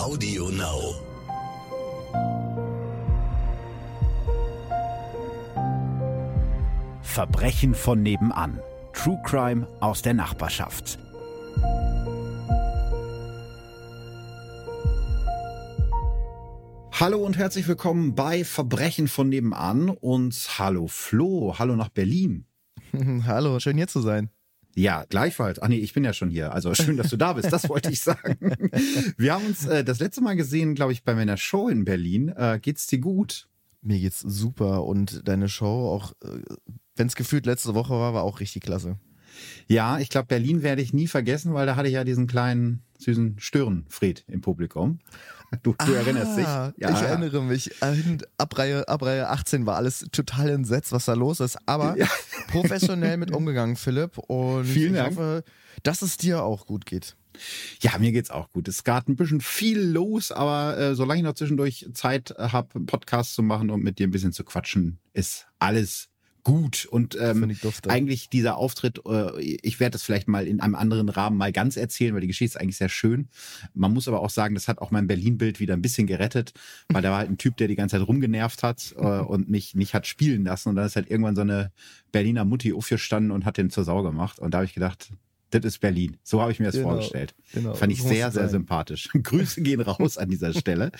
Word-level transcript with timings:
Audio 0.00 0.48
Now. 0.48 0.94
Verbrechen 7.02 7.74
von 7.74 8.02
nebenan. 8.02 8.60
True 8.94 9.20
Crime 9.26 9.68
aus 9.80 10.00
der 10.00 10.14
Nachbarschaft. 10.14 10.98
Hallo 16.92 17.18
und 17.18 17.36
herzlich 17.36 17.68
willkommen 17.68 18.14
bei 18.14 18.42
Verbrechen 18.42 19.06
von 19.06 19.28
nebenan 19.28 19.90
und 19.90 20.34
hallo 20.58 20.86
Flo, 20.86 21.56
hallo 21.58 21.76
nach 21.76 21.90
Berlin. 21.90 22.46
hallo, 23.26 23.60
schön 23.60 23.76
hier 23.76 23.88
zu 23.88 24.00
sein. 24.00 24.30
Ja, 24.76 25.04
gleichfalls. 25.08 25.60
Ach 25.60 25.68
nee, 25.68 25.78
ich 25.78 25.92
bin 25.92 26.04
ja 26.04 26.12
schon 26.12 26.30
hier. 26.30 26.52
Also 26.52 26.74
schön, 26.74 26.96
dass 26.96 27.10
du 27.10 27.16
da 27.16 27.32
bist. 27.32 27.52
Das 27.52 27.68
wollte 27.68 27.90
ich 27.90 28.00
sagen. 28.00 28.38
Wir 29.16 29.34
haben 29.34 29.46
uns 29.46 29.66
äh, 29.66 29.84
das 29.84 29.98
letzte 29.98 30.20
Mal 30.20 30.36
gesehen, 30.36 30.74
glaube 30.74 30.92
ich, 30.92 31.02
bei 31.02 31.14
meiner 31.14 31.36
Show 31.36 31.68
in 31.68 31.84
Berlin. 31.84 32.28
Äh, 32.28 32.60
geht's 32.62 32.86
dir 32.86 32.98
gut? 32.98 33.48
Mir 33.82 33.98
geht's 33.98 34.20
super 34.20 34.84
und 34.84 35.26
deine 35.26 35.48
Show 35.48 35.88
auch, 35.88 36.12
äh, 36.22 36.40
wenn 36.96 37.06
es 37.06 37.16
gefühlt 37.16 37.46
letzte 37.46 37.74
Woche 37.74 37.94
war, 37.94 38.14
war 38.14 38.22
auch 38.22 38.40
richtig 38.40 38.62
klasse. 38.62 38.98
Ja, 39.66 39.98
ich 39.98 40.08
glaube, 40.08 40.26
Berlin 40.26 40.62
werde 40.62 40.82
ich 40.82 40.92
nie 40.92 41.06
vergessen, 41.06 41.54
weil 41.54 41.66
da 41.66 41.76
hatte 41.76 41.88
ich 41.88 41.94
ja 41.94 42.04
diesen 42.04 42.26
kleinen 42.26 42.82
süßen 42.98 43.38
Störenfried 43.38 44.24
im 44.28 44.40
Publikum. 44.40 44.98
Du, 45.62 45.72
du 45.72 45.76
ah, 45.78 45.90
erinnerst 45.90 46.38
dich? 46.38 46.44
Ja. 46.44 46.72
Ich 46.78 47.02
erinnere 47.02 47.42
mich. 47.42 47.70
Ab 48.38 48.56
Reihe, 48.56 48.86
ab 48.88 49.02
Reihe 49.02 49.28
18 49.28 49.66
war 49.66 49.76
alles 49.76 50.06
total 50.12 50.50
entsetzt, 50.50 50.92
was 50.92 51.06
da 51.06 51.14
los 51.14 51.40
ist. 51.40 51.58
Aber 51.66 51.96
ja. 51.98 52.06
professionell 52.48 53.16
mit 53.16 53.32
umgegangen, 53.32 53.76
Philipp. 53.76 54.16
Und 54.18 54.64
Vielen 54.64 54.94
ich 54.94 55.00
Dank. 55.00 55.16
hoffe, 55.16 55.44
dass 55.82 56.02
es 56.02 56.16
dir 56.16 56.44
auch 56.44 56.66
gut 56.66 56.86
geht. 56.86 57.16
Ja, 57.80 57.98
mir 57.98 58.12
geht's 58.12 58.30
auch 58.30 58.50
gut. 58.52 58.68
Es 58.68 58.84
gerade 58.84 59.10
ein 59.10 59.16
bisschen 59.16 59.40
viel 59.40 59.80
los, 59.80 60.30
aber 60.30 60.78
äh, 60.78 60.94
solange 60.94 61.20
ich 61.20 61.24
noch 61.24 61.34
zwischendurch 61.34 61.88
Zeit 61.94 62.34
habe, 62.38 62.80
Podcasts 62.80 63.34
zu 63.34 63.42
machen 63.42 63.70
und 63.70 63.82
mit 63.82 63.98
dir 63.98 64.06
ein 64.06 64.10
bisschen 64.10 64.32
zu 64.32 64.44
quatschen, 64.44 64.98
ist 65.14 65.46
alles 65.58 66.09
gut. 66.42 66.86
Und 66.86 67.16
ähm, 67.20 67.56
eigentlich 67.88 68.28
dieser 68.28 68.56
Auftritt, 68.56 69.00
äh, 69.06 69.40
ich 69.40 69.80
werde 69.80 69.92
das 69.92 70.02
vielleicht 70.02 70.28
mal 70.28 70.46
in 70.46 70.60
einem 70.60 70.74
anderen 70.74 71.08
Rahmen 71.08 71.36
mal 71.36 71.52
ganz 71.52 71.76
erzählen, 71.76 72.14
weil 72.14 72.20
die 72.20 72.26
Geschichte 72.26 72.56
ist 72.56 72.60
eigentlich 72.60 72.76
sehr 72.76 72.88
schön. 72.88 73.28
Man 73.74 73.92
muss 73.92 74.08
aber 74.08 74.20
auch 74.20 74.30
sagen, 74.30 74.54
das 74.54 74.68
hat 74.68 74.78
auch 74.78 74.90
mein 74.90 75.06
Berlin-Bild 75.06 75.60
wieder 75.60 75.74
ein 75.74 75.82
bisschen 75.82 76.06
gerettet, 76.06 76.52
weil 76.88 77.02
da 77.02 77.10
war 77.10 77.18
halt 77.18 77.30
ein 77.30 77.38
Typ, 77.38 77.56
der 77.56 77.68
die 77.68 77.76
ganze 77.76 77.98
Zeit 77.98 78.06
rumgenervt 78.06 78.62
hat 78.62 78.94
äh, 78.96 79.00
und 79.20 79.48
mich, 79.48 79.74
mich 79.74 79.94
hat 79.94 80.06
spielen 80.06 80.44
lassen. 80.44 80.70
Und 80.70 80.76
dann 80.76 80.86
ist 80.86 80.96
halt 80.96 81.10
irgendwann 81.10 81.36
so 81.36 81.42
eine 81.42 81.72
Berliner 82.12 82.44
Mutti 82.44 82.72
aufgestanden 82.72 83.30
und 83.30 83.44
hat 83.44 83.56
den 83.56 83.70
zur 83.70 83.84
Sau 83.84 84.02
gemacht. 84.02 84.38
Und 84.38 84.52
da 84.52 84.58
habe 84.58 84.66
ich 84.66 84.74
gedacht, 84.74 85.10
das 85.50 85.64
ist 85.64 85.78
Berlin. 85.78 86.16
So 86.22 86.40
habe 86.40 86.52
ich 86.52 86.60
mir 86.60 86.66
das 86.66 86.76
genau, 86.76 86.90
vorgestellt. 86.90 87.34
Genau, 87.52 87.74
Fand 87.74 87.92
ich 87.92 88.02
sehr, 88.02 88.30
sehr 88.30 88.48
sympathisch. 88.48 89.08
Grüße 89.22 89.62
gehen 89.62 89.80
raus 89.80 90.18
an 90.18 90.28
dieser 90.30 90.52
Stelle. 90.54 90.92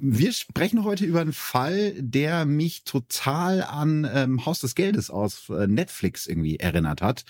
Wir 0.00 0.32
sprechen 0.32 0.84
heute 0.84 1.04
über 1.04 1.20
einen 1.20 1.32
Fall, 1.32 1.94
der 1.98 2.44
mich 2.44 2.84
total 2.84 3.62
an 3.62 4.08
ähm, 4.12 4.46
Haus 4.46 4.60
des 4.60 4.74
Geldes 4.74 5.10
aus 5.10 5.48
äh, 5.50 5.66
Netflix 5.66 6.26
irgendwie 6.26 6.56
erinnert 6.56 7.02
hat. 7.02 7.24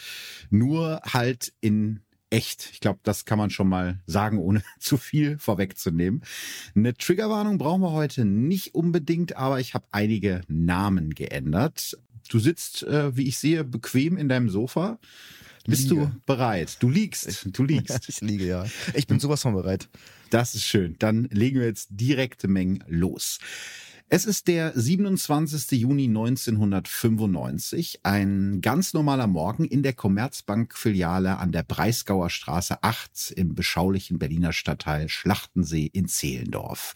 Nur 0.50 1.00
halt 1.04 1.52
in 1.60 2.00
echt. 2.30 2.70
Ich 2.72 2.80
glaube, 2.80 3.00
das 3.02 3.24
kann 3.24 3.38
man 3.38 3.50
schon 3.50 3.68
mal 3.68 4.00
sagen, 4.06 4.38
ohne 4.38 4.62
zu 4.78 4.96
viel 4.96 5.38
vorwegzunehmen. 5.38 6.22
Eine 6.74 6.94
Triggerwarnung 6.94 7.58
brauchen 7.58 7.82
wir 7.82 7.92
heute 7.92 8.24
nicht 8.24 8.74
unbedingt, 8.74 9.36
aber 9.36 9.60
ich 9.60 9.74
habe 9.74 9.86
einige 9.90 10.42
Namen 10.48 11.14
geändert. 11.14 11.98
Du 12.28 12.38
sitzt, 12.38 12.82
äh, 12.82 13.16
wie 13.16 13.28
ich 13.28 13.38
sehe, 13.38 13.64
bequem 13.64 14.16
in 14.16 14.28
deinem 14.28 14.50
Sofa. 14.50 14.98
Bist 15.68 15.90
liege. 15.90 16.10
du 16.12 16.20
bereit? 16.24 16.76
Du 16.80 16.88
liegst. 16.88 17.46
Du 17.52 17.62
liegst. 17.62 18.00
ich 18.08 18.20
liege, 18.22 18.46
ja. 18.46 18.64
Ich 18.94 19.06
bin 19.06 19.20
sowas 19.20 19.42
von 19.42 19.54
bereit. 19.54 19.88
Das 20.30 20.54
ist 20.54 20.64
schön. 20.64 20.96
Dann 20.98 21.24
legen 21.30 21.60
wir 21.60 21.66
jetzt 21.66 21.88
direkte 21.90 22.48
Mengen 22.48 22.82
los. 22.86 23.38
Es 24.10 24.24
ist 24.24 24.48
der 24.48 24.72
27. 24.74 25.72
Juni 25.72 26.04
1995, 26.04 28.00
ein 28.04 28.62
ganz 28.62 28.94
normaler 28.94 29.26
Morgen 29.26 29.66
in 29.66 29.82
der 29.82 29.92
Commerzbank-Filiale 29.92 31.36
an 31.36 31.52
der 31.52 31.62
Breisgauer 31.62 32.30
Straße 32.30 32.82
8 32.82 33.32
im 33.36 33.54
beschaulichen 33.54 34.18
Berliner 34.18 34.54
Stadtteil 34.54 35.10
Schlachtensee 35.10 35.90
in 35.92 36.08
Zehlendorf. 36.08 36.94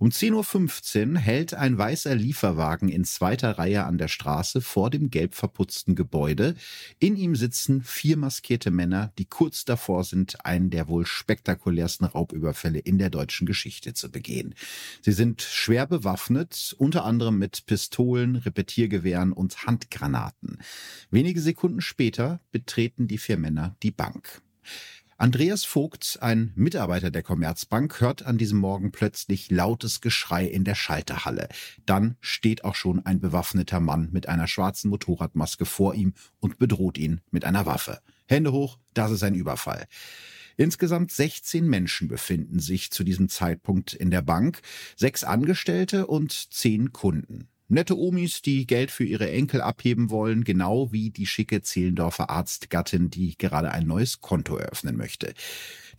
Um 0.00 0.08
10.15 0.08 1.12
Uhr 1.12 1.18
hält 1.18 1.52
ein 1.52 1.76
weißer 1.76 2.14
Lieferwagen 2.14 2.88
in 2.88 3.04
zweiter 3.04 3.58
Reihe 3.58 3.84
an 3.84 3.98
der 3.98 4.08
Straße 4.08 4.62
vor 4.62 4.88
dem 4.88 5.10
gelb 5.10 5.34
verputzten 5.34 5.94
Gebäude. 5.94 6.54
In 7.00 7.16
ihm 7.16 7.36
sitzen 7.36 7.82
vier 7.82 8.16
maskierte 8.16 8.70
Männer, 8.70 9.12
die 9.18 9.26
kurz 9.26 9.66
davor 9.66 10.04
sind, 10.04 10.46
einen 10.46 10.70
der 10.70 10.88
wohl 10.88 11.04
spektakulärsten 11.04 12.06
Raubüberfälle 12.06 12.78
in 12.78 12.96
der 12.96 13.10
deutschen 13.10 13.46
Geschichte 13.46 13.92
zu 13.92 14.10
begehen. 14.10 14.54
Sie 15.02 15.12
sind 15.12 15.42
schwer 15.42 15.86
bewaffnet, 15.86 16.74
unter 16.78 17.04
anderem 17.04 17.38
mit 17.38 17.66
Pistolen, 17.66 18.36
Repetiergewehren 18.36 19.34
und 19.34 19.66
Handgranaten. 19.66 20.60
Wenige 21.10 21.42
Sekunden 21.42 21.82
später 21.82 22.40
betreten 22.52 23.06
die 23.06 23.18
vier 23.18 23.36
Männer 23.36 23.76
die 23.82 23.90
Bank. 23.90 24.40
Andreas 25.20 25.66
Vogt, 25.66 26.16
ein 26.22 26.50
Mitarbeiter 26.54 27.10
der 27.10 27.22
Commerzbank, 27.22 28.00
hört 28.00 28.22
an 28.24 28.38
diesem 28.38 28.58
Morgen 28.58 28.90
plötzlich 28.90 29.50
lautes 29.50 30.00
Geschrei 30.00 30.46
in 30.46 30.64
der 30.64 30.74
Schalterhalle. 30.74 31.50
Dann 31.84 32.16
steht 32.22 32.64
auch 32.64 32.74
schon 32.74 33.04
ein 33.04 33.20
bewaffneter 33.20 33.80
Mann 33.80 34.08
mit 34.12 34.30
einer 34.30 34.46
schwarzen 34.46 34.88
Motorradmaske 34.88 35.66
vor 35.66 35.94
ihm 35.94 36.14
und 36.38 36.58
bedroht 36.58 36.96
ihn 36.96 37.20
mit 37.30 37.44
einer 37.44 37.66
Waffe. 37.66 38.00
Hände 38.28 38.50
hoch, 38.52 38.78
das 38.94 39.10
ist 39.10 39.22
ein 39.22 39.34
Überfall. 39.34 39.86
Insgesamt 40.56 41.12
16 41.12 41.68
Menschen 41.68 42.08
befinden 42.08 42.58
sich 42.58 42.90
zu 42.90 43.04
diesem 43.04 43.28
Zeitpunkt 43.28 43.92
in 43.92 44.10
der 44.10 44.22
Bank, 44.22 44.62
sechs 44.96 45.22
Angestellte 45.22 46.06
und 46.06 46.32
zehn 46.32 46.94
Kunden. 46.94 47.50
Nette 47.72 47.96
Omis, 47.96 48.42
die 48.42 48.66
Geld 48.66 48.90
für 48.90 49.04
ihre 49.04 49.30
Enkel 49.30 49.60
abheben 49.60 50.10
wollen, 50.10 50.42
genau 50.42 50.90
wie 50.90 51.10
die 51.10 51.26
schicke 51.26 51.62
Zehlendorfer 51.62 52.28
Arztgattin, 52.28 53.10
die 53.10 53.38
gerade 53.38 53.70
ein 53.70 53.86
neues 53.86 54.20
Konto 54.20 54.56
eröffnen 54.56 54.96
möchte. 54.96 55.32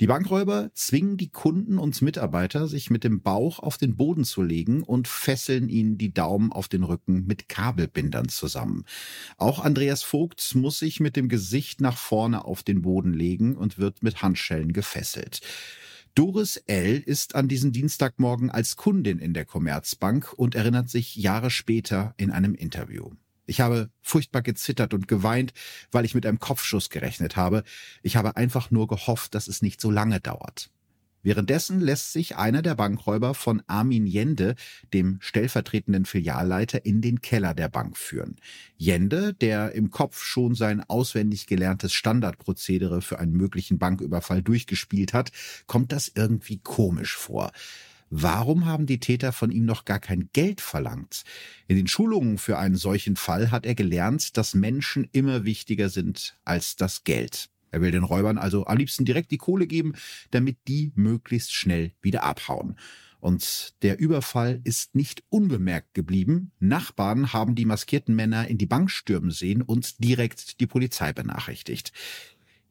Die 0.01 0.07
Bankräuber 0.07 0.71
zwingen 0.73 1.15
die 1.15 1.29
Kunden 1.29 1.77
und 1.77 2.01
Mitarbeiter, 2.01 2.67
sich 2.67 2.89
mit 2.89 3.05
dem 3.05 3.21
Bauch 3.21 3.59
auf 3.59 3.77
den 3.77 3.95
Boden 3.95 4.25
zu 4.25 4.41
legen 4.41 4.83
und 4.83 5.07
fesseln 5.07 5.69
ihnen 5.69 5.97
die 5.97 6.13
Daumen 6.13 6.51
auf 6.51 6.67
den 6.67 6.83
Rücken 6.83 7.25
mit 7.25 7.47
Kabelbindern 7.47 8.27
zusammen. 8.27 8.83
Auch 9.37 9.63
Andreas 9.63 10.03
Vogt 10.03 10.53
muss 10.55 10.77
sich 10.79 10.99
mit 10.99 11.15
dem 11.15 11.29
Gesicht 11.29 11.79
nach 11.79 11.97
vorne 11.97 12.43
auf 12.43 12.63
den 12.63 12.81
Boden 12.81 13.13
legen 13.13 13.55
und 13.55 13.77
wird 13.77 14.03
mit 14.03 14.21
Handschellen 14.21 14.73
gefesselt. 14.73 15.39
Doris 16.13 16.57
L. 16.67 16.97
ist 16.99 17.35
an 17.35 17.47
diesem 17.47 17.71
Dienstagmorgen 17.71 18.49
als 18.49 18.75
Kundin 18.75 19.19
in 19.19 19.33
der 19.33 19.45
Commerzbank 19.45 20.33
und 20.33 20.55
erinnert 20.55 20.89
sich 20.89 21.15
Jahre 21.15 21.49
später 21.49 22.13
in 22.17 22.31
einem 22.31 22.53
Interview. 22.53 23.11
Ich 23.45 23.61
habe 23.61 23.89
furchtbar 24.01 24.41
gezittert 24.41 24.93
und 24.93 25.07
geweint, 25.07 25.53
weil 25.91 26.03
ich 26.03 26.13
mit 26.13 26.25
einem 26.25 26.39
Kopfschuss 26.39 26.89
gerechnet 26.89 27.37
habe. 27.37 27.63
Ich 28.01 28.17
habe 28.17 28.35
einfach 28.35 28.71
nur 28.71 28.87
gehofft, 28.87 29.35
dass 29.35 29.47
es 29.47 29.61
nicht 29.61 29.79
so 29.79 29.89
lange 29.89 30.19
dauert. 30.19 30.69
Währenddessen 31.23 31.79
lässt 31.79 32.13
sich 32.13 32.37
einer 32.37 32.61
der 32.61 32.75
Bankräuber 32.75 33.33
von 33.33 33.61
Armin 33.67 34.07
Jende, 34.07 34.55
dem 34.93 35.17
stellvertretenden 35.21 36.05
Filialleiter, 36.05 36.85
in 36.85 37.01
den 37.01 37.21
Keller 37.21 37.53
der 37.53 37.69
Bank 37.69 37.97
führen. 37.97 38.37
Jende, 38.77 39.33
der 39.33 39.73
im 39.73 39.91
Kopf 39.91 40.23
schon 40.23 40.55
sein 40.55 40.81
auswendig 40.81 41.45
gelerntes 41.47 41.93
Standardprozedere 41.93 43.01
für 43.01 43.19
einen 43.19 43.33
möglichen 43.33 43.77
Banküberfall 43.77 44.41
durchgespielt 44.41 45.13
hat, 45.13 45.31
kommt 45.67 45.91
das 45.91 46.11
irgendwie 46.13 46.57
komisch 46.57 47.15
vor. 47.15 47.51
Warum 48.13 48.65
haben 48.65 48.87
die 48.87 48.99
Täter 48.99 49.31
von 49.31 49.51
ihm 49.51 49.63
noch 49.63 49.85
gar 49.85 49.99
kein 49.99 50.29
Geld 50.33 50.59
verlangt? 50.59 51.23
In 51.67 51.77
den 51.77 51.87
Schulungen 51.87 52.37
für 52.37 52.57
einen 52.57 52.75
solchen 52.75 53.15
Fall 53.15 53.51
hat 53.51 53.65
er 53.65 53.73
gelernt, 53.73 54.35
dass 54.35 54.53
Menschen 54.53 55.07
immer 55.13 55.45
wichtiger 55.45 55.87
sind 55.87 56.35
als 56.43 56.75
das 56.75 57.05
Geld. 57.05 57.49
Er 57.71 57.81
will 57.81 57.91
den 57.91 58.03
Räubern 58.03 58.37
also 58.37 58.65
am 58.67 58.77
liebsten 58.77 59.05
direkt 59.05 59.31
die 59.31 59.37
Kohle 59.37 59.67
geben, 59.67 59.93
damit 60.29 60.57
die 60.67 60.91
möglichst 60.95 61.53
schnell 61.53 61.93
wieder 62.01 62.23
abhauen. 62.23 62.77
Und 63.19 63.75
der 63.83 63.99
Überfall 63.99 64.61
ist 64.63 64.95
nicht 64.95 65.23
unbemerkt 65.29 65.93
geblieben. 65.93 66.51
Nachbarn 66.59 67.33
haben 67.33 67.53
die 67.53 67.65
maskierten 67.65 68.15
Männer 68.15 68.47
in 68.47 68.57
die 68.57 68.65
Bank 68.65 68.89
stürmen 68.89 69.29
sehen 69.29 69.61
und 69.61 70.03
direkt 70.03 70.59
die 70.59 70.65
Polizei 70.65 71.13
benachrichtigt. 71.13 71.93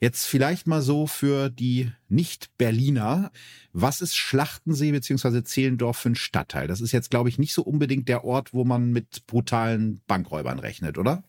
Jetzt 0.01 0.25
vielleicht 0.25 0.67
mal 0.67 0.83
so 0.83 1.07
für 1.07 1.51
die 1.51 1.93
Nicht-Berliner. 2.09 3.31
Was 3.73 4.01
ist 4.01 4.17
Schlachtensee 4.17 4.93
bzw. 4.93 5.45
Zehlendorf 5.45 5.99
für 5.99 6.11
ein 6.11 6.15
Stadtteil? 6.15 6.67
Das 6.67 6.81
ist 6.81 6.93
jetzt, 6.93 7.11
glaube 7.11 7.29
ich, 7.29 7.39
nicht 7.39 7.53
so 7.53 7.63
unbedingt 7.63 8.09
der 8.09 8.25
Ort, 8.25 8.53
wo 8.53 8.65
man 8.65 8.93
mit 8.93 9.27
brutalen 9.27 10.01
Bankräubern 10.07 10.59
rechnet, 10.59 10.97
oder? 10.97 11.23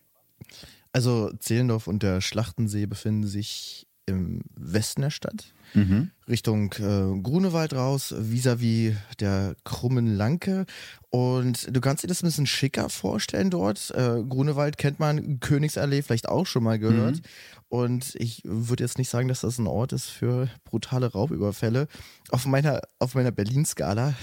Also 0.92 1.32
Zehlendorf 1.38 1.86
und 1.86 2.02
der 2.02 2.20
Schlachtensee 2.20 2.86
befinden 2.86 3.26
sich 3.26 3.86
im 4.06 4.42
Westen 4.56 5.02
der 5.02 5.10
Stadt, 5.10 5.54
mhm. 5.74 6.10
Richtung 6.28 6.72
äh, 6.72 7.20
Grunewald 7.22 7.72
raus, 7.72 8.12
vis-à-vis 8.12 8.92
-vis 8.92 9.16
der 9.20 9.54
krummen 9.64 10.06
Lanke. 10.16 10.66
Und 11.08 11.74
du 11.74 11.80
kannst 11.80 12.02
dir 12.02 12.08
das 12.08 12.22
ein 12.22 12.26
bisschen 12.26 12.46
schicker 12.46 12.88
vorstellen 12.88 13.50
dort. 13.50 13.90
Äh, 13.92 14.22
Grunewald 14.28 14.76
kennt 14.76 14.98
man, 14.98 15.38
Königsallee 15.40 16.02
vielleicht 16.02 16.28
auch 16.28 16.46
schon 16.46 16.64
mal 16.64 16.78
gehört. 16.78 17.16
Mhm. 17.16 17.22
Und 17.68 18.14
ich 18.16 18.42
würde 18.44 18.84
jetzt 18.84 18.98
nicht 18.98 19.08
sagen, 19.08 19.28
dass 19.28 19.40
das 19.40 19.58
ein 19.58 19.66
Ort 19.66 19.92
ist 19.92 20.06
für 20.06 20.48
brutale 20.64 21.06
Raubüberfälle. 21.06 21.86
Auf 22.30 22.44
meiner, 22.44 22.82
auf 22.98 23.14
meiner 23.14 23.30
Berlin-Skala 23.30 24.14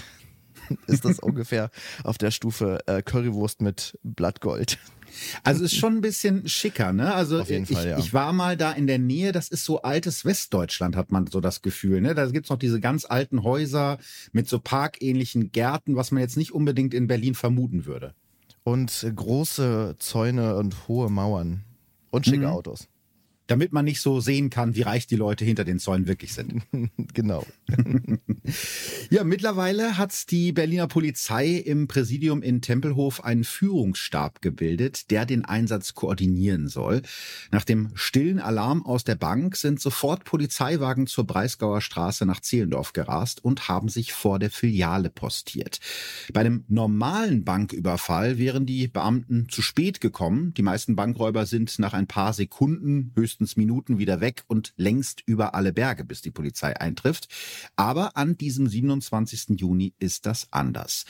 ist 0.86 1.04
das 1.04 1.18
ungefähr 1.18 1.70
auf 2.04 2.18
der 2.18 2.30
Stufe 2.30 2.80
äh, 2.86 3.02
Currywurst 3.02 3.62
mit 3.62 3.98
Blattgold. 4.02 4.78
Also 5.42 5.64
ist 5.64 5.74
schon 5.74 5.96
ein 5.96 6.00
bisschen 6.00 6.48
schicker, 6.48 6.92
ne? 6.92 7.12
Also 7.12 7.40
ich, 7.40 7.68
Fall, 7.68 7.88
ja. 7.88 7.98
ich 7.98 8.14
war 8.14 8.32
mal 8.32 8.56
da 8.56 8.72
in 8.72 8.86
der 8.86 8.98
Nähe, 8.98 9.32
das 9.32 9.48
ist 9.48 9.64
so 9.64 9.82
altes 9.82 10.24
Westdeutschland, 10.24 10.94
hat 10.94 11.10
man 11.10 11.26
so 11.26 11.40
das 11.40 11.62
Gefühl, 11.62 12.00
ne? 12.00 12.14
Da 12.14 12.26
gibt's 12.26 12.50
noch 12.50 12.58
diese 12.58 12.80
ganz 12.80 13.04
alten 13.04 13.42
Häuser 13.42 13.98
mit 14.32 14.48
so 14.48 14.60
parkähnlichen 14.60 15.50
Gärten, 15.50 15.96
was 15.96 16.12
man 16.12 16.20
jetzt 16.22 16.36
nicht 16.36 16.52
unbedingt 16.52 16.94
in 16.94 17.08
Berlin 17.08 17.34
vermuten 17.34 17.86
würde. 17.86 18.14
Und 18.62 19.04
große 19.14 19.96
Zäune 19.98 20.56
und 20.56 20.86
hohe 20.86 21.10
Mauern. 21.10 21.64
Und 22.10 22.26
schicke 22.26 22.46
mhm. 22.46 22.52
Autos 22.52 22.88
damit 23.50 23.72
man 23.72 23.84
nicht 23.84 24.00
so 24.00 24.20
sehen 24.20 24.48
kann, 24.48 24.76
wie 24.76 24.82
reich 24.82 25.08
die 25.08 25.16
Leute 25.16 25.44
hinter 25.44 25.64
den 25.64 25.80
Zäunen 25.80 26.06
wirklich 26.06 26.34
sind. 26.34 26.62
genau. 27.14 27.44
ja, 29.10 29.24
mittlerweile 29.24 29.98
hat 29.98 30.30
die 30.30 30.52
Berliner 30.52 30.86
Polizei 30.86 31.56
im 31.56 31.88
Präsidium 31.88 32.42
in 32.42 32.62
Tempelhof 32.62 33.24
einen 33.24 33.42
Führungsstab 33.42 34.40
gebildet, 34.40 35.10
der 35.10 35.26
den 35.26 35.44
Einsatz 35.44 35.94
koordinieren 35.94 36.68
soll. 36.68 37.02
Nach 37.50 37.64
dem 37.64 37.90
stillen 37.94 38.38
Alarm 38.38 38.86
aus 38.86 39.02
der 39.02 39.16
Bank 39.16 39.56
sind 39.56 39.80
sofort 39.80 40.24
Polizeiwagen 40.24 41.08
zur 41.08 41.26
Breisgauer 41.26 41.80
Straße 41.80 42.24
nach 42.26 42.40
Zehlendorf 42.40 42.92
gerast 42.92 43.44
und 43.44 43.66
haben 43.66 43.88
sich 43.88 44.12
vor 44.12 44.38
der 44.38 44.50
Filiale 44.50 45.10
postiert. 45.10 45.80
Bei 46.32 46.40
einem 46.40 46.64
normalen 46.68 47.44
Banküberfall 47.44 48.38
wären 48.38 48.64
die 48.64 48.86
Beamten 48.86 49.48
zu 49.48 49.60
spät 49.60 50.00
gekommen. 50.00 50.54
Die 50.54 50.62
meisten 50.62 50.94
Bankräuber 50.94 51.46
sind 51.46 51.80
nach 51.80 51.94
ein 51.94 52.06
paar 52.06 52.32
Sekunden 52.32 53.10
höchstens 53.16 53.39
höchstens 53.40 53.56
Minuten 53.56 53.98
wieder 53.98 54.20
weg 54.20 54.44
und 54.48 54.72
längst 54.76 55.22
über 55.26 55.54
alle 55.54 55.72
Berge, 55.72 56.04
bis 56.04 56.20
die 56.20 56.30
Polizei 56.30 56.78
eintrifft. 56.78 57.28
Aber 57.74 58.16
an 58.16 58.36
diesem 58.36 58.66
27. 58.66 59.58
Juni 59.58 59.94
ist 59.98 60.26
das 60.26 60.48
anders. 60.50 61.04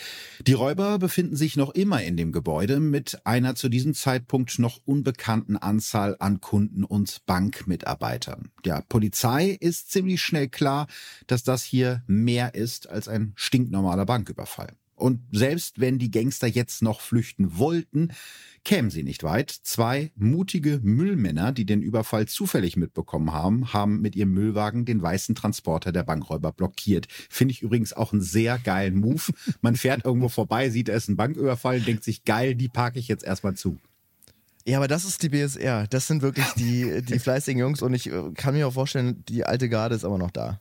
Die 0.47 0.53
Räuber 0.53 0.99
befinden 0.99 1.37
sich 1.37 1.57
noch 1.57 1.71
immer 1.71 2.03
in 2.03 2.17
dem 2.17 2.33
Gebäude 2.33 2.79
mit 2.79 3.27
einer 3.27 3.55
zu 3.57 3.69
diesem 3.69 3.95
Zeitpunkt 3.95 4.59
noch 4.59 4.81
unbekannten 4.85 5.57
Anzahl 5.57 6.17
an 6.21 6.41
Kunden 6.41 6.85
und 6.85 7.27
Bankmitarbeitern. 7.27 8.51
Der 8.65 8.85
Polizei 8.89 9.51
ist 9.61 9.91
ziemlich 9.91 10.23
schnell 10.23 10.49
klar, 10.49 10.87
dass 11.27 11.43
das 11.43 11.65
hier 11.65 12.03
mehr 12.07 12.55
ist 12.55 12.89
als 12.89 13.09
ein 13.09 13.33
stinknormaler 13.35 14.07
Banküberfall. 14.07 14.80
Und 15.01 15.21
selbst 15.33 15.81
wenn 15.81 15.99
die 15.99 16.11
Gangster 16.11 16.47
jetzt 16.47 16.83
noch 16.83 17.01
flüchten 17.01 17.59
wollten, 17.59 18.13
kämen 18.65 18.91
sie 18.91 19.03
nicht 19.03 19.23
weit. 19.23 19.51
Zwei 19.51 20.13
mutige 20.17 20.81
Müllmänner, 20.83 21.53
die 21.53 21.65
den 21.65 21.83
Überfall 21.83 22.27
zufällig 22.27 22.77
mitbekommen 22.77 23.33
haben, 23.33 23.73
haben 23.73 24.01
mit 24.01 24.17
ihrem 24.17 24.33
Müllwagen 24.33 24.85
den 24.85 25.03
weißen 25.03 25.35
Transporter 25.35 25.93
der 25.93 26.03
Bankräuber 26.03 26.53
blockiert. 26.53 27.07
Finde 27.09 27.53
ich 27.53 27.63
übrigens 27.63 27.93
auch 27.93 28.13
einen 28.13 28.23
sehr 28.23 28.59
geilen 28.59 28.97
Move. 28.97 29.33
Man 29.61 29.77
fährt 29.77 30.05
irgendwo 30.05 30.29
vorbei, 30.29 30.71
sieht, 30.71 30.89
es 30.89 31.05
ist 31.05 31.09
ein 31.09 31.17
Banküberfall, 31.17 31.81
denkt 31.81 32.05
sich, 32.05 32.25
geil, 32.25 32.55
die 32.55 32.69
parke 32.69 32.99
ich 32.99 33.09
jetzt 33.09 33.25
erstmal 33.25 33.55
zu. 33.55 33.79
Ja, 34.67 34.77
aber 34.77 34.89
das 34.89 35.05
ist 35.05 35.23
die 35.23 35.31
BSR. 35.31 35.87
Das 35.89 36.07
sind 36.07 36.23
wirklich 36.23 36.47
die, 36.57 37.03
die 37.03 37.19
fleißigen 37.19 37.59
Jungs 37.59 37.83
und 37.83 37.95
ich 37.95 38.09
äh, 38.09 38.31
kann 38.35 38.55
mir 38.55 38.69
auch 38.69 38.75
vorstellen, 38.75 39.25
die 39.29 39.45
alte 39.45 39.69
Garde 39.69 39.95
ist 39.95 40.05
aber 40.05 40.19
noch 40.19 40.31
da. 40.31 40.61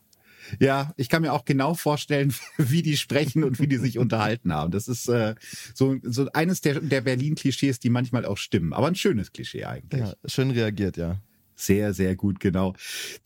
Ja, 0.58 0.92
ich 0.96 1.08
kann 1.08 1.22
mir 1.22 1.32
auch 1.32 1.44
genau 1.44 1.74
vorstellen, 1.74 2.34
wie 2.58 2.82
die 2.82 2.96
sprechen 2.96 3.44
und 3.44 3.58
wie 3.60 3.66
die 3.66 3.76
sich 3.76 3.98
unterhalten 3.98 4.52
haben. 4.52 4.70
Das 4.70 4.88
ist 4.88 5.08
äh, 5.08 5.34
so, 5.74 5.96
so 6.02 6.28
eines 6.32 6.60
der, 6.60 6.80
der 6.80 7.02
Berlin-Klischees, 7.02 7.78
die 7.78 7.90
manchmal 7.90 8.24
auch 8.24 8.38
stimmen. 8.38 8.72
Aber 8.72 8.88
ein 8.88 8.94
schönes 8.94 9.32
Klischee 9.32 9.64
eigentlich. 9.64 10.00
Ja, 10.00 10.14
schön 10.26 10.50
reagiert, 10.50 10.96
ja. 10.96 11.20
Sehr, 11.60 11.92
sehr 11.92 12.16
gut, 12.16 12.40
genau. 12.40 12.72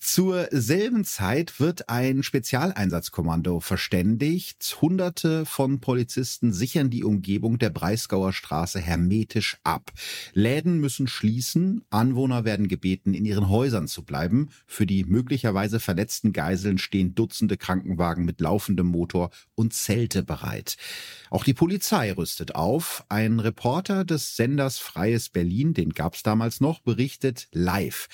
Zur 0.01 0.49
selben 0.51 1.05
Zeit 1.05 1.61
wird 1.61 1.89
ein 1.89 2.25
Spezialeinsatzkommando 2.25 3.61
verständigt. 3.61 4.77
Hunderte 4.83 5.47
von 5.47 5.79
Polizisten 5.79 6.53
sichern 6.53 6.91
die 6.91 7.05
Umgebung 7.05 7.61
der 7.61 7.71
Breisgauer 7.71 8.33
Straße 8.33 8.81
hermetisch 8.81 9.59
ab. 9.63 9.93
Läden 10.33 10.81
müssen 10.81 11.07
schließen. 11.07 11.85
Anwohner 11.91 12.45
werden 12.45 12.67
gebeten, 12.67 13.15
in 13.15 13.25
ihren 13.25 13.49
Häusern 13.49 13.87
zu 13.87 14.05
bleiben. 14.05 14.49
Für 14.67 14.85
die 14.85 15.05
möglicherweise 15.05 15.79
verletzten 15.79 16.33
Geiseln 16.33 16.79
stehen 16.79 17.15
Dutzende 17.15 17.57
Krankenwagen 17.57 18.25
mit 18.25 18.41
laufendem 18.41 18.87
Motor 18.87 19.31
und 19.55 19.75
Zelte 19.75 20.25
bereit. 20.25 20.77
Auch 21.31 21.45
die 21.45 21.55
Polizei 21.55 22.11
rüstet 22.11 22.57
auf. 22.57 23.05
Ein 23.09 23.39
Reporter 23.39 24.05
des 24.05 24.35
Senders 24.35 24.79
Freies 24.79 25.29
Berlin, 25.29 25.73
den 25.73 25.91
gab's 25.91 26.25
damals 26.25 26.61
noch, 26.61 26.81
berichtet 26.81 27.47
live. 27.53 28.09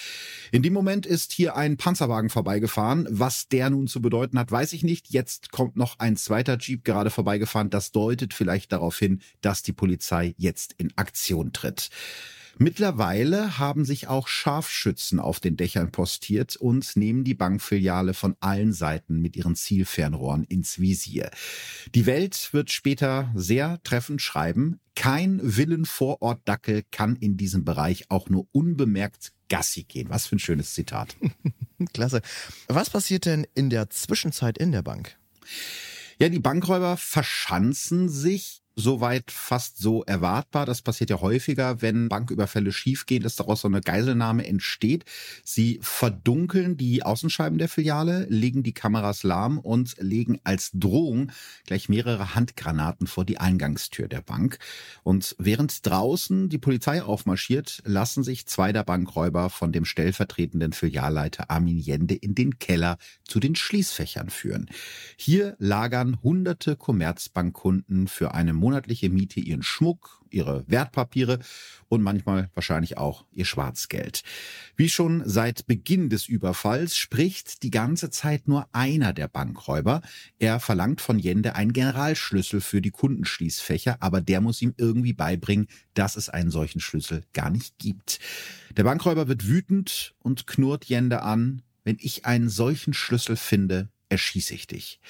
In 0.53 0.63
dem 0.63 0.73
Moment 0.73 1.07
ist 1.07 1.33
hier 1.33 1.57
ein 1.57 1.77
Panzerwagen 1.77 2.29
vorbeigefahren. 2.29 3.07
Was 3.11 3.49
der 3.49 3.71
nun 3.71 3.87
zu 3.87 4.03
bedeuten 4.03 4.39
hat, 4.39 4.51
weiß 4.51 4.73
ich 4.73 4.83
nicht. 4.83 5.11
Jetzt 5.11 5.53
kommt 5.53 5.77
noch 5.77 5.99
ein 5.99 6.17
zweiter 6.17 6.59
Jeep 6.59 6.85
gerade 6.85 7.11
vorbeigefahren. 7.11 7.71
Das 7.71 7.93
deutet 7.93 8.35
vielleicht 8.35 8.73
darauf 8.73 8.99
hin, 8.99 9.21
dass 9.41 9.63
die 9.63 9.73
Polizei 9.73 10.35
jetzt 10.39 10.75
in 10.77 10.93
Aktion 10.97 11.53
tritt. 11.53 11.91
Mittlerweile 12.59 13.59
haben 13.59 13.87
sich 13.87 14.09
auch 14.09 14.29
Scharfschützen 14.29 15.19
auf 15.19 15.41
den 15.41 15.57
Dächern 15.57 15.93
postiert 15.93 16.57
und 16.57 16.95
nehmen 16.95 17.25
die 17.25 17.35
Bankfiliale 17.35 18.13
von 18.13 18.37
allen 18.41 18.75
Seiten 18.75 19.23
mit 19.23 19.37
ihren 19.37 19.55
Zielfernrohren 19.55 20.45
ins 20.45 20.79
Visier. 20.79 21.31
Die 21.95 22.05
Welt 22.05 22.51
wird 22.53 22.71
später 22.71 23.33
sehr 23.35 23.81
treffend 23.83 24.21
schreiben, 24.21 24.81
kein 24.95 25.41
Willen 25.43 25.87
vor 25.87 26.21
Ort 26.21 26.43
Dackel 26.45 26.83
kann 26.91 27.17
in 27.17 27.39
diesem 27.39 27.65
Bereich 27.65 28.11
auch 28.11 28.29
nur 28.29 28.47
unbemerkt 28.53 29.33
Gassi 29.51 29.83
gehen. 29.83 30.09
Was 30.09 30.27
für 30.27 30.37
ein 30.37 30.39
schönes 30.39 30.73
Zitat. 30.73 31.17
Klasse. 31.93 32.23
Was 32.69 32.89
passiert 32.89 33.27
denn 33.27 33.47
in 33.55 33.69
der 33.69 33.91
Zwischenzeit 33.91 34.57
in 34.57 34.73
der 34.73 34.83
Bank? 34.83 35.19
Ja, 36.19 36.31
die 36.31 36.39
Bankräuber 36.39 36.97
verschanzen 36.97 38.09
sich 38.09 38.60
soweit 38.77 39.31
fast 39.31 39.79
so 39.79 40.05
erwartbar. 40.05 40.67
Das 40.67 40.83
passiert 40.83 41.11
ja 41.11 41.21
häufiger, 41.21 41.83
wenn 41.83 42.09
Banküberfälle 42.09 42.73
schiefgehen, 42.73 43.23
dass 43.23 43.37
daraus 43.37 43.63
so 43.63 43.69
eine 43.69 43.81
Geiselnahme 43.81 44.47
entsteht. 44.47 45.05
Sie 45.45 45.79
verdunkeln 45.83 46.77
die 46.77 47.03
Außenscheiben 47.03 47.59
der 47.59 47.69
Filiale, 47.69 48.27
legen 48.29 48.63
die 48.63 48.73
Kameras 48.73 49.23
lahm 49.23 49.59
und 49.59 49.97
legen 49.99 50.41
als 50.45 50.71
Drohung 50.73 51.33
gleich 51.67 51.89
mehrere 51.89 52.35
Handgranaten 52.35 53.07
vor 53.07 53.25
die 53.25 53.39
Eingangstür 53.39 54.09
der 54.09 54.23
Bank. 54.23 54.59
Und 55.03 55.35
während 55.39 55.87
draußen 55.87 56.49
die 56.49 56.59
Polizei 56.59 57.03
aufmarschiert, 57.03 57.83
lassen 57.85 58.23
sich 58.23 58.47
zwei 58.47 58.73
der 58.73 58.85
Bankräuber 58.85 59.51
von 59.51 59.73
dem 59.73 59.85
stellvertretenden 59.85 60.73
Filialleiter 60.73 61.51
Armin 61.51 61.79
Jende 61.79 62.15
in 62.15 62.35
den 62.35 62.59
Keller 62.59 62.99
zu 63.25 63.41
den 63.41 63.55
Schließfächern 63.55 64.31
führen. 64.31 64.69
Hier 65.17 65.57
lagern 65.59 66.19
hunderte 66.23 66.77
Commerzbankkunden 66.77 68.09
für 68.09 68.35
eine 68.35 68.53
monatliche 68.61 69.11
Miete 69.11 69.41
ihren 69.41 69.63
Schmuck, 69.63 70.23
ihre 70.31 70.65
Wertpapiere 70.69 71.41
und 71.89 72.03
manchmal 72.03 72.51
wahrscheinlich 72.55 72.99
auch 72.99 73.25
ihr 73.33 73.45
Schwarzgeld. 73.45 74.23
Wie 74.77 74.89
schon 74.89 75.23
seit 75.27 75.67
Beginn 75.67 76.09
des 76.09 76.29
Überfalls 76.29 76.97
spricht 76.97 77.63
die 77.63 77.71
ganze 77.71 78.11
Zeit 78.11 78.47
nur 78.47 78.69
einer 78.73 79.13
der 79.13 79.29
Bankräuber. 79.29 80.03
Er 80.39 80.61
verlangt 80.61 81.01
von 81.01 81.19
Jende 81.19 81.57
einen 81.57 81.73
Generalschlüssel 81.73 82.61
für 82.61 82.81
die 82.81 82.93
Kundenschließfächer, 82.93 83.97
aber 84.01 84.21
der 84.21 84.41
muss 84.41 84.63
ihm 84.63 84.75
irgendwie 84.77 85.13
beibringen, 85.15 85.67
dass 85.95 86.17
es 86.17 86.29
einen 86.29 86.51
solchen 86.51 86.81
Schlüssel 86.81 87.25
gar 87.33 87.51
nicht 87.51 87.79
gibt. 87.79 88.21
Der 88.77 88.85
Bankräuber 88.85 89.27
wird 89.27 89.49
wütend 89.49 90.15
und 90.21 90.47
knurrt 90.47 90.85
Jende 90.85 91.23
an, 91.23 91.63
wenn 91.83 91.97
ich 91.99 92.27
einen 92.27 92.49
solchen 92.49 92.95
Schlüssel 92.95 93.37
finde, 93.37 93.89
erschieße 94.11 94.55
ich 94.55 94.67
dich. 94.67 95.01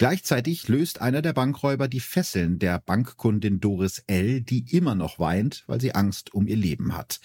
Gleichzeitig 0.00 0.66
löst 0.66 1.02
einer 1.02 1.20
der 1.20 1.34
Bankräuber 1.34 1.86
die 1.86 2.00
Fesseln 2.00 2.58
der 2.58 2.78
Bankkundin 2.78 3.60
Doris 3.60 4.02
L., 4.06 4.40
die 4.40 4.74
immer 4.74 4.94
noch 4.94 5.18
weint, 5.18 5.62
weil 5.66 5.78
sie 5.78 5.94
Angst 5.94 6.32
um 6.32 6.46
ihr 6.46 6.56
Leben 6.56 6.96
hat. 6.96 7.20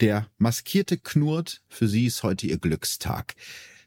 Der 0.00 0.26
Maskierte 0.36 0.98
knurrt, 0.98 1.62
für 1.70 1.88
sie 1.88 2.04
ist 2.04 2.22
heute 2.22 2.46
ihr 2.46 2.58
Glückstag. 2.58 3.36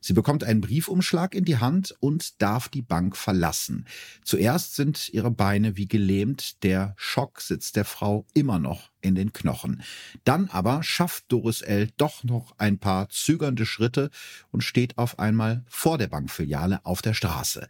Sie 0.02 0.13
bekommt 0.13 0.44
einen 0.44 0.62
Briefumschlag 0.62 1.36
in 1.36 1.46
die 1.46 1.60
Hand 1.60 1.96
und 2.00 2.42
darf 2.42 2.70
die 2.70 2.82
Bank 2.82 3.16
verlassen. 3.16 3.86
Zuerst 4.24 4.74
sind 4.74 5.10
ihre 5.10 5.30
Beine 5.30 5.78
wie 5.78 5.88
gelähmt, 5.88 6.63
der 6.63 6.96
Schock 6.98 7.40
sitzt 7.40 7.75
der 7.75 7.86
Frau 7.86 8.25
immer 8.34 8.58
noch 8.58 8.90
in 9.02 9.13
den 9.13 9.32
Knochen. 9.32 9.84
Dann 10.24 10.50
aber 10.50 10.82
schafft 10.82 11.25
Doris 11.28 11.62
L. 11.62 11.92
doch 11.98 12.24
noch 12.24 12.56
ein 12.58 12.80
paar 12.80 13.10
zögernde 13.10 13.68
Schritte 13.68 14.10
und 14.50 14.63
steht 14.63 14.98
auf 14.98 15.20
einmal 15.20 15.63
vor 15.68 16.00
der 16.00 16.08
Bankfiliale 16.08 16.84
auf 16.84 17.04
der 17.04 17.13
Straße. 17.13 17.68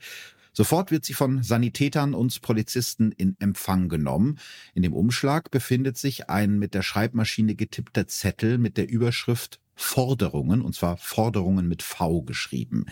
Sofort 0.54 0.92
wird 0.92 1.04
sie 1.04 1.14
von 1.14 1.42
Sanitätern 1.42 2.14
und 2.14 2.42
Polizisten 2.42 3.12
in 3.12 3.36
Empfang 3.40 3.90
genommen. 3.90 4.38
In 4.76 4.84
dem 4.84 4.94
Umschlag 4.94 5.50
befindet 5.50 5.98
sich 5.98 6.30
ein 6.30 6.60
mit 6.60 6.76
der 6.76 6.84
Schreibmaschine 6.84 7.56
getippter 7.56 8.08
Zettel 8.08 8.60
mit 8.60 8.78
der 8.78 8.88
Überschrift 8.88 9.60
Forderungen, 9.76 10.62
und 10.62 10.76
zwar 10.76 10.98
Forderungen 10.98 11.68
mit 11.68 11.84
V 11.84 12.22
geschrieben. 12.22 12.86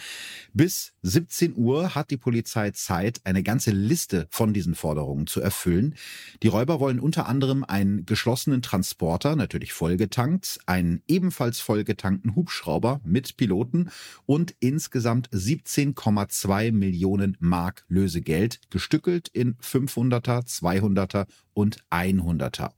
Bis 0.53 0.93
17 1.03 1.55
Uhr 1.55 1.95
hat 1.95 2.11
die 2.11 2.17
Polizei 2.17 2.71
Zeit, 2.71 3.21
eine 3.23 3.43
ganze 3.43 3.71
Liste 3.71 4.27
von 4.29 4.53
diesen 4.53 4.75
Forderungen 4.75 5.27
zu 5.27 5.41
erfüllen. 5.41 5.95
Die 6.43 6.47
Räuber 6.47 6.79
wollen 6.79 6.99
unter 6.99 7.27
anderem 7.27 7.63
einen 7.63 8.05
geschlossenen 8.05 8.61
Transporter, 8.61 9.35
natürlich 9.35 9.73
vollgetankt, 9.73 10.59
einen 10.65 11.01
ebenfalls 11.07 11.59
vollgetankten 11.59 12.35
Hubschrauber 12.35 13.01
mit 13.03 13.37
Piloten 13.37 13.89
und 14.25 14.55
insgesamt 14.59 15.29
17,2 15.29 16.71
Millionen 16.71 17.37
Mark 17.39 17.85
Lösegeld, 17.87 18.59
gestückelt 18.69 19.27
in 19.29 19.55
500er, 19.57 20.45
200er 20.45 21.27
und 21.53 21.83
100er. 21.89 22.71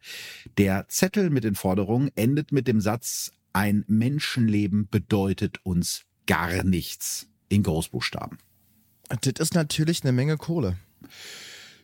Der 0.57 0.85
Zettel 0.87 1.29
mit 1.29 1.43
den 1.43 1.55
Forderungen 1.55 2.11
endet 2.15 2.51
mit 2.51 2.67
dem 2.67 2.81
Satz 2.81 3.31
ein 3.53 3.85
Menschenleben 3.87 4.87
bedeutet 4.89 5.59
uns 5.63 6.03
gar 6.27 6.63
nichts 6.63 7.27
in 7.49 7.63
Großbuchstaben. 7.63 8.37
Das 9.21 9.33
ist 9.39 9.53
natürlich 9.53 10.03
eine 10.03 10.11
Menge 10.11 10.37
Kohle. 10.37 10.77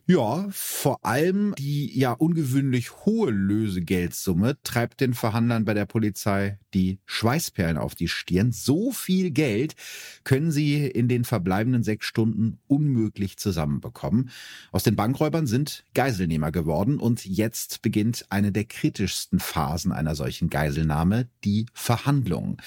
Ja, 0.08 0.48
vor 0.50 1.06
allem 1.06 1.54
die 1.60 1.98
ja 1.98 2.14
ungewöhnlich 2.14 3.06
hohe 3.06 3.30
Lösegeldsumme 3.30 4.58
treibt 4.64 5.02
den 5.02 5.14
Verhandlern 5.14 5.66
bei 5.66 5.76
der 5.76 5.86
Polizei 5.86 6.58
die 6.74 7.00
Schweißperlen 7.06 7.78
auf 7.78 7.96
die 7.96 8.08
Stirn. 8.08 8.52
So 8.52 8.92
viel 8.92 9.32
Geld 9.32 9.76
können 10.24 10.52
sie 10.52 10.86
in 10.86 11.08
den 11.08 11.26
verbleibenden 11.26 11.84
sechs 11.84 12.06
Stunden 12.06 12.60
unmöglich 12.68 13.38
zusammenbekommen. 13.38 14.30
Aus 14.72 14.84
den 14.84 14.96
Bankräubern 14.96 15.48
sind 15.48 15.84
Geiselnehmer 15.94 16.52
geworden 16.52 17.00
und 17.00 17.26
jetzt 17.26 17.82
beginnt 17.82 18.26
eine 18.30 18.52
der 18.52 18.66
kritischsten 18.66 19.40
Phasen 19.40 19.92
einer 19.92 20.16
solchen 20.16 20.50
Geiselnahme, 20.50 21.28
die 21.44 21.66
Verhandlungen. 21.74 22.58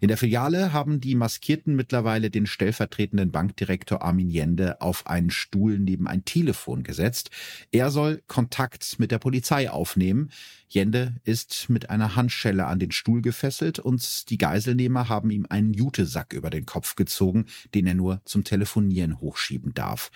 In 0.00 0.08
der 0.08 0.16
Filiale 0.16 0.72
haben 0.72 1.00
die 1.00 1.14
Maskierten 1.14 1.76
mittlerweile 1.76 2.30
den 2.30 2.46
stellvertretenden 2.46 3.30
Bankdirektor 3.30 4.02
Armin 4.02 4.30
Jende 4.30 4.80
auf 4.80 5.06
einen 5.06 5.30
Stuhl 5.30 5.78
neben 5.78 6.08
ein 6.08 6.24
Telefon 6.24 6.82
gesetzt. 6.82 7.30
Er 7.70 7.90
soll 7.90 8.22
Kontakt 8.26 8.98
mit 8.98 9.10
der 9.10 9.18
Polizei 9.18 9.70
aufnehmen. 9.70 10.30
Jende 10.68 11.16
ist 11.24 11.68
mit 11.68 11.90
einer 11.90 12.16
Handschelle 12.16 12.66
an 12.66 12.78
den 12.78 12.90
Stuhl 12.90 13.20
gefesselt 13.20 13.41
und 13.78 14.30
die 14.30 14.38
Geiselnehmer 14.38 15.08
haben 15.08 15.30
ihm 15.30 15.46
einen 15.48 15.72
Jutesack 15.72 16.32
über 16.32 16.50
den 16.50 16.66
Kopf 16.66 16.96
gezogen, 16.96 17.46
den 17.74 17.86
er 17.86 17.94
nur 17.94 18.20
zum 18.24 18.44
Telefonieren 18.44 19.20
hochschieben 19.20 19.74
darf. 19.74 20.10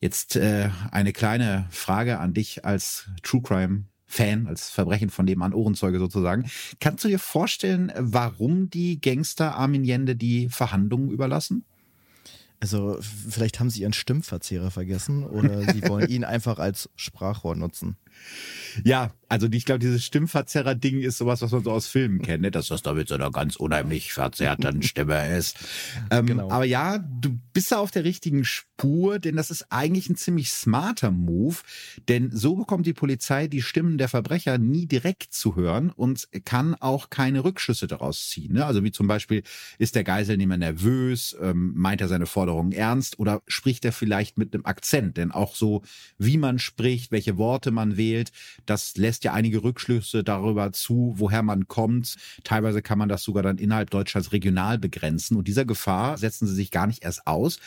Jetzt 0.00 0.36
äh, 0.36 0.70
eine 0.90 1.12
kleine 1.12 1.66
Frage 1.70 2.18
an 2.18 2.32
dich 2.32 2.64
als 2.64 3.06
True 3.22 3.42
Crime 3.42 3.84
Fan, 4.06 4.48
als 4.48 4.70
Verbrechen 4.70 5.08
von 5.08 5.24
dem 5.24 5.40
an 5.40 5.54
Ohrenzeuge 5.54 6.00
sozusagen. 6.00 6.50
Kannst 6.80 7.04
du 7.04 7.08
dir 7.08 7.20
vorstellen, 7.20 7.92
warum 7.96 8.68
die 8.68 9.00
Gangster 9.00 9.54
Armin 9.54 9.84
Jende 9.84 10.16
die 10.16 10.48
Verhandlungen 10.48 11.10
überlassen? 11.10 11.64
Also 12.58 12.98
vielleicht 13.00 13.60
haben 13.60 13.70
sie 13.70 13.82
ihren 13.82 13.92
Stimmverzehrer 13.92 14.72
vergessen 14.72 15.24
oder 15.24 15.72
sie 15.72 15.82
wollen 15.88 16.08
ihn 16.10 16.24
einfach 16.24 16.58
als 16.58 16.90
Sprachrohr 16.96 17.54
nutzen. 17.54 17.96
Ja, 18.84 19.12
also 19.30 19.46
ich 19.50 19.64
glaube, 19.64 19.78
dieses 19.78 20.04
Stimmverzerrer-Ding 20.04 21.00
ist 21.00 21.18
sowas, 21.18 21.40
was 21.40 21.52
man 21.52 21.62
so 21.62 21.70
aus 21.70 21.86
Filmen 21.86 22.20
kennt, 22.20 22.42
ne? 22.42 22.50
dass 22.50 22.66
das 22.66 22.82
da 22.82 22.94
mit 22.94 23.06
so 23.06 23.14
einer 23.14 23.30
ganz 23.30 23.54
unheimlich 23.54 24.12
verzerrten 24.12 24.82
Stimme 24.82 25.36
ist. 25.36 25.56
Ähm, 26.10 26.26
genau. 26.26 26.50
Aber 26.50 26.64
ja, 26.64 26.98
du 26.98 27.38
bist 27.52 27.70
da 27.70 27.78
auf 27.78 27.92
der 27.92 28.02
richtigen 28.02 28.44
Spur, 28.44 29.20
denn 29.20 29.36
das 29.36 29.52
ist 29.52 29.66
eigentlich 29.70 30.10
ein 30.10 30.16
ziemlich 30.16 30.50
smarter 30.50 31.12
Move, 31.12 31.58
denn 32.08 32.32
so 32.32 32.56
bekommt 32.56 32.86
die 32.86 32.92
Polizei 32.92 33.46
die 33.46 33.62
Stimmen 33.62 33.98
der 33.98 34.08
Verbrecher 34.08 34.58
nie 34.58 34.86
direkt 34.86 35.32
zu 35.32 35.54
hören 35.54 35.90
und 35.90 36.28
kann 36.44 36.74
auch 36.74 37.08
keine 37.08 37.44
Rückschlüsse 37.44 37.86
daraus 37.86 38.30
ziehen. 38.30 38.54
Ne? 38.54 38.66
Also 38.66 38.82
wie 38.82 38.90
zum 38.90 39.06
Beispiel, 39.06 39.44
ist 39.78 39.94
der 39.94 40.02
Geiselnehmer 40.02 40.56
nervös, 40.56 41.36
ähm, 41.40 41.72
meint 41.76 42.00
er 42.00 42.08
seine 42.08 42.26
Forderungen 42.26 42.72
ernst 42.72 43.20
oder 43.20 43.42
spricht 43.46 43.84
er 43.84 43.92
vielleicht 43.92 44.38
mit 44.38 44.54
einem 44.54 44.66
Akzent? 44.66 45.18
Denn 45.18 45.30
auch 45.30 45.54
so, 45.54 45.82
wie 46.18 46.36
man 46.36 46.58
spricht, 46.58 47.12
welche 47.12 47.38
Worte 47.38 47.70
man 47.70 47.96
wählt, 47.96 48.09
das 48.66 48.96
lässt 48.96 49.24
ja 49.24 49.32
einige 49.32 49.62
Rückschlüsse 49.62 50.24
darüber 50.24 50.72
zu, 50.72 51.14
woher 51.16 51.42
man 51.42 51.68
kommt. 51.68 52.16
Teilweise 52.44 52.82
kann 52.82 52.98
man 52.98 53.08
das 53.08 53.22
sogar 53.22 53.42
dann 53.42 53.58
innerhalb 53.58 53.90
Deutschlands 53.90 54.32
regional 54.32 54.78
begrenzen. 54.78 55.36
Und 55.36 55.48
dieser 55.48 55.64
Gefahr 55.64 56.18
setzen 56.18 56.46
sie 56.46 56.54
sich 56.54 56.70
gar 56.70 56.86
nicht 56.86 57.04
erst 57.04 57.26
aus. 57.26 57.58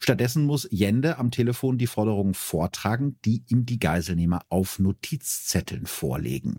Stattdessen 0.00 0.44
muss 0.44 0.68
Jende 0.70 1.18
am 1.18 1.30
Telefon 1.30 1.78
die 1.78 1.86
Forderungen 1.86 2.34
vortragen, 2.34 3.16
die 3.24 3.42
ihm 3.48 3.66
die 3.66 3.78
Geiselnehmer 3.78 4.40
auf 4.48 4.78
Notizzetteln 4.78 5.86
vorlegen. 5.86 6.58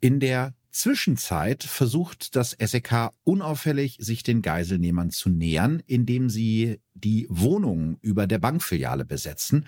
In 0.00 0.20
der 0.20 0.54
Zwischenzeit 0.72 1.62
versucht 1.64 2.34
das 2.34 2.56
SEK 2.58 3.10
unauffällig, 3.24 3.98
sich 4.00 4.22
den 4.22 4.40
Geiselnehmern 4.40 5.10
zu 5.10 5.28
nähern, 5.28 5.82
indem 5.86 6.30
sie 6.30 6.80
die 6.94 7.26
Wohnung 7.28 7.98
über 8.00 8.26
der 8.26 8.38
Bankfiliale 8.38 9.04
besetzen. 9.04 9.66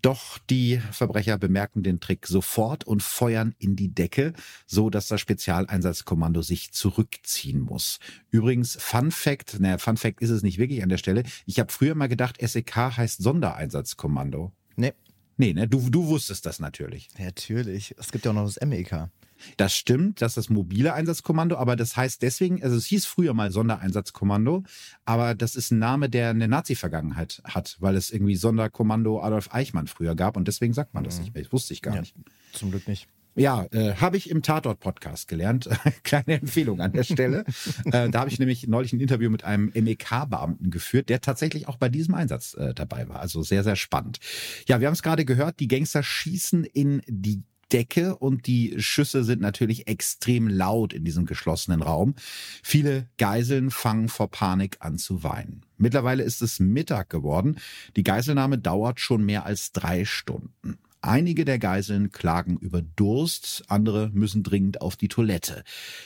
Doch 0.00 0.38
die 0.38 0.80
Verbrecher 0.90 1.36
bemerken 1.36 1.82
den 1.82 2.00
Trick 2.00 2.26
sofort 2.26 2.84
und 2.84 3.02
feuern 3.02 3.54
in 3.58 3.76
die 3.76 3.94
Decke, 3.94 4.32
so 4.66 4.88
dass 4.88 5.06
das 5.06 5.20
Spezialeinsatzkommando 5.20 6.40
sich 6.40 6.72
zurückziehen 6.72 7.60
muss. 7.60 7.98
Übrigens, 8.30 8.76
Fun 8.80 9.10
Fact, 9.10 9.60
naja, 9.60 9.76
Fun 9.76 9.98
Fact 9.98 10.22
ist 10.22 10.30
es 10.30 10.42
nicht 10.42 10.56
wirklich 10.56 10.82
an 10.82 10.88
der 10.88 10.98
Stelle. 10.98 11.24
Ich 11.44 11.60
habe 11.60 11.70
früher 11.70 11.94
mal 11.94 12.08
gedacht, 12.08 12.38
SEK 12.40 12.74
heißt 12.96 13.22
Sondereinsatzkommando. 13.22 14.52
Nee. 14.76 14.94
Nee, 15.36 15.52
ne? 15.52 15.68
Du, 15.68 15.88
du 15.90 16.06
wusstest 16.06 16.46
das 16.46 16.58
natürlich. 16.58 17.08
Natürlich. 17.18 17.94
Es 17.98 18.10
gibt 18.10 18.24
ja 18.24 18.32
auch 18.32 18.34
noch 18.34 18.46
das 18.46 18.58
MEK. 18.66 19.08
Das 19.56 19.74
stimmt, 19.74 20.22
das 20.22 20.32
ist 20.32 20.36
das 20.36 20.50
mobile 20.50 20.94
Einsatzkommando, 20.94 21.56
aber 21.56 21.76
das 21.76 21.96
heißt 21.96 22.22
deswegen, 22.22 22.62
also 22.62 22.76
es 22.76 22.86
hieß 22.86 23.06
früher 23.06 23.34
mal 23.34 23.50
Sondereinsatzkommando, 23.50 24.64
aber 25.04 25.34
das 25.34 25.56
ist 25.56 25.70
ein 25.70 25.78
Name, 25.78 26.08
der 26.08 26.30
eine 26.30 26.48
Nazi-Vergangenheit 26.48 27.42
hat, 27.44 27.76
weil 27.80 27.96
es 27.96 28.10
irgendwie 28.10 28.36
Sonderkommando 28.36 29.22
Adolf 29.22 29.52
Eichmann 29.52 29.86
früher 29.86 30.14
gab 30.14 30.36
und 30.36 30.48
deswegen 30.48 30.72
sagt 30.72 30.94
man 30.94 31.04
das 31.04 31.16
mhm. 31.16 31.22
nicht 31.22 31.34
mehr. 31.34 31.42
Das 31.42 31.52
wusste 31.52 31.74
ich 31.74 31.82
gar 31.82 31.94
ja, 31.94 32.00
nicht. 32.00 32.14
Zum 32.52 32.70
Glück 32.70 32.88
nicht. 32.88 33.08
Ja, 33.38 33.66
äh, 33.70 33.94
habe 33.94 34.16
ich 34.16 34.30
im 34.30 34.42
Tatort-Podcast 34.42 35.28
gelernt. 35.28 35.68
Kleine 36.02 36.40
Empfehlung 36.40 36.80
an 36.80 36.92
der 36.92 37.04
Stelle. 37.04 37.44
äh, 37.84 38.10
da 38.10 38.20
habe 38.20 38.30
ich 38.30 38.40
nämlich 38.40 38.66
neulich 38.66 38.92
ein 38.92 39.00
Interview 39.00 39.30
mit 39.30 39.44
einem 39.44 39.70
MEK-Beamten 39.74 40.70
geführt, 40.70 41.08
der 41.08 41.20
tatsächlich 41.20 41.68
auch 41.68 41.76
bei 41.76 41.88
diesem 41.88 42.14
Einsatz 42.14 42.54
äh, 42.54 42.74
dabei 42.74 43.08
war. 43.08 43.20
Also 43.20 43.42
sehr, 43.42 43.62
sehr 43.62 43.76
spannend. 43.76 44.18
Ja, 44.66 44.80
wir 44.80 44.88
haben 44.88 44.94
es 44.94 45.02
gerade 45.02 45.24
gehört, 45.24 45.60
die 45.60 45.68
Gangster 45.68 46.02
schießen 46.02 46.64
in 46.64 47.00
die 47.06 47.44
Decke 47.72 48.16
und 48.16 48.46
die 48.46 48.74
Schüsse 48.78 49.24
sind 49.24 49.40
natürlich 49.40 49.88
extrem 49.88 50.48
laut 50.48 50.92
in 50.92 51.04
diesem 51.04 51.26
geschlossenen 51.26 51.82
Raum. 51.82 52.14
Viele 52.62 53.08
Geiseln 53.18 53.70
fangen 53.70 54.08
vor 54.08 54.30
Panik 54.30 54.78
an 54.80 54.98
zu 54.98 55.22
weinen. 55.22 55.62
Mittlerweile 55.76 56.22
ist 56.22 56.42
es 56.42 56.60
Mittag 56.60 57.10
geworden. 57.10 57.58
Die 57.96 58.02
Geiselnahme 58.02 58.58
dauert 58.58 59.00
schon 59.00 59.24
mehr 59.24 59.46
als 59.46 59.72
drei 59.72 60.04
Stunden. 60.04 60.78
Einige 61.00 61.44
der 61.44 61.60
Geiseln 61.60 62.10
klagen 62.10 62.56
über 62.56 62.82
Durst, 62.82 63.64
andere 63.68 64.10
müssen 64.12 64.42
dringend 64.42 64.80
auf 64.80 64.96
die 64.96 65.06
Toilette. 65.06 65.62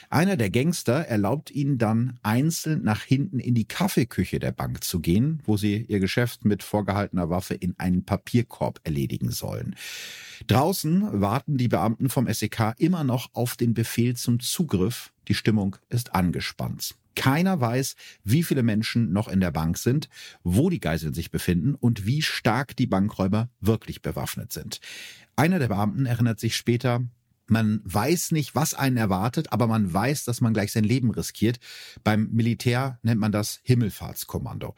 Einer 0.09 0.37
der 0.37 0.51
Gangster 0.51 1.05
erlaubt 1.07 1.49
ihnen 1.49 1.79
dann 1.79 2.19
einzeln 2.21 2.83
nach 2.83 3.01
hinten 3.01 3.39
in 3.39 3.55
die 3.55 3.67
Kaffeeküche 3.67 4.37
der 4.37 4.51
Bank 4.51 4.83
zu 4.83 4.99
gehen, 4.99 5.41
wo 5.45 5.57
sie 5.57 5.77
ihr 5.87 5.99
Geschäft 5.99 6.45
mit 6.45 6.61
vorgehaltener 6.61 7.31
Waffe 7.31 7.55
in 7.55 7.73
einen 7.79 8.05
Papierkorb 8.05 8.81
erledigen 8.83 9.31
sollen. 9.31 9.75
Draußen 10.45 11.21
warten 11.21 11.57
die 11.57 11.69
Beamten 11.69 12.09
vom 12.09 12.31
SEK 12.31 12.75
immer 12.77 13.03
noch 13.03 13.29
auf 13.33 13.55
den 13.55 13.73
Befehl 13.73 14.15
zum 14.15 14.39
Zugriff. 14.39 15.11
Die 15.27 15.33
Stimmung 15.33 15.75
ist 15.89 16.13
angespannt. 16.13 16.95
Keiner 17.15 17.59
weiß, 17.59 17.95
wie 18.23 18.43
viele 18.43 18.63
Menschen 18.63 19.11
noch 19.13 19.27
in 19.27 19.39
der 19.39 19.51
Bank 19.51 19.77
sind, 19.77 20.09
wo 20.43 20.69
die 20.69 20.79
Geiseln 20.79 21.13
sich 21.13 21.31
befinden 21.31 21.75
und 21.75 22.05
wie 22.05 22.21
stark 22.21 22.75
die 22.75 22.87
Bankräuber 22.87 23.49
wirklich 23.59 24.01
bewaffnet 24.01 24.51
sind. 24.51 24.79
Einer 25.35 25.59
der 25.59 25.67
Beamten 25.67 26.05
erinnert 26.05 26.39
sich 26.39 26.55
später, 26.55 27.03
man 27.47 27.81
weiß 27.83 28.31
nicht, 28.31 28.55
was 28.55 28.73
einen 28.73 28.97
erwartet, 28.97 29.51
aber 29.51 29.67
man 29.67 29.93
weiß, 29.93 30.23
dass 30.25 30.41
man 30.41 30.53
gleich 30.53 30.71
sein 30.71 30.85
Leben 30.85 31.11
riskiert. 31.11 31.59
Beim 32.03 32.29
Militär 32.31 32.99
nennt 33.03 33.19
man 33.19 33.31
das 33.31 33.59
Himmelfahrtskommando. 33.63 34.75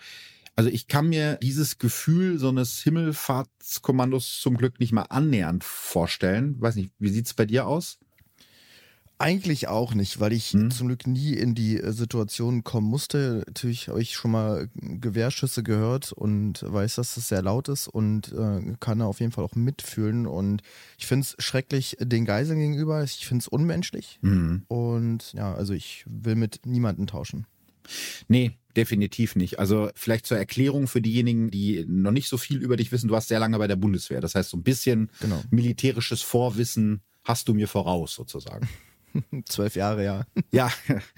Also 0.56 0.70
ich 0.70 0.88
kann 0.88 1.10
mir 1.10 1.36
dieses 1.42 1.77
Gefühl 1.77 2.39
so 2.39 2.50
eines 2.50 2.82
Himmelfahrtskommandos 2.82 4.39
zum 4.39 4.58
Glück 4.58 4.80
nicht 4.80 4.94
mal 4.94 5.04
annähernd 5.04 5.63
vorstellen. 5.63 6.60
Weiß 6.62 6.75
nicht, 6.75 6.92
wie 6.98 7.10
sieht's 7.10 7.34
bei 7.34 7.46
dir 7.46 7.68
aus? 7.68 8.00
Eigentlich 9.17 9.69
auch 9.69 9.93
nicht, 9.93 10.19
weil 10.19 10.34
ich 10.34 10.51
hm. 10.51 10.72
zum 10.72 10.88
Glück 10.88 11.07
nie 11.07 11.34
in 11.34 11.55
die 11.55 11.79
äh, 11.79 11.93
Situation 11.93 12.65
kommen 12.65 12.88
musste. 12.88 13.43
Natürlich 13.48 13.88
habe 13.88 14.01
ich 14.01 14.13
schon 14.13 14.31
mal 14.31 14.69
Gewehrschüsse 14.75 15.63
gehört 15.63 16.12
und 16.12 16.63
weiß, 16.67 16.95
dass 16.95 17.15
es 17.15 17.29
sehr 17.29 17.41
laut 17.41 17.69
ist 17.69 17.88
und 17.88 18.34
äh, 18.34 18.75
kann 18.81 19.00
da 19.00 19.05
auf 19.05 19.22
jeden 19.22 19.31
Fall 19.31 19.45
auch 19.45 19.55
mitfühlen. 19.55 20.27
Und 20.27 20.63
ich 20.98 21.05
finde 21.05 21.27
es 21.27 21.43
schrecklich 21.43 21.95
den 22.01 22.25
Geiseln 22.25 22.60
gegenüber. 22.60 23.03
Ich 23.03 23.25
finde 23.25 23.43
es 23.43 23.48
unmenschlich. 23.48 24.19
Hm. 24.22 24.63
Und 24.67 25.31
ja, 25.31 25.53
also 25.53 25.74
ich 25.74 26.03
will 26.07 26.36
mit 26.36 26.65
niemandem 26.65 27.07
tauschen. 27.07 27.48
Nee, 28.27 28.57
definitiv 28.75 29.38
nicht. 29.38 29.60
Also 29.60 29.89
vielleicht 29.95 30.25
zur 30.25 30.38
Erklärung 30.38 30.88
für 30.88 31.01
diejenigen, 31.01 31.51
die 31.51 31.86
noch 31.88 32.12
nicht 32.12 32.27
so 32.27 32.38
viel 32.38 32.62
über 32.62 32.75
dich 32.75 32.91
wissen. 32.91 33.07
Du 33.07 33.13
warst 33.13 33.29
sehr 33.29 33.39
lange 33.39 33.57
bei 33.57 33.67
der 33.67 33.75
Bundeswehr. 33.77 34.19
Das 34.19 34.36
heißt, 34.36 34.50
so 34.50 34.57
ein 34.57 34.63
bisschen 34.63 35.10
genau. 35.22 35.41
militärisches 35.51 36.22
Vorwissen 36.22 37.01
hast 37.24 37.48
du 37.48 37.53
mir 37.53 37.67
voraus 37.67 38.13
sozusagen. 38.13 38.67
Zwölf 39.45 39.75
Jahre, 39.75 40.03
ja. 40.03 40.25
Ja, 40.51 40.72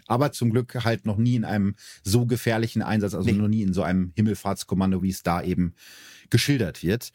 aber 0.07 0.31
zum 0.31 0.51
Glück 0.51 0.83
halt 0.83 1.05
noch 1.05 1.17
nie 1.17 1.35
in 1.35 1.45
einem 1.45 1.75
so 2.03 2.25
gefährlichen 2.25 2.81
Einsatz, 2.81 3.13
also 3.13 3.29
nee. 3.29 3.37
noch 3.37 3.47
nie 3.47 3.61
in 3.61 3.73
so 3.73 3.83
einem 3.83 4.11
Himmelfahrtskommando, 4.15 5.01
wie 5.03 5.09
es 5.09 5.23
da 5.23 5.41
eben 5.41 5.73
geschildert 6.29 6.83
wird. 6.83 7.11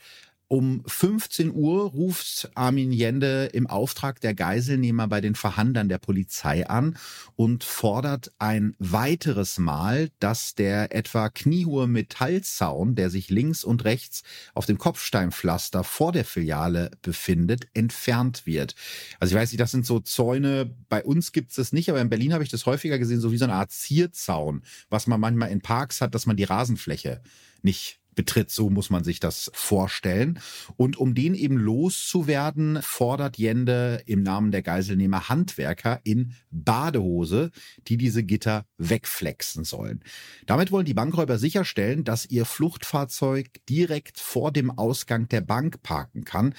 Um 0.53 0.83
15 0.87 1.51
Uhr 1.51 1.85
ruft 1.93 2.51
Armin 2.55 2.93
Jende 2.93 3.47
im 3.55 3.67
Auftrag 3.67 4.21
der 4.21 4.35
Geiselnehmer 4.35 5.09
bei 5.09 5.23
den 5.23 5.35
Verhandlern 5.35 5.89
der 5.89 5.97
Polizei 5.97 6.69
an 6.69 6.99
und 7.37 7.65
fordert 7.65 8.33
ein 8.39 8.77
weiteres 8.79 9.57
Mal, 9.57 10.11
dass 10.19 10.55
der 10.55 10.95
etwa 10.95 11.31
kniehohe 11.31 11.87
Metallzaun, 11.87 12.97
der 12.97 13.09
sich 13.09 13.31
links 13.31 13.65
und 13.65 13.87
rechts 13.87 14.25
auf 14.53 14.67
dem 14.67 14.77
Kopfsteinpflaster 14.77 15.85
vor 15.85 16.13
der 16.13 16.27
Filiale 16.27 16.91
befindet, 17.01 17.69
entfernt 17.73 18.45
wird. 18.45 18.75
Also 19.21 19.35
ich 19.35 19.41
weiß 19.41 19.53
nicht, 19.53 19.61
das 19.61 19.71
sind 19.71 19.87
so 19.87 20.01
Zäune, 20.01 20.77
bei 20.91 21.03
uns 21.03 21.33
gibt 21.33 21.53
es 21.53 21.57
das 21.57 21.73
nicht, 21.73 21.89
aber 21.89 22.03
in 22.03 22.11
Berlin 22.11 22.35
habe 22.35 22.45
ich 22.45 22.51
das 22.51 22.67
häufiger 22.67 22.99
gesehen, 22.99 23.23
so 23.23 23.33
wie 23.33 23.39
so 23.39 23.47
eine 23.47 23.55
Art 23.55 23.71
Zierzaun, 23.71 24.65
was 24.91 25.07
man 25.07 25.19
manchmal 25.19 25.51
in 25.51 25.63
Parks 25.63 26.03
hat, 26.03 26.15
dass 26.15 26.27
man 26.27 26.37
die 26.37 26.45
Rasenfläche 26.45 27.23
nicht 27.63 28.02
betritt. 28.15 28.51
So 28.51 28.71
muss 28.71 28.91
man 28.91 29.05
sich 29.05 29.21
das 29.21 29.51
vorstellen. 29.55 30.41
Und 30.77 30.97
um 30.97 31.15
den 31.15 31.35
eben 31.35 31.57
loszuwerden, 31.57 32.81
fordert 32.83 33.39
Jende 33.39 34.03
im 34.07 34.23
Namen 34.23 34.51
der 34.51 34.63
Geiselnehmer 34.63 35.29
Handwerker 35.29 36.01
in 36.05 36.35
Badehose, 36.51 37.51
die 37.89 37.97
diese 37.97 38.23
Gitter 38.23 38.67
wegflexen 38.79 39.65
sollen. 39.65 40.03
Damit 40.47 40.71
wollen 40.73 40.87
die 40.87 40.95
Bankräuber 40.95 41.39
sicherstellen, 41.39 42.05
dass 42.05 42.27
ihr 42.27 42.45
Fluchtfahrzeug 42.45 43.49
direkt 43.69 44.21
vor 44.21 44.53
dem 44.53 44.71
Ausgang 44.71 45.29
der 45.29 45.41
Bank 45.41 45.83
parken 45.83 46.25
kann. 46.25 46.55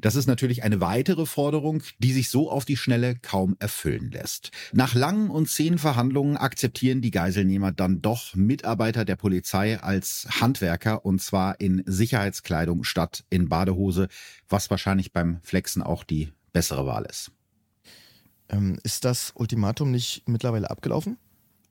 Das 0.00 0.14
ist 0.14 0.26
natürlich 0.26 0.62
eine 0.62 0.80
weitere 0.80 1.26
Forderung, 1.26 1.82
die 1.98 2.12
sich 2.12 2.30
so 2.30 2.50
auf 2.50 2.64
die 2.64 2.76
Schnelle 2.76 3.16
kaum 3.16 3.56
erfüllen 3.58 4.10
lässt. 4.10 4.50
Nach 4.72 4.94
langen 4.94 5.30
und 5.30 5.48
zehn 5.48 5.78
Verhandlungen 5.78 6.36
akzeptieren 6.36 7.00
die 7.00 7.10
Geiselnehmer 7.10 7.72
dann 7.72 8.02
doch 8.02 8.34
Mitarbeiter 8.34 9.04
der 9.04 9.16
Polizei 9.16 9.80
als 9.80 10.26
Handwerker 10.40 10.93
und 10.94 11.20
zwar 11.20 11.60
in 11.60 11.82
Sicherheitskleidung 11.86 12.84
statt 12.84 13.24
in 13.30 13.48
Badehose, 13.48 14.08
was 14.48 14.70
wahrscheinlich 14.70 15.12
beim 15.12 15.40
Flexen 15.42 15.82
auch 15.82 16.04
die 16.04 16.32
bessere 16.52 16.86
Wahl 16.86 17.04
ist. 17.04 17.32
Ähm, 18.48 18.78
ist 18.82 19.04
das 19.04 19.32
Ultimatum 19.34 19.90
nicht 19.90 20.28
mittlerweile 20.28 20.70
abgelaufen? 20.70 21.18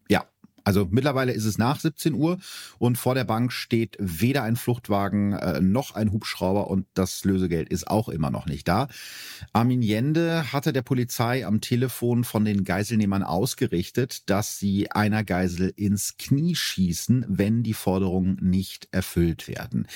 Ja, 0.10 0.26
also 0.64 0.88
mittlerweile 0.90 1.34
ist 1.34 1.46
es 1.46 1.58
nach 1.58 1.80
17 1.80 2.14
Uhr 2.14 2.38
und 2.78 2.98
vor 2.98 3.16
der 3.16 3.24
Bank 3.26 3.52
steht 3.52 3.98
weder 4.00 4.44
ein 4.44 4.56
Fluchtwagen 4.56 5.34
äh, 5.34 5.62
noch 5.62 5.96
ein 5.96 6.12
Hubschrauber 6.12 6.70
und 6.70 6.86
das 6.94 7.26
Lösegeld 7.26 7.70
ist 7.70 7.88
auch 7.88 8.10
immer 8.10 8.32
noch 8.32 8.46
nicht 8.46 8.68
da. 8.68 8.88
Armin 9.52 9.82
Jende 9.82 10.54
hatte 10.54 10.74
der 10.74 10.82
Polizei 10.82 11.46
am 11.46 11.62
Telefon 11.62 12.24
von 12.24 12.46
den 12.46 12.64
Geiselnehmern 12.64 13.24
ausgerichtet, 13.24 14.30
dass 14.30 14.60
sie 14.60 14.92
einer 14.92 15.24
Geisel 15.24 15.74
ins 15.76 16.18
Knie 16.18 16.56
schießen, 16.56 17.26
wenn 17.28 17.64
die 17.64 17.74
Forderungen 17.74 18.38
nicht 18.42 18.88
erfüllt 18.92 19.48
werden. 19.48 19.88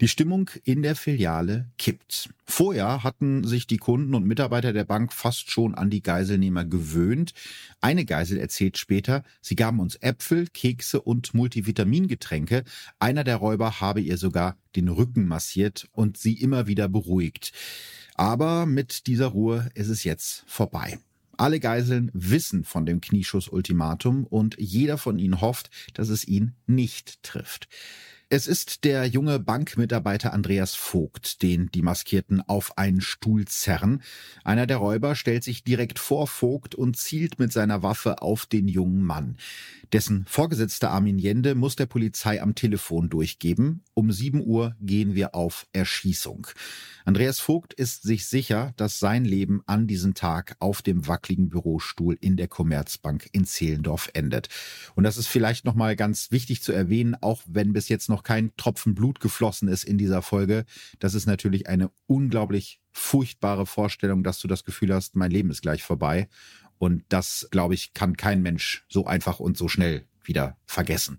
Die 0.00 0.08
Stimmung 0.08 0.50
in 0.64 0.82
der 0.82 0.96
Filiale 0.96 1.70
kippt. 1.78 2.30
Vorher 2.46 3.02
hatten 3.02 3.44
sich 3.44 3.66
die 3.66 3.78
Kunden 3.78 4.14
und 4.14 4.26
Mitarbeiter 4.26 4.72
der 4.72 4.84
Bank 4.84 5.12
fast 5.12 5.50
schon 5.50 5.74
an 5.74 5.90
die 5.90 6.02
Geiselnehmer 6.02 6.64
gewöhnt. 6.64 7.32
Eine 7.80 8.04
Geisel 8.04 8.38
erzählt 8.38 8.76
später, 8.76 9.22
sie 9.40 9.56
gaben 9.56 9.80
uns 9.80 9.96
Äpfel, 10.14 10.46
Kekse 10.46 11.00
und 11.02 11.34
Multivitamingetränke. 11.34 12.62
Einer 13.00 13.24
der 13.24 13.34
Räuber 13.36 13.80
habe 13.80 14.00
ihr 14.00 14.16
sogar 14.16 14.56
den 14.76 14.88
Rücken 14.88 15.26
massiert 15.26 15.88
und 15.90 16.16
sie 16.16 16.34
immer 16.34 16.68
wieder 16.68 16.88
beruhigt. 16.88 17.52
Aber 18.14 18.64
mit 18.64 19.08
dieser 19.08 19.26
Ruhe 19.26 19.68
ist 19.74 19.88
es 19.88 20.04
jetzt 20.04 20.44
vorbei. 20.46 21.00
Alle 21.36 21.58
Geiseln 21.58 22.12
wissen 22.14 22.62
von 22.62 22.86
dem 22.86 23.00
Knieschuss-Ultimatum 23.00 24.24
und 24.24 24.54
jeder 24.56 24.98
von 24.98 25.18
ihnen 25.18 25.40
hofft, 25.40 25.68
dass 25.94 26.10
es 26.10 26.28
ihn 26.28 26.54
nicht 26.68 27.24
trifft. 27.24 27.66
Es 28.36 28.48
ist 28.48 28.82
der 28.82 29.06
junge 29.06 29.38
Bankmitarbeiter 29.38 30.32
Andreas 30.32 30.74
Vogt, 30.74 31.40
den 31.40 31.70
die 31.70 31.82
Maskierten 31.82 32.40
auf 32.40 32.76
einen 32.76 33.00
Stuhl 33.00 33.44
zerren. 33.44 34.02
Einer 34.42 34.66
der 34.66 34.78
Räuber 34.78 35.14
stellt 35.14 35.44
sich 35.44 35.62
direkt 35.62 36.00
vor 36.00 36.26
Vogt 36.26 36.74
und 36.74 36.96
zielt 36.96 37.38
mit 37.38 37.52
seiner 37.52 37.84
Waffe 37.84 38.22
auf 38.22 38.46
den 38.46 38.66
jungen 38.66 39.04
Mann. 39.04 39.36
Dessen 39.92 40.24
Vorgesetzter 40.26 40.90
Armin 40.90 41.20
Jende 41.20 41.54
muss 41.54 41.76
der 41.76 41.86
Polizei 41.86 42.42
am 42.42 42.56
Telefon 42.56 43.08
durchgeben. 43.08 43.84
Um 43.94 44.10
7 44.10 44.44
Uhr 44.44 44.74
gehen 44.80 45.14
wir 45.14 45.36
auf 45.36 45.68
Erschießung. 45.72 46.48
Andreas 47.04 47.38
Vogt 47.38 47.72
ist 47.72 48.02
sich 48.02 48.26
sicher, 48.26 48.72
dass 48.76 48.98
sein 48.98 49.24
Leben 49.24 49.62
an 49.66 49.86
diesem 49.86 50.14
Tag 50.14 50.56
auf 50.58 50.82
dem 50.82 51.06
wackeligen 51.06 51.50
Bürostuhl 51.50 52.18
in 52.20 52.36
der 52.36 52.48
Commerzbank 52.48 53.28
in 53.30 53.44
Zehlendorf 53.44 54.10
endet. 54.14 54.48
Und 54.96 55.04
das 55.04 55.18
ist 55.18 55.28
vielleicht 55.28 55.64
nochmal 55.64 55.94
ganz 55.94 56.32
wichtig 56.32 56.60
zu 56.62 56.72
erwähnen, 56.72 57.14
auch 57.20 57.42
wenn 57.46 57.72
bis 57.72 57.88
jetzt 57.88 58.08
noch 58.08 58.23
kein 58.24 58.54
Tropfen 58.56 58.94
Blut 58.94 59.20
geflossen 59.20 59.68
ist 59.68 59.84
in 59.84 59.98
dieser 59.98 60.22
Folge. 60.22 60.64
Das 60.98 61.14
ist 61.14 61.26
natürlich 61.26 61.68
eine 61.68 61.90
unglaublich 62.06 62.80
furchtbare 62.92 63.66
Vorstellung, 63.66 64.24
dass 64.24 64.40
du 64.40 64.48
das 64.48 64.64
Gefühl 64.64 64.92
hast, 64.94 65.16
mein 65.16 65.30
Leben 65.30 65.50
ist 65.50 65.62
gleich 65.62 65.82
vorbei. 65.82 66.28
Und 66.78 67.04
das, 67.08 67.48
glaube 67.50 67.74
ich, 67.74 67.94
kann 67.94 68.16
kein 68.16 68.42
Mensch 68.42 68.84
so 68.88 69.06
einfach 69.06 69.40
und 69.40 69.56
so 69.56 69.68
schnell 69.68 70.06
wieder 70.24 70.56
vergessen. 70.66 71.18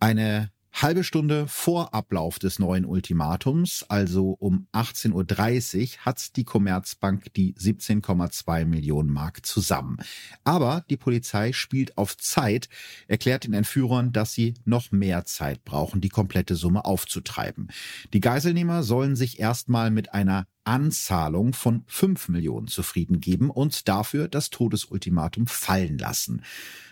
Eine 0.00 0.50
halbe 0.82 1.04
Stunde 1.04 1.46
vor 1.48 1.94
Ablauf 1.94 2.38
des 2.38 2.58
neuen 2.58 2.84
Ultimatums, 2.84 3.84
also 3.88 4.36
um 4.38 4.68
18.30 4.72 5.82
Uhr, 5.82 6.06
hat 6.06 6.36
die 6.36 6.44
Commerzbank 6.44 7.32
die 7.34 7.54
17,2 7.54 8.64
Millionen 8.64 9.10
Mark 9.10 9.44
zusammen. 9.44 9.98
Aber 10.44 10.84
die 10.90 10.96
Polizei 10.96 11.52
spielt 11.52 11.98
auf 11.98 12.16
Zeit, 12.16 12.68
erklärt 13.06 13.44
den 13.44 13.54
Entführern, 13.54 14.12
dass 14.12 14.32
sie 14.32 14.54
noch 14.64 14.92
mehr 14.92 15.24
Zeit 15.24 15.64
brauchen, 15.64 16.00
die 16.00 16.08
komplette 16.08 16.54
Summe 16.54 16.84
aufzutreiben. 16.84 17.68
Die 18.12 18.20
Geiselnehmer 18.20 18.82
sollen 18.82 19.16
sich 19.16 19.40
erstmal 19.40 19.90
mit 19.90 20.14
einer 20.14 20.46
Anzahlung 20.68 21.54
von 21.54 21.82
5 21.86 22.28
Millionen 22.28 22.68
zufrieden 22.68 23.20
geben 23.20 23.48
und 23.48 23.88
dafür 23.88 24.28
das 24.28 24.50
Todesultimatum 24.50 25.46
fallen 25.46 25.96
lassen. 25.96 26.42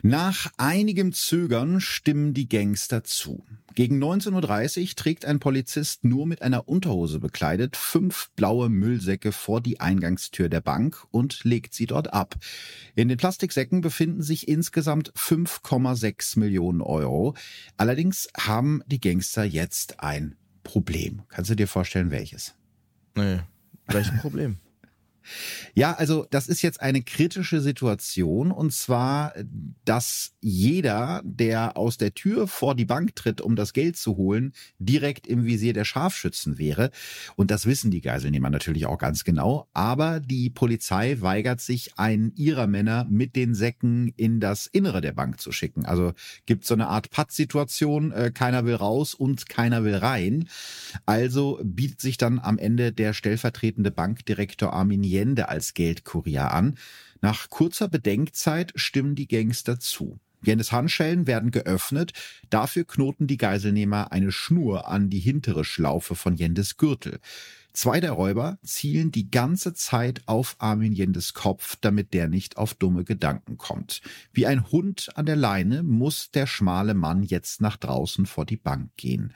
Nach 0.01 0.51
einigem 0.57 1.13
Zögern 1.13 1.83
stimmen 1.83 2.33
die 2.33 2.49
Gangster 2.49 3.05
zu. 3.05 3.45
Gegen 3.75 4.03
19.30 4.03 4.81
Uhr 4.81 4.97
trägt 4.97 5.27
ein 5.27 5.41
Polizist 5.41 6.05
nur 6.05 6.27
mit 6.27 6.41
einer 6.41 6.67
Unterhose 6.67 7.21
bekleidet 7.21 7.77
fünf 7.77 8.31
blaue 8.35 8.71
Müllsäcke 8.71 9.31
vor 9.31 9.61
die 9.61 9.79
Eingangstür 9.79 10.49
der 10.49 10.63
Bank 10.63 11.05
und 11.11 11.45
legt 11.45 11.75
sie 11.75 11.85
dort 11.85 12.15
ab. 12.15 12.35
In 12.95 13.09
den 13.09 13.19
Plastiksäcken 13.19 13.83
befinden 13.83 14.23
sich 14.23 14.49
insgesamt 14.49 15.13
5,6 15.13 16.39
Millionen 16.39 16.81
Euro. 16.81 17.35
Allerdings 17.77 18.31
haben 18.39 18.83
die 18.87 19.01
Gangster 19.01 19.45
jetzt 19.45 20.01
ein 20.01 20.37
Problem. 20.63 21.25
Kannst 21.29 21.51
du 21.51 21.55
dir 21.55 21.69
vorstellen, 21.69 22.11
welches? 22.11 22.55
Nee. 23.15 23.41
Welches 23.89 24.19
Problem? 24.21 24.59
Ja, 25.75 25.93
also 25.93 26.27
das 26.31 26.49
ist 26.49 26.63
jetzt 26.63 26.81
eine 26.81 27.03
kritische 27.03 27.61
Situation 27.61 28.51
und 28.51 28.73
zwar, 28.73 29.35
dass 29.85 30.33
jeder, 30.41 31.23
der 31.25 31.77
aus 31.77 31.97
der 31.99 32.15
Tür 32.15 32.47
vor 32.49 32.75
die 32.75 32.85
Bank 32.85 33.17
tritt, 33.17 33.41
um 33.41 33.57
das 33.57 33.73
Geld 33.73 33.97
zu 33.97 34.17
holen, 34.17 34.53
direkt 34.79 35.27
im 35.27 35.45
Visier 35.45 35.73
der 35.73 35.85
Scharfschützen 35.85 36.59
wäre. 36.59 36.91
Und 37.37 37.51
das 37.51 37.67
wissen 37.67 37.91
die 37.91 38.01
Geiselnehmer 38.01 38.51
natürlich 38.51 38.87
auch 38.87 38.99
ganz 38.99 39.25
genau. 39.25 39.69
Aber 39.73 40.21
die 40.21 40.51
Polizei 40.51 41.21
weigert 41.21 41.61
sich, 41.61 41.99
einen 41.99 42.33
ihrer 42.37 42.67
Männer 42.67 43.07
mit 43.09 43.37
den 43.37 43.55
Säcken 43.55 44.13
in 44.17 44.41
das 44.41 44.67
Innere 44.67 45.01
der 45.01 45.13
Bank 45.13 45.41
zu 45.41 45.53
schicken. 45.53 45.85
Also 45.85 46.13
gibt 46.47 46.65
so 46.65 46.75
eine 46.75 46.89
Art 46.89 47.11
Pattsituation, 47.11 48.13
äh, 48.13 48.31
keiner 48.33 48.65
will 48.65 48.75
raus 48.75 49.15
und 49.15 49.49
keiner 49.49 49.85
will 49.85 49.97
rein. 49.97 50.49
Also 51.05 51.61
bietet 51.63 52.01
sich 52.01 52.17
dann 52.19 52.39
am 52.39 52.59
Ende 52.59 52.93
der 52.93 53.13
stellvertretende 53.13 53.91
Bankdirektor 53.91 54.73
Armin 54.73 55.03
Allende 55.17 55.49
als 55.49 55.73
Geldkurier 55.75 56.53
an. 56.53 56.77
Nach 57.23 57.49
kurzer 57.49 57.89
Bedenkzeit 57.89 58.73
stimmen 58.77 59.15
die 59.15 59.27
Gangster 59.27 59.81
zu. 59.81 60.19
Jennes 60.43 60.71
Handschellen 60.71 61.27
werden 61.27 61.51
geöffnet, 61.51 62.13
dafür 62.51 62.85
knoten 62.85 63.27
die 63.27 63.39
Geiselnehmer 63.39 64.13
eine 64.13 64.31
Schnur 64.31 64.87
an 64.87 65.09
die 65.09 65.19
hintere 65.19 65.65
Schlaufe 65.65 66.15
von 66.15 66.37
Jendes 66.37 66.77
Gürtel. 66.77 67.19
Zwei 67.73 68.01
der 68.01 68.13
Räuber 68.13 68.59
zielen 68.63 69.11
die 69.11 69.31
ganze 69.31 69.75
Zeit 69.75 70.23
auf 70.27 70.57
Armin 70.59 70.93
Jendes 70.93 71.35
Kopf, 71.35 71.77
damit 71.81 72.15
der 72.15 72.29
nicht 72.29 72.59
auf 72.59 72.75
dumme 72.75 73.05
Gedanken 73.05 73.57
kommt. 73.59 74.03
Wie 74.33 74.47
ein 74.47 74.71
Hund 74.71 75.11
an 75.15 75.27
der 75.27 75.37
Leine 75.37 75.83
muss 75.83 76.31
der 76.31 76.47
schmale 76.47 76.95
Mann 76.95 77.23
jetzt 77.23 77.61
nach 77.61 77.77
draußen 77.77 78.27
vor 78.27 78.47
die 78.47 78.57
Bank 78.57 78.91
gehen. 78.97 79.33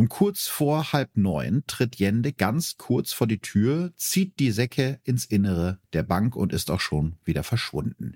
Um 0.00 0.08
kurz 0.08 0.46
vor 0.46 0.94
halb 0.94 1.14
neun 1.14 1.62
tritt 1.66 1.96
Jende 1.96 2.32
ganz 2.32 2.78
kurz 2.78 3.12
vor 3.12 3.26
die 3.26 3.40
Tür, 3.40 3.92
zieht 3.96 4.38
die 4.38 4.50
Säcke 4.50 4.98
ins 5.04 5.26
Innere 5.26 5.78
der 5.92 6.02
Bank 6.04 6.36
und 6.36 6.54
ist 6.54 6.70
auch 6.70 6.80
schon 6.80 7.16
wieder 7.22 7.42
verschwunden. 7.42 8.14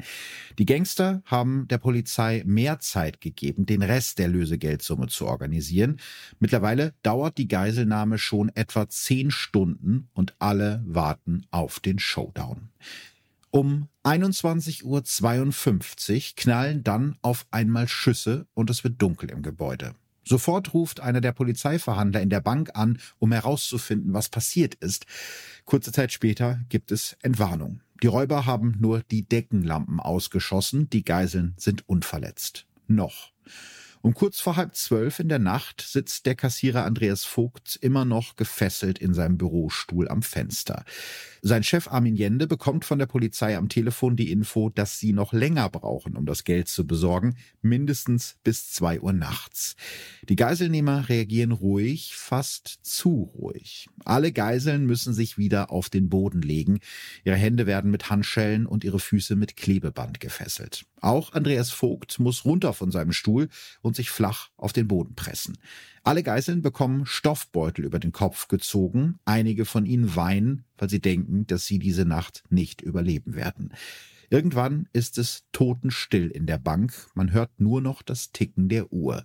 Die 0.59 0.65
Gangster 0.65 1.23
haben 1.27 1.69
der 1.69 1.77
Polizei 1.77 2.43
mehr 2.47 2.79
Zeit 2.79 3.21
gegeben, 3.21 3.67
den 3.67 3.83
Rest 3.83 4.19
der 4.19 4.29
Lösegeldsumme 4.29 5.09
zu 5.09 5.27
organisieren. 5.27 6.01
Mittlerweile 6.39 6.95
dauert 7.03 7.37
die 7.37 7.49
Geiselnahme 7.49 8.17
schon 8.17 8.49
etwa 8.55 8.89
zehn 8.89 9.31
Stunden 9.31 10.09
und 10.15 10.37
alle 10.39 10.83
warten 10.87 11.45
auf 11.51 11.81
den 11.81 11.99
Showdown. 11.99 12.71
Um 13.51 13.89
21.52 14.05 14.85
Uhr 14.85 16.23
knallen 16.35 16.83
dann 16.83 17.19
auf 17.21 17.45
einmal 17.51 17.89
Schüsse 17.89 18.47
und 18.55 18.71
es 18.71 18.85
wird 18.85 19.03
dunkel 19.03 19.31
im 19.31 19.43
Gebäude. 19.43 19.95
Sofort 20.25 20.75
ruft 20.75 21.01
einer 21.01 21.21
der 21.21 21.33
Polizeiverhandler 21.33 22.21
in 22.21 22.31
der 22.31 22.41
Bank 22.41 22.71
an, 22.75 22.99
um 23.19 23.33
herauszufinden, 23.33 24.13
was 24.15 24.29
passiert 24.29 24.75
ist. 24.75 25.07
Kurze 25.65 25.93
Zeit 25.93 26.13
später 26.13 26.61
gibt 26.69 26.93
es 26.93 27.17
Entwarnung. 27.23 27.81
Die 28.03 28.09
Räuber 28.09 28.47
haben 28.47 28.77
nur 28.81 29.03
die 29.11 29.29
Deckenlampen 29.29 30.01
ausgeschossen, 30.01 30.91
die 30.91 31.05
Geiseln 31.05 31.55
sind 31.57 31.89
unverletzt. 31.89 32.67
Noch. 32.87 33.33
Um 34.05 34.13
kurz 34.13 34.39
vor 34.39 34.57
halb 34.57 34.77
zwölf 34.77 35.19
in 35.19 35.31
der 35.31 35.39
Nacht 35.39 35.81
sitzt 35.81 36.27
der 36.27 36.35
Kassierer 36.35 36.85
Andreas 36.85 37.25
Vogt 37.25 37.79
immer 37.81 38.05
noch 38.05 38.37
gefesselt 38.37 38.99
in 38.99 39.15
seinem 39.15 39.39
Bürostuhl 39.39 40.09
am 40.09 40.21
Fenster. 40.21 40.85
Sein 41.41 41.63
Chef 41.63 41.89
Armin 41.89 42.15
Jende 42.15 42.47
bekommt 42.47 42.85
von 42.85 42.99
der 42.99 43.07
Polizei 43.07 43.57
am 43.57 43.71
Telefon 43.71 44.15
die 44.15 44.31
Info, 44.31 44.69
dass 44.69 44.99
sie 44.99 45.15
noch 45.15 45.33
länger 45.33 45.71
brauchen, 45.71 46.19
um 46.19 46.27
das 46.27 46.45
Geld 46.45 46.69
zu 46.69 46.87
besorgen, 46.87 47.37
mindestens 47.63 48.37
bis 48.45 48.71
zwei 48.73 49.01
Uhr 49.01 49.15
nachts. 49.15 49.75
Die 50.29 50.37
Geiselnehmer 50.37 51.09
reagieren 51.09 51.53
ruhig, 51.53 52.15
fast 52.15 52.81
zu 52.83 53.33
ruhig. 53.35 53.89
Alle 54.05 54.33
Geiseln 54.33 54.85
müssen 54.85 55.15
sich 55.15 55.39
wieder 55.39 55.71
auf 55.71 55.89
den 55.89 56.11
Boden 56.11 56.43
legen. 56.43 56.81
Ihre 57.25 57.37
Hände 57.37 57.67
werden 57.67 57.91
mit 57.91 58.11
Handschellen 58.11 58.67
und 58.67 58.85
ihre 58.85 59.01
Füße 59.01 59.35
mit 59.35 59.57
Klebeband 59.57 60.21
gefesselt. 60.21 60.85
Auch 61.05 61.35
Andreas 61.35 61.71
Vogt 61.71 62.19
muss 62.19 62.47
runter 62.47 62.73
von 62.73 62.91
seinem 62.91 63.13
Stuhl 63.13 63.51
und 63.83 63.95
sich 63.95 64.09
flach 64.09 64.49
auf 64.57 64.73
den 64.73 64.89
Boden 64.89 65.15
pressen. 65.15 65.59
Alle 66.03 66.23
Geiseln 66.23 66.63
bekommen 66.63 67.05
Stoffbeutel 67.05 67.85
über 67.85 67.99
den 67.99 68.11
Kopf 68.11 68.49
gezogen. 68.49 69.19
Einige 69.27 69.67
von 69.67 69.85
ihnen 69.85 70.17
weinen, 70.17 70.65
weil 70.79 70.89
sie 70.89 71.03
denken, 71.03 71.47
dass 71.47 71.67
sie 71.67 71.79
diese 71.79 72.07
Nacht 72.07 72.43
nicht 72.49 72.81
überleben 72.81 73.35
werden. 73.35 73.75
Irgendwann 74.31 74.89
ist 74.95 75.19
es 75.19 75.45
totenstill 75.53 76.31
in 76.31 76.47
der 76.47 76.57
Bank. 76.57 76.95
Man 77.13 77.33
hört 77.33 77.61
nur 77.61 77.83
noch 77.83 78.01
das 78.01 78.33
Ticken 78.33 78.71
der 78.71 78.91
Uhr. 78.91 79.25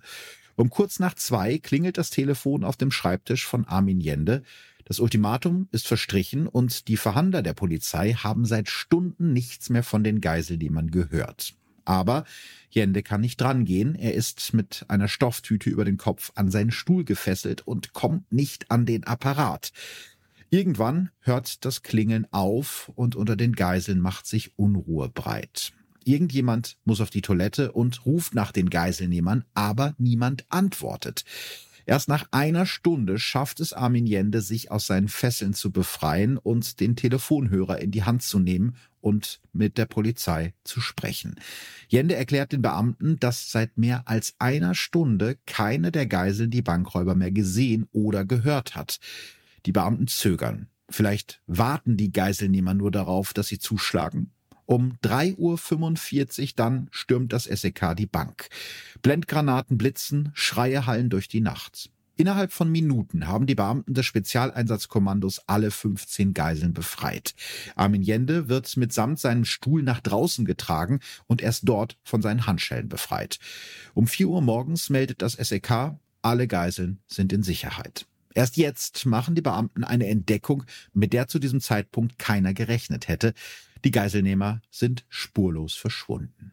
Um 0.56 0.68
kurz 0.68 0.98
nach 0.98 1.14
zwei 1.14 1.56
klingelt 1.56 1.96
das 1.96 2.10
Telefon 2.10 2.62
auf 2.62 2.76
dem 2.76 2.90
Schreibtisch 2.90 3.46
von 3.46 3.64
Armin 3.64 4.02
Jende. 4.02 4.42
Das 4.84 5.00
Ultimatum 5.00 5.66
ist 5.72 5.88
verstrichen 5.88 6.46
und 6.46 6.88
die 6.88 6.98
Verhandler 6.98 7.40
der 7.40 7.54
Polizei 7.54 8.12
haben 8.12 8.44
seit 8.44 8.68
Stunden 8.68 9.32
nichts 9.32 9.70
mehr 9.70 9.82
von 9.82 10.04
den 10.04 10.20
Geiselnehmern 10.20 10.90
gehört. 10.90 11.54
Aber 11.90 12.22
Jende 12.70 13.02
kann 13.02 13.20
nicht 13.20 13.40
drangehen. 13.40 13.96
Er 13.96 14.14
ist 14.14 14.54
mit 14.54 14.84
einer 14.86 15.08
Stofftüte 15.08 15.68
über 15.68 15.84
den 15.84 15.96
Kopf 15.96 16.30
an 16.36 16.48
seinen 16.48 16.70
Stuhl 16.70 17.02
gefesselt 17.02 17.66
und 17.66 17.92
kommt 17.94 18.32
nicht 18.32 18.70
an 18.70 18.86
den 18.86 19.02
Apparat. 19.02 19.72
Irgendwann 20.50 21.10
hört 21.18 21.64
das 21.64 21.82
Klingeln 21.82 22.28
auf 22.30 22.92
und 22.94 23.16
unter 23.16 23.34
den 23.34 23.54
Geiseln 23.54 23.98
macht 23.98 24.28
sich 24.28 24.56
Unruhe 24.56 25.08
breit. 25.08 25.72
Irgendjemand 26.04 26.78
muss 26.84 27.00
auf 27.00 27.10
die 27.10 27.22
Toilette 27.22 27.72
und 27.72 28.06
ruft 28.06 28.36
nach 28.36 28.52
den 28.52 28.70
Geiselnehmern, 28.70 29.44
aber 29.54 29.96
niemand 29.98 30.44
antwortet. 30.48 31.24
Erst 31.86 32.06
nach 32.06 32.28
einer 32.30 32.66
Stunde 32.66 33.18
schafft 33.18 33.58
es 33.58 33.72
Armin 33.72 34.06
Jende, 34.06 34.42
sich 34.42 34.70
aus 34.70 34.86
seinen 34.86 35.08
Fesseln 35.08 35.54
zu 35.54 35.72
befreien 35.72 36.38
und 36.38 36.78
den 36.78 36.94
Telefonhörer 36.94 37.80
in 37.80 37.90
die 37.90 38.04
Hand 38.04 38.22
zu 38.22 38.38
nehmen 38.38 38.76
und 39.00 39.40
mit 39.52 39.78
der 39.78 39.86
Polizei 39.86 40.54
zu 40.64 40.80
sprechen. 40.80 41.36
Jende 41.88 42.16
erklärt 42.16 42.52
den 42.52 42.62
Beamten, 42.62 43.18
dass 43.18 43.50
seit 43.50 43.78
mehr 43.78 44.02
als 44.06 44.34
einer 44.38 44.74
Stunde 44.74 45.38
keine 45.46 45.92
der 45.92 46.06
Geiseln 46.06 46.50
die 46.50 46.62
Bankräuber 46.62 47.14
mehr 47.14 47.32
gesehen 47.32 47.88
oder 47.92 48.24
gehört 48.24 48.74
hat. 48.74 48.98
Die 49.66 49.72
Beamten 49.72 50.06
zögern. 50.06 50.68
Vielleicht 50.88 51.40
warten 51.46 51.96
die 51.96 52.12
Geiselnehmer 52.12 52.74
nur 52.74 52.90
darauf, 52.90 53.32
dass 53.32 53.48
sie 53.48 53.58
zuschlagen. 53.58 54.32
Um 54.66 54.98
3.45 55.02 56.40
Uhr 56.40 56.48
dann 56.56 56.88
stürmt 56.92 57.32
das 57.32 57.44
SEK 57.44 57.96
die 57.96 58.06
Bank. 58.06 58.48
Blendgranaten 59.02 59.78
blitzen, 59.78 60.30
Schreie 60.34 60.86
hallen 60.86 61.10
durch 61.10 61.26
die 61.26 61.40
Nacht. 61.40 61.90
Innerhalb 62.20 62.52
von 62.52 62.70
Minuten 62.70 63.28
haben 63.28 63.46
die 63.46 63.54
Beamten 63.54 63.94
des 63.94 64.04
Spezialeinsatzkommandos 64.04 65.40
alle 65.48 65.70
15 65.70 66.34
Geiseln 66.34 66.74
befreit. 66.74 67.34
Armin 67.76 68.02
Jende 68.02 68.50
wird 68.50 68.76
mitsamt 68.76 69.18
seinem 69.18 69.46
Stuhl 69.46 69.82
nach 69.82 70.00
draußen 70.00 70.44
getragen 70.44 71.00
und 71.28 71.40
erst 71.40 71.66
dort 71.66 71.96
von 72.02 72.20
seinen 72.20 72.46
Handschellen 72.46 72.90
befreit. 72.90 73.38
Um 73.94 74.06
4 74.06 74.28
Uhr 74.28 74.42
morgens 74.42 74.90
meldet 74.90 75.22
das 75.22 75.32
SEK, 75.32 75.98
alle 76.20 76.46
Geiseln 76.46 76.98
sind 77.06 77.32
in 77.32 77.42
Sicherheit. 77.42 78.06
Erst 78.34 78.58
jetzt 78.58 79.06
machen 79.06 79.34
die 79.34 79.40
Beamten 79.40 79.82
eine 79.82 80.06
Entdeckung, 80.06 80.64
mit 80.92 81.14
der 81.14 81.26
zu 81.26 81.38
diesem 81.38 81.62
Zeitpunkt 81.62 82.18
keiner 82.18 82.52
gerechnet 82.52 83.08
hätte. 83.08 83.32
Die 83.82 83.92
Geiselnehmer 83.92 84.60
sind 84.70 85.06
spurlos 85.08 85.72
verschwunden. 85.72 86.52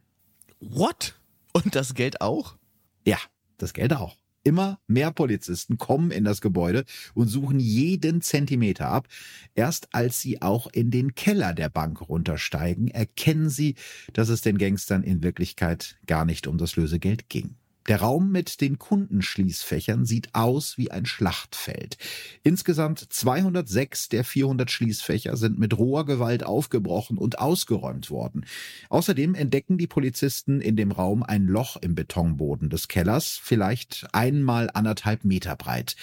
What? 0.60 1.20
Und 1.52 1.74
das 1.74 1.92
Geld 1.92 2.22
auch? 2.22 2.56
Ja, 3.04 3.18
das 3.58 3.74
Geld 3.74 3.92
auch. 3.92 4.16
Immer 4.48 4.80
mehr 4.86 5.10
Polizisten 5.10 5.76
kommen 5.76 6.10
in 6.10 6.24
das 6.24 6.40
Gebäude 6.40 6.86
und 7.12 7.28
suchen 7.28 7.60
jeden 7.60 8.22
Zentimeter 8.22 8.88
ab. 8.88 9.06
Erst 9.54 9.88
als 9.92 10.22
sie 10.22 10.40
auch 10.40 10.68
in 10.72 10.90
den 10.90 11.14
Keller 11.14 11.52
der 11.52 11.68
Bank 11.68 12.08
runtersteigen, 12.08 12.88
erkennen 12.88 13.50
sie, 13.50 13.74
dass 14.14 14.30
es 14.30 14.40
den 14.40 14.56
Gangstern 14.56 15.02
in 15.02 15.22
Wirklichkeit 15.22 15.98
gar 16.06 16.24
nicht 16.24 16.46
um 16.46 16.56
das 16.56 16.76
Lösegeld 16.76 17.28
ging. 17.28 17.56
Der 17.88 18.00
Raum 18.00 18.30
mit 18.30 18.60
den 18.60 18.78
Kundenschließfächern 18.78 20.04
sieht 20.04 20.34
aus 20.34 20.76
wie 20.76 20.90
ein 20.90 21.06
Schlachtfeld. 21.06 21.96
Insgesamt 22.42 23.00
206 23.00 24.10
der 24.10 24.24
400 24.24 24.70
Schließfächer 24.70 25.38
sind 25.38 25.58
mit 25.58 25.76
roher 25.78 26.04
Gewalt 26.04 26.44
aufgebrochen 26.44 27.16
und 27.16 27.38
ausgeräumt 27.38 28.10
worden. 28.10 28.44
Außerdem 28.90 29.34
entdecken 29.34 29.78
die 29.78 29.86
Polizisten 29.86 30.60
in 30.60 30.76
dem 30.76 30.92
Raum 30.92 31.22
ein 31.22 31.46
Loch 31.46 31.76
im 31.76 31.94
Betonboden 31.94 32.68
des 32.68 32.88
Kellers, 32.88 33.40
vielleicht 33.42 34.06
einmal 34.12 34.68
anderthalb 34.74 35.24
Meter 35.24 35.56
breit. 35.56 35.96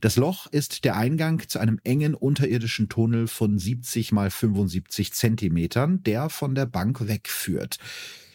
Das 0.00 0.14
Loch 0.14 0.46
ist 0.46 0.84
der 0.84 0.96
Eingang 0.96 1.48
zu 1.48 1.58
einem 1.58 1.80
engen 1.82 2.14
unterirdischen 2.14 2.88
Tunnel 2.88 3.26
von 3.26 3.58
70 3.58 4.12
mal 4.12 4.30
75 4.30 5.12
Zentimetern, 5.12 6.04
der 6.04 6.28
von 6.28 6.54
der 6.54 6.66
Bank 6.66 7.08
wegführt. 7.08 7.78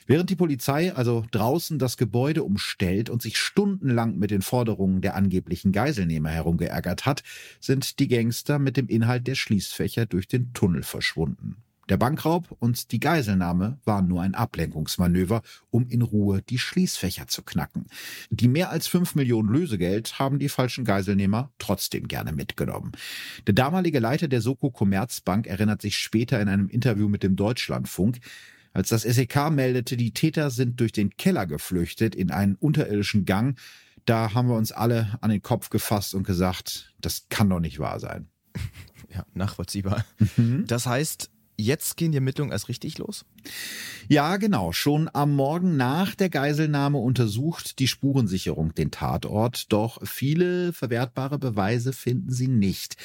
Während 0.08 0.30
die 0.30 0.38
Polizei 0.38 0.94
also 0.94 1.26
draußen 1.32 1.80
das 1.80 1.98
Gebäude 1.98 2.44
umstellt 2.44 3.10
und 3.10 3.22
sich 3.22 3.38
stundenlang 3.38 4.18
mit 4.18 4.32
den 4.32 4.42
Forderungen 4.42 5.02
der 5.02 5.16
angeblichen 5.16 5.74
Geiselnehmer 5.74 6.30
herumgeärgert 6.30 7.06
hat, 7.06 7.24
sind 7.60 8.00
die 8.00 8.08
Gangster 8.08 8.58
mit 8.58 8.78
dem 8.78 8.88
Inhalt 8.88 9.28
der 9.28 9.36
Schließfächer 9.36 10.06
durch 10.06 10.30
den 10.30 10.54
Tunnel 10.54 10.84
verschwunden. 10.84 11.58
Der 11.90 11.98
Bankraub 11.98 12.56
und 12.60 12.92
die 12.92 13.00
Geiselnahme 13.00 13.80
waren 13.86 14.08
nur 14.08 14.22
ein 14.22 14.36
Ablenkungsmanöver, 14.36 15.42
um 15.72 15.88
in 15.88 16.02
Ruhe 16.02 16.42
die 16.42 16.60
Schließfächer 16.60 17.28
zu 17.28 17.44
knacken. 17.44 17.86
Die 18.30 18.50
mehr 18.50 18.72
als 18.72 18.88
fünf 18.88 19.16
Millionen 19.16 19.50
Lösegeld 19.50 20.20
haben 20.20 20.40
die 20.40 20.50
falschen 20.50 20.84
Geiselnehmer 20.84 21.52
trotzdem 21.60 22.08
gerne 22.08 22.34
mitgenommen. 22.34 22.92
Der 23.46 23.54
damalige 23.54 24.00
Leiter 24.00 24.28
der 24.28 24.42
Soko 24.42 24.70
Commerzbank 24.70 25.48
erinnert 25.48 25.82
sich 25.82 25.98
später 25.98 26.42
in 26.42 26.50
einem 26.50 26.68
Interview 26.68 27.08
mit 27.08 27.24
dem 27.24 27.38
Deutschlandfunk, 27.38 28.20
als 28.78 28.90
das 28.90 29.02
SEK 29.02 29.50
meldete, 29.50 29.98
die 29.98 30.12
Täter 30.12 30.52
sind 30.52 30.80
durch 30.80 30.92
den 30.92 31.10
Keller 31.10 31.48
geflüchtet 31.48 32.14
in 32.14 32.30
einen 32.30 32.54
unterirdischen 32.54 33.26
Gang, 33.26 33.58
da 34.06 34.36
haben 34.36 34.48
wir 34.50 34.56
uns 34.56 34.72
alle 34.72 35.18
an 35.22 35.32
den 35.32 35.42
Kopf 35.42 35.72
gefasst 35.72 36.14
und 36.14 36.24
gesagt, 36.28 36.94
das 37.02 37.26
kann 37.30 37.50
doch 37.50 37.60
nicht 37.60 37.80
wahr 37.80 38.00
sein. 38.00 38.30
Ja, 39.10 39.26
nachvollziehbar. 39.34 40.06
Mhm. 40.36 40.66
Das 40.68 40.86
heißt, 40.86 41.32
jetzt 41.56 41.96
gehen 41.96 42.12
die 42.12 42.18
Ermittlungen 42.18 42.52
erst 42.52 42.68
richtig 42.68 42.98
los? 42.98 43.24
Ja, 44.10 44.38
genau. 44.38 44.72
Schon 44.72 45.10
am 45.12 45.36
Morgen 45.36 45.76
nach 45.76 46.16
der 46.16 46.30
Geiselnahme 46.30 46.98
untersucht 46.98 47.78
die 47.80 47.90
Spurensicherung 47.90 48.74
den 48.74 48.90
Tatort, 48.90 49.66
doch 49.74 50.00
viele 50.08 50.72
verwertbare 50.72 51.38
Beweise 51.38 51.92
finden 51.92 52.32
sie 52.32 52.48
nicht. 52.48 52.96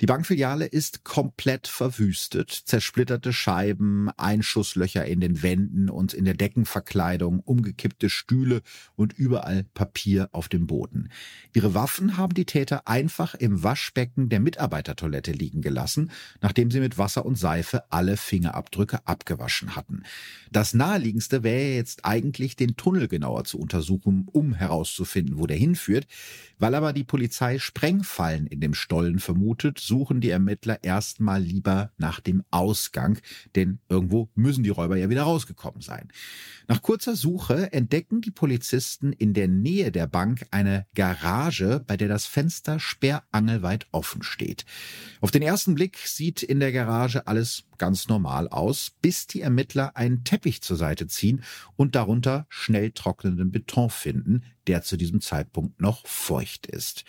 Die 0.00 0.06
Bankfiliale 0.06 0.66
ist 0.66 1.04
komplett 1.04 1.68
verwüstet, 1.68 2.50
zersplitterte 2.50 3.32
Scheiben, 3.32 4.10
Einschusslöcher 4.16 5.04
in 5.04 5.20
den 5.20 5.40
Wänden 5.44 5.88
und 5.88 6.14
in 6.14 6.24
der 6.24 6.34
Deckenverkleidung, 6.34 7.38
umgekippte 7.38 8.10
Stühle 8.10 8.62
und 8.96 9.12
überall 9.12 9.62
Papier 9.62 10.30
auf 10.32 10.48
dem 10.48 10.66
Boden. 10.66 11.10
Ihre 11.54 11.74
Waffen 11.74 12.16
haben 12.16 12.34
die 12.34 12.44
Täter 12.44 12.88
einfach 12.88 13.36
im 13.36 13.62
Waschbecken 13.62 14.28
der 14.30 14.40
Mitarbeitertoilette 14.40 15.30
liegen 15.30 15.62
gelassen, 15.62 16.10
nachdem 16.40 16.72
sie 16.72 16.80
mit 16.80 16.98
Wasser 16.98 17.24
und 17.24 17.36
Seife 17.36 17.84
alle 17.92 18.16
Fingerabdrücke 18.16 19.06
abgewaschen 19.06 19.76
hatten. 19.80 20.02
Das 20.52 20.74
naheliegendste 20.74 21.42
wäre 21.42 21.74
jetzt 21.74 22.04
eigentlich, 22.04 22.54
den 22.54 22.76
Tunnel 22.76 23.08
genauer 23.08 23.44
zu 23.44 23.58
untersuchen, 23.58 24.26
um 24.30 24.52
herauszufinden, 24.52 25.38
wo 25.38 25.46
der 25.46 25.56
hinführt. 25.56 26.06
Weil 26.58 26.74
aber 26.74 26.92
die 26.92 27.04
Polizei 27.04 27.58
Sprengfallen 27.58 28.46
in 28.46 28.60
dem 28.60 28.74
Stollen 28.74 29.18
vermutet, 29.18 29.78
suchen 29.78 30.20
die 30.20 30.28
Ermittler 30.28 30.84
erstmal 30.84 31.42
lieber 31.42 31.92
nach 31.96 32.20
dem 32.20 32.42
Ausgang, 32.50 33.18
denn 33.54 33.78
irgendwo 33.88 34.28
müssen 34.34 34.62
die 34.62 34.70
Räuber 34.70 34.96
ja 34.96 35.08
wieder 35.08 35.22
rausgekommen 35.22 35.80
sein. 35.80 36.08
Nach 36.68 36.82
kurzer 36.82 37.16
Suche 37.16 37.72
entdecken 37.72 38.20
die 38.20 38.30
Polizisten 38.30 39.12
in 39.14 39.32
der 39.32 39.48
Nähe 39.48 39.90
der 39.90 40.06
Bank 40.06 40.46
eine 40.50 40.86
Garage, 40.94 41.82
bei 41.86 41.96
der 41.96 42.08
das 42.08 42.26
Fenster 42.26 42.78
sperrangelweit 42.78 43.86
offen 43.92 44.22
steht. 44.22 44.66
Auf 45.20 45.30
den 45.30 45.42
ersten 45.42 45.74
Blick 45.74 45.96
sieht 45.96 46.42
in 46.42 46.60
der 46.60 46.72
Garage 46.72 47.26
alles 47.26 47.64
ganz 47.80 48.08
normal 48.08 48.46
aus, 48.46 48.92
bis 49.00 49.26
die 49.26 49.40
Ermittler 49.40 49.96
einen 49.96 50.22
Teppich 50.22 50.60
zur 50.60 50.76
Seite 50.76 51.06
ziehen 51.06 51.42
und 51.76 51.94
darunter 51.94 52.46
schnell 52.50 52.90
trocknenden 52.90 53.50
Beton 53.50 53.88
finden, 53.88 54.44
der 54.66 54.82
zu 54.82 54.98
diesem 54.98 55.22
Zeitpunkt 55.22 55.80
noch 55.80 56.06
feucht 56.06 56.66
ist. 56.66 57.04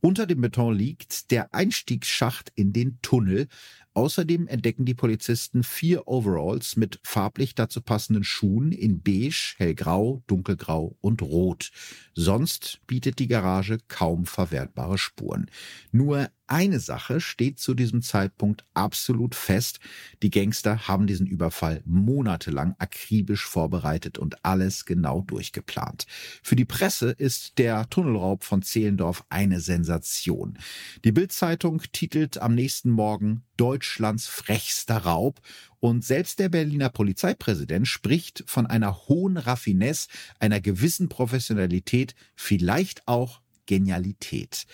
Unter 0.00 0.26
dem 0.26 0.40
Beton 0.40 0.74
liegt 0.74 1.32
der 1.32 1.52
Einstiegsschacht 1.54 2.52
in 2.54 2.72
den 2.72 3.00
Tunnel. 3.02 3.48
Außerdem 3.94 4.46
entdecken 4.46 4.84
die 4.84 4.94
Polizisten 4.94 5.64
vier 5.64 6.08
Overalls 6.08 6.76
mit 6.76 7.00
farblich 7.02 7.54
dazu 7.54 7.82
passenden 7.82 8.24
Schuhen 8.24 8.72
in 8.72 9.02
beige, 9.02 9.54
hellgrau, 9.58 10.22
dunkelgrau 10.28 10.96
und 11.00 11.20
rot. 11.20 11.70
Sonst 12.14 12.80
bietet 12.86 13.18
die 13.18 13.28
Garage 13.28 13.78
kaum 13.88 14.24
verwertbare 14.24 14.98
Spuren. 14.98 15.50
Nur 15.90 16.30
eine 16.52 16.80
Sache 16.80 17.20
steht 17.22 17.58
zu 17.58 17.72
diesem 17.72 18.02
Zeitpunkt 18.02 18.66
absolut 18.74 19.34
fest. 19.34 19.80
Die 20.22 20.28
Gangster 20.28 20.86
haben 20.86 21.06
diesen 21.06 21.26
Überfall 21.26 21.80
monatelang 21.86 22.74
akribisch 22.78 23.46
vorbereitet 23.46 24.18
und 24.18 24.44
alles 24.44 24.84
genau 24.84 25.22
durchgeplant. 25.22 26.06
Für 26.42 26.54
die 26.54 26.66
Presse 26.66 27.10
ist 27.10 27.56
der 27.56 27.88
Tunnelraub 27.88 28.44
von 28.44 28.60
Zehlendorf 28.60 29.24
eine 29.30 29.60
Sensation. 29.60 30.58
Die 31.04 31.12
Bildzeitung 31.12 31.80
titelt 31.90 32.36
am 32.36 32.54
nächsten 32.54 32.90
Morgen 32.90 33.44
Deutschlands 33.56 34.26
frechster 34.26 34.98
Raub 34.98 35.40
und 35.80 36.04
selbst 36.04 36.38
der 36.38 36.50
Berliner 36.50 36.90
Polizeipräsident 36.90 37.88
spricht 37.88 38.44
von 38.46 38.66
einer 38.66 39.08
hohen 39.08 39.38
Raffinesse, 39.38 40.08
einer 40.38 40.60
gewissen 40.60 41.08
Professionalität, 41.08 42.14
vielleicht 42.36 43.08
auch 43.08 43.40
Genialität. 43.64 44.66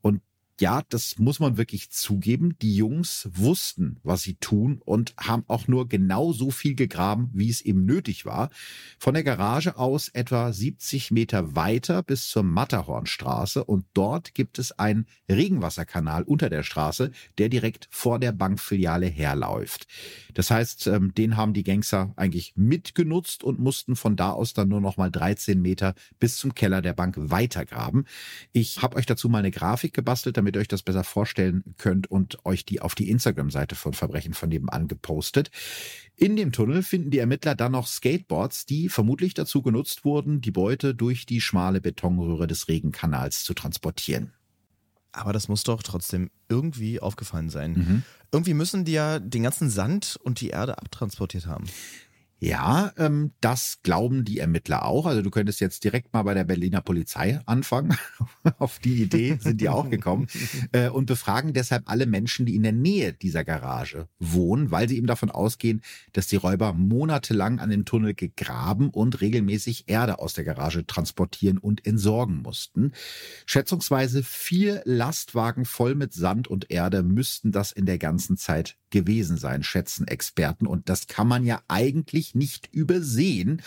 Und 0.00 0.22
ja, 0.60 0.82
das 0.88 1.18
muss 1.18 1.40
man 1.40 1.56
wirklich 1.56 1.90
zugeben. 1.90 2.56
Die 2.60 2.74
Jungs 2.74 3.28
wussten, 3.32 3.98
was 4.02 4.22
sie 4.22 4.34
tun 4.34 4.80
und 4.84 5.14
haben 5.18 5.44
auch 5.46 5.68
nur 5.68 5.88
genau 5.88 6.32
so 6.32 6.50
viel 6.50 6.74
gegraben, 6.74 7.30
wie 7.32 7.50
es 7.50 7.60
eben 7.60 7.84
nötig 7.84 8.26
war. 8.26 8.50
Von 8.98 9.14
der 9.14 9.22
Garage 9.22 9.76
aus 9.76 10.08
etwa 10.08 10.52
70 10.52 11.10
Meter 11.10 11.54
weiter 11.54 12.02
bis 12.02 12.28
zur 12.28 12.42
Matterhornstraße 12.42 13.64
und 13.64 13.86
dort 13.94 14.34
gibt 14.34 14.58
es 14.58 14.72
einen 14.78 15.06
Regenwasserkanal 15.30 16.22
unter 16.22 16.48
der 16.48 16.62
Straße, 16.62 17.10
der 17.38 17.48
direkt 17.48 17.88
vor 17.90 18.18
der 18.18 18.32
Bankfiliale 18.32 19.06
herläuft. 19.06 19.86
Das 20.34 20.50
heißt, 20.50 20.86
ähm, 20.88 21.14
den 21.14 21.36
haben 21.36 21.52
die 21.52 21.64
Gangster 21.64 22.12
eigentlich 22.16 22.54
mitgenutzt 22.56 23.42
und 23.42 23.58
mussten 23.58 23.96
von 23.96 24.16
da 24.16 24.30
aus 24.30 24.54
dann 24.54 24.68
nur 24.68 24.80
noch 24.80 24.96
mal 24.96 25.10
13 25.10 25.60
Meter 25.60 25.94
bis 26.18 26.36
zum 26.36 26.54
Keller 26.54 26.82
der 26.82 26.92
Bank 26.92 27.14
weitergraben. 27.18 28.06
Ich 28.52 28.82
habe 28.82 28.96
euch 28.96 29.06
dazu 29.06 29.28
mal 29.28 29.38
eine 29.38 29.50
Grafik 29.50 29.92
gebastelt, 29.92 30.36
damit 30.36 30.47
damit 30.48 30.56
ihr 30.56 30.60
euch 30.60 30.68
das 30.68 30.82
besser 30.82 31.04
vorstellen 31.04 31.62
könnt 31.76 32.10
und 32.10 32.44
euch 32.46 32.64
die 32.64 32.80
auf 32.80 32.94
die 32.94 33.10
Instagram-Seite 33.10 33.74
von 33.74 33.92
Verbrechen 33.92 34.32
von 34.32 34.48
nebenan 34.48 34.88
gepostet. 34.88 35.50
In 36.16 36.36
dem 36.36 36.52
Tunnel 36.52 36.82
finden 36.82 37.10
die 37.10 37.18
Ermittler 37.18 37.54
dann 37.54 37.72
noch 37.72 37.86
Skateboards, 37.86 38.64
die 38.64 38.88
vermutlich 38.88 39.34
dazu 39.34 39.60
genutzt 39.60 40.06
wurden, 40.06 40.40
die 40.40 40.50
Beute 40.50 40.94
durch 40.94 41.26
die 41.26 41.42
schmale 41.42 41.82
Betonröhre 41.82 42.46
des 42.46 42.68
Regenkanals 42.68 43.44
zu 43.44 43.52
transportieren. 43.52 44.32
Aber 45.12 45.34
das 45.34 45.48
muss 45.48 45.64
doch 45.64 45.82
trotzdem 45.82 46.30
irgendwie 46.48 47.00
aufgefallen 47.00 47.50
sein. 47.50 47.72
Mhm. 47.72 48.02
Irgendwie 48.32 48.54
müssen 48.54 48.84
die 48.84 48.92
ja 48.92 49.18
den 49.18 49.42
ganzen 49.42 49.68
Sand 49.68 50.18
und 50.22 50.40
die 50.40 50.48
Erde 50.48 50.78
abtransportiert 50.78 51.46
haben. 51.46 51.66
Ja, 52.40 52.92
ähm, 52.98 53.32
das 53.40 53.80
glauben 53.82 54.24
die 54.24 54.38
Ermittler 54.38 54.84
auch. 54.84 55.06
Also 55.06 55.22
du 55.22 55.30
könntest 55.30 55.60
jetzt 55.60 55.82
direkt 55.82 56.12
mal 56.12 56.22
bei 56.22 56.34
der 56.34 56.44
Berliner 56.44 56.80
Polizei 56.80 57.40
anfangen. 57.46 57.96
Auf 58.58 58.78
die 58.78 59.02
Idee 59.02 59.38
sind 59.40 59.60
die 59.60 59.68
auch 59.68 59.90
gekommen 59.90 60.28
äh, 60.72 60.88
und 60.88 61.06
befragen 61.06 61.52
deshalb 61.52 61.90
alle 61.90 62.06
Menschen, 62.06 62.46
die 62.46 62.54
in 62.54 62.62
der 62.62 62.72
Nähe 62.72 63.12
dieser 63.12 63.44
Garage 63.44 64.08
wohnen, 64.20 64.70
weil 64.70 64.88
sie 64.88 64.96
eben 64.96 65.08
davon 65.08 65.32
ausgehen, 65.32 65.82
dass 66.12 66.28
die 66.28 66.36
Räuber 66.36 66.72
monatelang 66.74 67.58
an 67.58 67.70
dem 67.70 67.84
Tunnel 67.84 68.14
gegraben 68.14 68.90
und 68.90 69.20
regelmäßig 69.20 69.88
Erde 69.88 70.20
aus 70.20 70.34
der 70.34 70.44
Garage 70.44 70.86
transportieren 70.86 71.58
und 71.58 71.86
entsorgen 71.86 72.42
mussten. 72.42 72.92
Schätzungsweise 73.46 74.22
vier 74.22 74.82
Lastwagen 74.84 75.64
voll 75.64 75.96
mit 75.96 76.12
Sand 76.12 76.46
und 76.46 76.70
Erde 76.70 77.02
müssten 77.02 77.50
das 77.50 77.72
in 77.72 77.84
der 77.84 77.98
ganzen 77.98 78.36
Zeit 78.36 78.76
gewesen 78.90 79.36
sein, 79.36 79.62
schätzen 79.62 80.06
Experten. 80.06 80.66
Und 80.66 80.88
das 80.88 81.06
kann 81.06 81.28
man 81.28 81.44
ja 81.44 81.60
eigentlich 81.68 82.27
nicht 82.34 82.68
übersehen. 82.72 83.62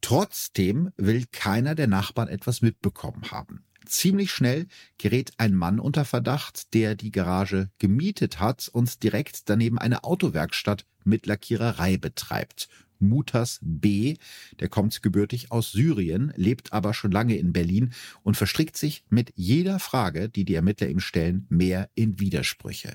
Trotzdem 0.00 0.90
will 0.96 1.24
keiner 1.32 1.74
der 1.74 1.86
Nachbarn 1.86 2.28
etwas 2.28 2.62
mitbekommen 2.62 3.30
haben. 3.30 3.64
Ziemlich 3.86 4.30
schnell 4.30 4.66
gerät 4.98 5.32
ein 5.38 5.54
Mann 5.54 5.80
unter 5.80 6.04
Verdacht, 6.04 6.74
der 6.74 6.94
die 6.94 7.10
Garage 7.10 7.70
gemietet 7.78 8.38
hat 8.38 8.68
und 8.68 9.02
direkt 9.02 9.48
daneben 9.48 9.78
eine 9.78 10.04
Autowerkstatt 10.04 10.84
mit 11.04 11.26
Lackiererei 11.26 11.96
betreibt. 11.96 12.68
Mutas 12.98 13.58
B. 13.62 14.16
Der 14.60 14.68
kommt 14.68 15.02
gebürtig 15.02 15.50
aus 15.52 15.72
Syrien, 15.72 16.32
lebt 16.36 16.72
aber 16.72 16.94
schon 16.94 17.10
lange 17.10 17.36
in 17.36 17.52
Berlin 17.52 17.92
und 18.22 18.36
verstrickt 18.36 18.76
sich 18.76 19.04
mit 19.10 19.32
jeder 19.36 19.78
Frage, 19.78 20.28
die 20.28 20.44
die 20.44 20.54
Ermittler 20.54 20.88
ihm 20.88 21.00
stellen, 21.00 21.46
mehr 21.48 21.90
in 21.94 22.18
Widersprüche. 22.20 22.94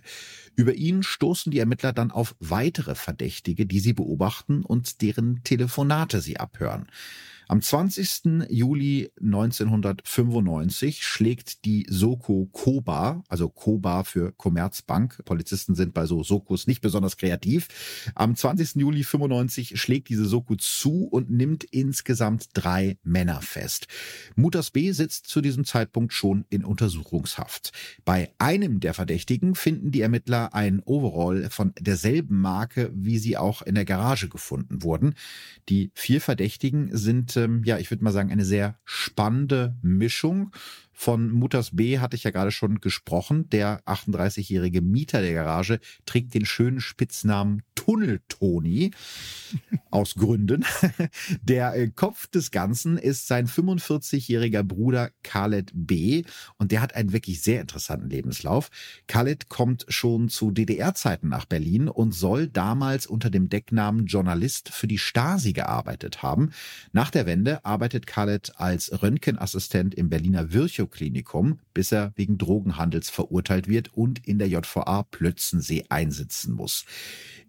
Über 0.55 0.73
ihn 0.73 1.03
stoßen 1.03 1.51
die 1.51 1.59
Ermittler 1.59 1.93
dann 1.93 2.11
auf 2.11 2.35
weitere 2.39 2.95
Verdächtige, 2.95 3.65
die 3.65 3.79
sie 3.79 3.93
beobachten 3.93 4.63
und 4.63 5.01
deren 5.01 5.43
Telefonate 5.43 6.21
sie 6.21 6.39
abhören. 6.39 6.87
Am 7.47 7.61
20. 7.61 8.47
Juli 8.49 9.11
1995 9.21 11.03
schlägt 11.05 11.65
die 11.65 11.85
Soko 11.89 12.47
Koba, 12.51 13.23
also 13.27 13.49
Koba 13.49 14.03
für 14.03 14.31
Commerzbank, 14.33 15.23
Polizisten 15.25 15.75
sind 15.75 15.93
bei 15.93 16.05
so 16.05 16.23
Sokos 16.23 16.67
nicht 16.67 16.81
besonders 16.81 17.17
kreativ, 17.17 17.67
am 18.15 18.35
20. 18.35 18.75
Juli 18.75 19.03
95 19.03 19.79
schlägt 19.79 20.09
diese 20.09 20.25
Soko 20.25 20.55
zu 20.55 21.05
und 21.05 21.29
nimmt 21.29 21.63
insgesamt 21.65 22.47
drei 22.53 22.97
Männer 23.03 23.41
fest. 23.41 23.87
Mutas 24.35 24.71
B 24.71 24.91
sitzt 24.91 25.27
zu 25.27 25.41
diesem 25.41 25.65
Zeitpunkt 25.65 26.13
schon 26.13 26.45
in 26.49 26.63
Untersuchungshaft. 26.63 27.71
Bei 28.05 28.33
einem 28.37 28.79
der 28.79 28.93
Verdächtigen 28.93 29.55
finden 29.55 29.91
die 29.91 30.01
Ermittler 30.01 30.53
ein 30.53 30.81
Overall 30.85 31.49
von 31.49 31.73
derselben 31.79 32.39
Marke, 32.39 32.91
wie 32.93 33.17
sie 33.17 33.37
auch 33.37 33.61
in 33.61 33.75
der 33.75 33.85
Garage 33.85 34.29
gefunden 34.29 34.83
wurden. 34.83 35.15
Die 35.69 35.91
vier 35.93 36.21
Verdächtigen 36.21 36.95
sind 36.95 37.32
ähm, 37.37 37.63
ja, 37.65 37.77
ich 37.77 37.89
würde 37.91 38.03
mal 38.03 38.11
sagen, 38.11 38.31
eine 38.31 38.45
sehr 38.45 38.77
spannende 38.85 39.75
Mischung 39.81 40.51
von 40.93 41.31
Mutters 41.31 41.75
B 41.75 41.99
hatte 41.99 42.15
ich 42.15 42.23
ja 42.23 42.31
gerade 42.31 42.51
schon 42.51 42.79
gesprochen. 42.79 43.49
Der 43.49 43.81
38-jährige 43.85 44.81
Mieter 44.81 45.21
der 45.21 45.33
Garage 45.33 45.79
trägt 46.05 46.33
den 46.33 46.45
schönen 46.45 46.79
Spitznamen 46.79 47.63
Tunnel-Toni 47.75 48.91
aus 49.91 50.15
Gründen. 50.15 50.65
Der 51.41 51.75
äh, 51.75 51.89
Kopf 51.89 52.27
des 52.27 52.51
Ganzen 52.51 52.97
ist 52.97 53.27
sein 53.27 53.47
45-jähriger 53.47 54.63
Bruder 54.63 55.09
Khaled 55.23 55.71
B. 55.73 56.23
Und 56.57 56.71
der 56.71 56.81
hat 56.81 56.95
einen 56.95 57.11
wirklich 57.11 57.41
sehr 57.41 57.61
interessanten 57.61 58.09
Lebenslauf. 58.09 58.69
Khaled 59.07 59.49
kommt 59.49 59.85
schon 59.89 60.29
zu 60.29 60.51
DDR-Zeiten 60.51 61.27
nach 61.27 61.45
Berlin 61.45 61.89
und 61.89 62.13
soll 62.13 62.47
damals 62.47 63.07
unter 63.07 63.29
dem 63.29 63.49
Decknamen 63.49 64.05
Journalist 64.05 64.69
für 64.69 64.87
die 64.87 64.97
Stasi 64.97 65.53
gearbeitet 65.53 66.23
haben. 66.23 66.51
Nach 66.91 67.09
der 67.09 67.25
Wende 67.25 67.65
arbeitet 67.65 68.07
Khaled 68.07 68.53
als 68.57 69.01
Röntgenassistent 69.01 69.95
im 69.95 70.09
Berliner 70.09 70.53
Virchow 70.53 70.82
Psychoklinikum, 70.83 71.59
bis 71.73 71.91
er 71.91 72.11
wegen 72.15 72.37
Drogenhandels 72.37 73.09
verurteilt 73.09 73.67
wird 73.67 73.93
und 73.93 74.25
in 74.27 74.37
der 74.37 74.49
JVA 74.49 75.03
Plötzensee 75.03 75.85
einsitzen 75.89 76.53
muss. 76.53 76.85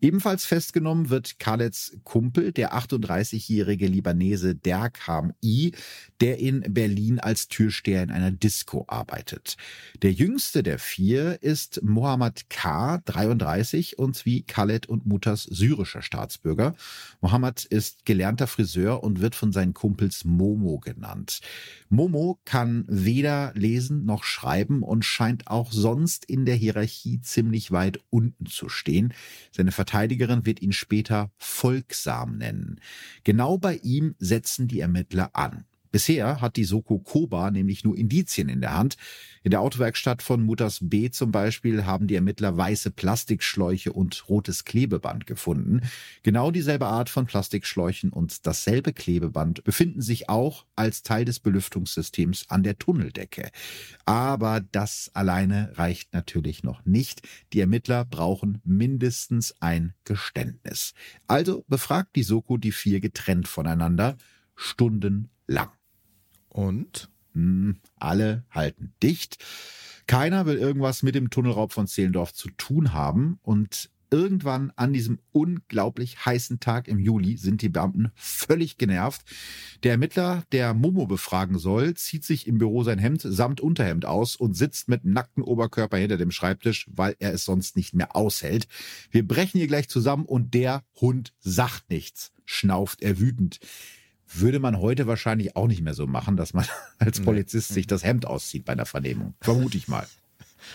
Ebenfalls 0.00 0.44
festgenommen 0.44 1.08
wird 1.08 1.38
Khaleds 1.38 1.96
Kumpel, 2.04 2.52
der 2.52 2.74
38-jährige 2.74 3.86
Libanese 3.86 4.54
Derkham 4.54 5.32
I, 5.42 5.72
der 6.20 6.38
in 6.38 6.60
Berlin 6.68 7.20
als 7.20 7.48
Türsteher 7.48 8.02
in 8.02 8.10
einer 8.10 8.30
Disco 8.30 8.84
arbeitet. 8.86 9.56
Der 10.02 10.12
jüngste 10.12 10.62
der 10.62 10.78
vier 10.78 11.42
ist 11.42 11.82
Mohammed 11.82 12.50
K., 12.50 12.98
33 13.06 13.98
und 13.98 14.26
wie 14.26 14.42
Khaled 14.42 14.86
und 14.86 15.06
Mutters 15.06 15.44
syrischer 15.44 16.02
Staatsbürger. 16.02 16.74
Mohammed 17.22 17.64
ist 17.64 18.04
gelernter 18.04 18.46
Friseur 18.46 19.02
und 19.02 19.22
wird 19.22 19.34
von 19.34 19.52
seinen 19.52 19.72
Kumpels 19.72 20.24
Momo 20.24 20.80
genannt. 20.80 21.40
Momo 21.88 22.38
kann 22.44 22.84
weder 22.88 23.23
lesen 23.54 24.04
noch 24.04 24.24
schreiben 24.24 24.82
und 24.82 25.04
scheint 25.04 25.46
auch 25.48 25.72
sonst 25.72 26.24
in 26.24 26.44
der 26.44 26.54
Hierarchie 26.54 27.20
ziemlich 27.20 27.72
weit 27.72 28.00
unten 28.10 28.46
zu 28.46 28.68
stehen. 28.68 29.14
Seine 29.50 29.72
Verteidigerin 29.72 30.46
wird 30.46 30.62
ihn 30.62 30.72
später 30.72 31.30
folgsam 31.38 32.38
nennen. 32.38 32.80
Genau 33.24 33.58
bei 33.58 33.76
ihm 33.82 34.14
setzen 34.18 34.68
die 34.68 34.80
Ermittler 34.80 35.30
an. 35.34 35.64
Bisher 35.94 36.40
hat 36.40 36.56
die 36.56 36.64
Soko 36.64 36.98
Koba 36.98 37.52
nämlich 37.52 37.84
nur 37.84 37.96
Indizien 37.96 38.48
in 38.48 38.60
der 38.60 38.76
Hand. 38.76 38.96
In 39.44 39.52
der 39.52 39.60
Autowerkstatt 39.60 40.22
von 40.22 40.42
Mutters 40.42 40.80
B 40.82 41.08
zum 41.10 41.30
Beispiel 41.30 41.86
haben 41.86 42.08
die 42.08 42.16
Ermittler 42.16 42.56
weiße 42.56 42.90
Plastikschläuche 42.90 43.92
und 43.92 44.28
rotes 44.28 44.64
Klebeband 44.64 45.24
gefunden. 45.28 45.82
Genau 46.24 46.50
dieselbe 46.50 46.86
Art 46.86 47.10
von 47.10 47.26
Plastikschläuchen 47.26 48.10
und 48.10 48.44
dasselbe 48.44 48.92
Klebeband 48.92 49.62
befinden 49.62 50.02
sich 50.02 50.28
auch 50.28 50.66
als 50.74 51.04
Teil 51.04 51.24
des 51.24 51.38
Belüftungssystems 51.38 52.46
an 52.48 52.64
der 52.64 52.76
Tunneldecke. 52.76 53.52
Aber 54.04 54.62
das 54.72 55.12
alleine 55.14 55.70
reicht 55.78 56.12
natürlich 56.12 56.64
noch 56.64 56.84
nicht. 56.84 57.22
Die 57.52 57.60
Ermittler 57.60 58.04
brauchen 58.04 58.60
mindestens 58.64 59.54
ein 59.60 59.94
Geständnis. 60.02 60.92
Also 61.28 61.64
befragt 61.68 62.16
die 62.16 62.24
Soko 62.24 62.56
die 62.56 62.72
vier 62.72 62.98
getrennt 62.98 63.46
voneinander, 63.46 64.16
stundenlang. 64.56 65.70
Und? 66.54 67.10
Hm, 67.32 67.80
alle 67.96 68.44
halten 68.50 68.94
dicht. 69.02 69.44
Keiner 70.06 70.46
will 70.46 70.56
irgendwas 70.56 71.02
mit 71.02 71.16
dem 71.16 71.28
Tunnelraub 71.28 71.72
von 71.72 71.88
Zehlendorf 71.88 72.32
zu 72.32 72.48
tun 72.50 72.92
haben. 72.92 73.40
Und 73.42 73.90
irgendwann 74.10 74.72
an 74.76 74.92
diesem 74.92 75.18
unglaublich 75.32 76.24
heißen 76.24 76.60
Tag 76.60 76.86
im 76.86 77.00
Juli 77.00 77.38
sind 77.38 77.60
die 77.60 77.68
Beamten 77.70 78.12
völlig 78.14 78.78
genervt. 78.78 79.22
Der 79.82 79.92
Ermittler, 79.92 80.44
der 80.52 80.74
Momo 80.74 81.06
befragen 81.06 81.58
soll, 81.58 81.94
zieht 81.94 82.24
sich 82.24 82.46
im 82.46 82.58
Büro 82.58 82.84
sein 82.84 83.00
Hemd 83.00 83.22
samt 83.22 83.60
Unterhemd 83.60 84.04
aus 84.04 84.36
und 84.36 84.54
sitzt 84.54 84.88
mit 84.88 85.04
nacktem 85.04 85.42
Oberkörper 85.42 85.96
hinter 85.96 86.18
dem 86.18 86.30
Schreibtisch, 86.30 86.88
weil 86.92 87.16
er 87.18 87.32
es 87.32 87.44
sonst 87.44 87.76
nicht 87.76 87.94
mehr 87.94 88.14
aushält. 88.14 88.68
Wir 89.10 89.26
brechen 89.26 89.58
hier 89.58 89.66
gleich 89.66 89.88
zusammen 89.88 90.24
und 90.24 90.54
der 90.54 90.84
Hund 91.00 91.32
sagt 91.40 91.90
nichts, 91.90 92.30
schnauft 92.44 93.02
er 93.02 93.18
wütend 93.18 93.58
würde 94.40 94.58
man 94.58 94.78
heute 94.78 95.06
wahrscheinlich 95.06 95.56
auch 95.56 95.66
nicht 95.66 95.82
mehr 95.82 95.94
so 95.94 96.06
machen, 96.06 96.36
dass 96.36 96.54
man 96.54 96.66
als 96.98 97.20
Polizist 97.20 97.68
sich 97.68 97.86
das 97.86 98.04
Hemd 98.04 98.26
auszieht 98.26 98.64
bei 98.64 98.72
einer 98.72 98.86
Vernehmung. 98.86 99.34
Vermute 99.40 99.76
ich 99.76 99.88
mal. 99.88 100.06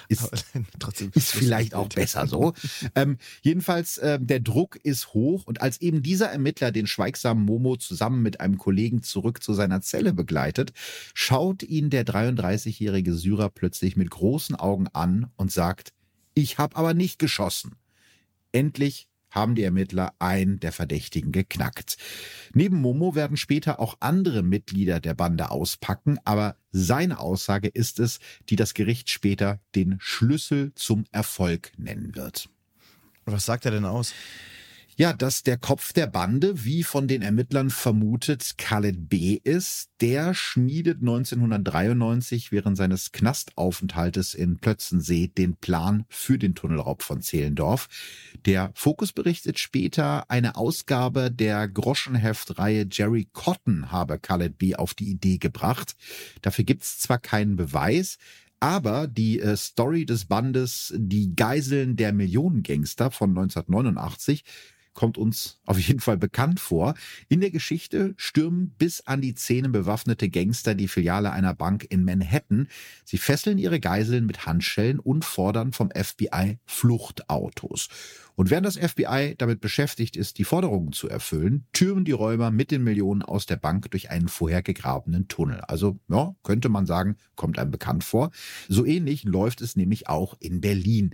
Ist, 0.07 0.29
trotzdem 0.79 1.09
ist 1.15 1.31
vielleicht 1.31 1.73
auch 1.73 1.89
besser 1.89 2.27
so. 2.27 2.53
ähm, 2.93 3.17
jedenfalls, 3.41 3.97
äh, 3.97 4.19
der 4.21 4.39
Druck 4.39 4.75
ist 4.83 5.15
hoch 5.15 5.45
und 5.47 5.61
als 5.61 5.81
eben 5.81 6.03
dieser 6.03 6.27
Ermittler 6.27 6.71
den 6.71 6.85
schweigsamen 6.85 7.43
Momo 7.43 7.75
zusammen 7.75 8.21
mit 8.21 8.39
einem 8.39 8.59
Kollegen 8.59 9.01
zurück 9.01 9.41
zu 9.41 9.55
seiner 9.55 9.81
Zelle 9.81 10.13
begleitet, 10.13 10.73
schaut 11.15 11.63
ihn 11.63 11.89
der 11.89 12.05
33-jährige 12.05 13.15
Syrer 13.15 13.49
plötzlich 13.49 13.95
mit 13.95 14.11
großen 14.11 14.55
Augen 14.55 14.87
an 14.89 15.31
und 15.37 15.51
sagt, 15.51 15.91
ich 16.35 16.59
habe 16.59 16.75
aber 16.75 16.93
nicht 16.93 17.17
geschossen. 17.17 17.75
Endlich 18.51 19.08
haben 19.31 19.55
die 19.55 19.63
Ermittler 19.63 20.13
einen 20.19 20.59
der 20.59 20.71
Verdächtigen 20.71 21.31
geknackt. 21.31 21.97
Neben 22.53 22.81
Momo 22.81 23.15
werden 23.15 23.37
später 23.37 23.79
auch 23.79 23.97
andere 23.99 24.43
Mitglieder 24.43 24.99
der 24.99 25.13
Bande 25.13 25.51
auspacken, 25.51 26.19
aber 26.25 26.55
seine 26.71 27.19
Aussage 27.19 27.67
ist 27.67 27.99
es, 27.99 28.19
die 28.49 28.55
das 28.55 28.73
Gericht 28.73 29.09
später 29.09 29.59
den 29.75 29.97
Schlüssel 29.99 30.73
zum 30.75 31.05
Erfolg 31.11 31.71
nennen 31.77 32.15
wird. 32.15 32.49
Was 33.25 33.45
sagt 33.45 33.65
er 33.65 33.71
denn 33.71 33.85
aus? 33.85 34.13
Ja, 34.99 35.13
dass 35.13 35.43
der 35.43 35.57
Kopf 35.57 35.93
der 35.93 36.07
Bande, 36.07 36.65
wie 36.65 36.83
von 36.83 37.07
den 37.07 37.21
Ermittlern 37.21 37.69
vermutet, 37.69 38.57
Khaled 38.57 39.07
B. 39.07 39.39
ist. 39.41 39.91
Der 40.01 40.33
schmiedet 40.33 40.99
1993 40.99 42.51
während 42.51 42.75
seines 42.75 43.13
Knastaufenthaltes 43.13 44.33
in 44.33 44.57
Plötzensee 44.57 45.27
den 45.29 45.55
Plan 45.55 46.03
für 46.09 46.37
den 46.37 46.53
Tunnelraub 46.53 47.01
von 47.01 47.21
Zehlendorf. 47.21 47.87
Der 48.45 48.71
Fokus 48.75 49.13
berichtet 49.13 49.57
später, 49.57 50.29
eine 50.29 50.57
Ausgabe 50.57 51.31
der 51.31 51.69
Groschenheftreihe 51.69 52.85
Jerry 52.91 53.29
Cotton 53.31 53.93
habe 53.93 54.19
Khaled 54.19 54.57
B. 54.57 54.75
auf 54.75 54.93
die 54.95 55.11
Idee 55.11 55.37
gebracht. 55.37 55.95
Dafür 56.41 56.65
gibt's 56.65 56.99
zwar 56.99 57.19
keinen 57.19 57.55
Beweis, 57.55 58.17
aber 58.59 59.07
die 59.07 59.39
äh, 59.39 59.55
Story 59.55 60.05
des 60.05 60.25
Bandes 60.25 60.93
Die 60.97 61.37
Geiseln 61.37 61.95
der 61.95 62.11
Millionengangster 62.11 63.11
von 63.11 63.29
1989 63.29 64.43
kommt 64.99 65.17
uns 65.17 65.61
auf 65.65 65.79
jeden 65.79 66.01
Fall 66.01 66.17
bekannt 66.17 66.59
vor. 66.59 66.93
In 67.29 67.39
der 67.39 67.51
Geschichte 67.51 68.15
stürmen 68.17 68.75
bis 68.77 68.99
an 69.07 69.21
die 69.21 69.33
Zähne 69.33 69.69
bewaffnete 69.69 70.27
Gangster 70.27 70.75
die 70.75 70.89
Filiale 70.89 71.31
einer 71.31 71.53
Bank 71.53 71.87
in 71.89 72.03
Manhattan. 72.03 72.67
Sie 73.05 73.17
fesseln 73.17 73.57
ihre 73.57 73.79
Geiseln 73.79 74.25
mit 74.25 74.45
Handschellen 74.45 74.99
und 74.99 75.23
fordern 75.23 75.71
vom 75.71 75.89
FBI 75.91 76.59
Fluchtautos. 76.65 77.87
Und 78.39 78.51
während 78.51 78.65
das 78.65 78.77
FBI 78.77 79.35
damit 79.37 79.59
beschäftigt 79.59 80.15
ist, 80.15 80.37
die 80.37 80.45
Forderungen 80.45 80.93
zu 80.93 81.09
erfüllen, 81.09 81.65
türmen 81.73 82.05
die 82.05 82.13
Räuber 82.13 82.51
mit 82.51 82.71
den 82.71 82.85
Millionen 82.85 83.21
aus 83.21 83.45
der 83.45 83.57
Bank 83.57 83.91
durch 83.91 84.11
einen 84.11 84.29
vorher 84.29 84.61
gegrabenen 84.61 85.27
Tunnel. 85.27 85.59
Also, 85.67 85.99
ja, 86.07 86.33
könnte 86.41 86.69
man 86.69 86.85
sagen, 86.85 87.17
kommt 87.35 87.59
einem 87.59 87.71
bekannt 87.71 88.05
vor. 88.05 88.31
So 88.69 88.85
ähnlich 88.85 89.25
läuft 89.25 89.59
es 89.59 89.75
nämlich 89.75 90.07
auch 90.07 90.37
in 90.39 90.61
Berlin. 90.61 91.09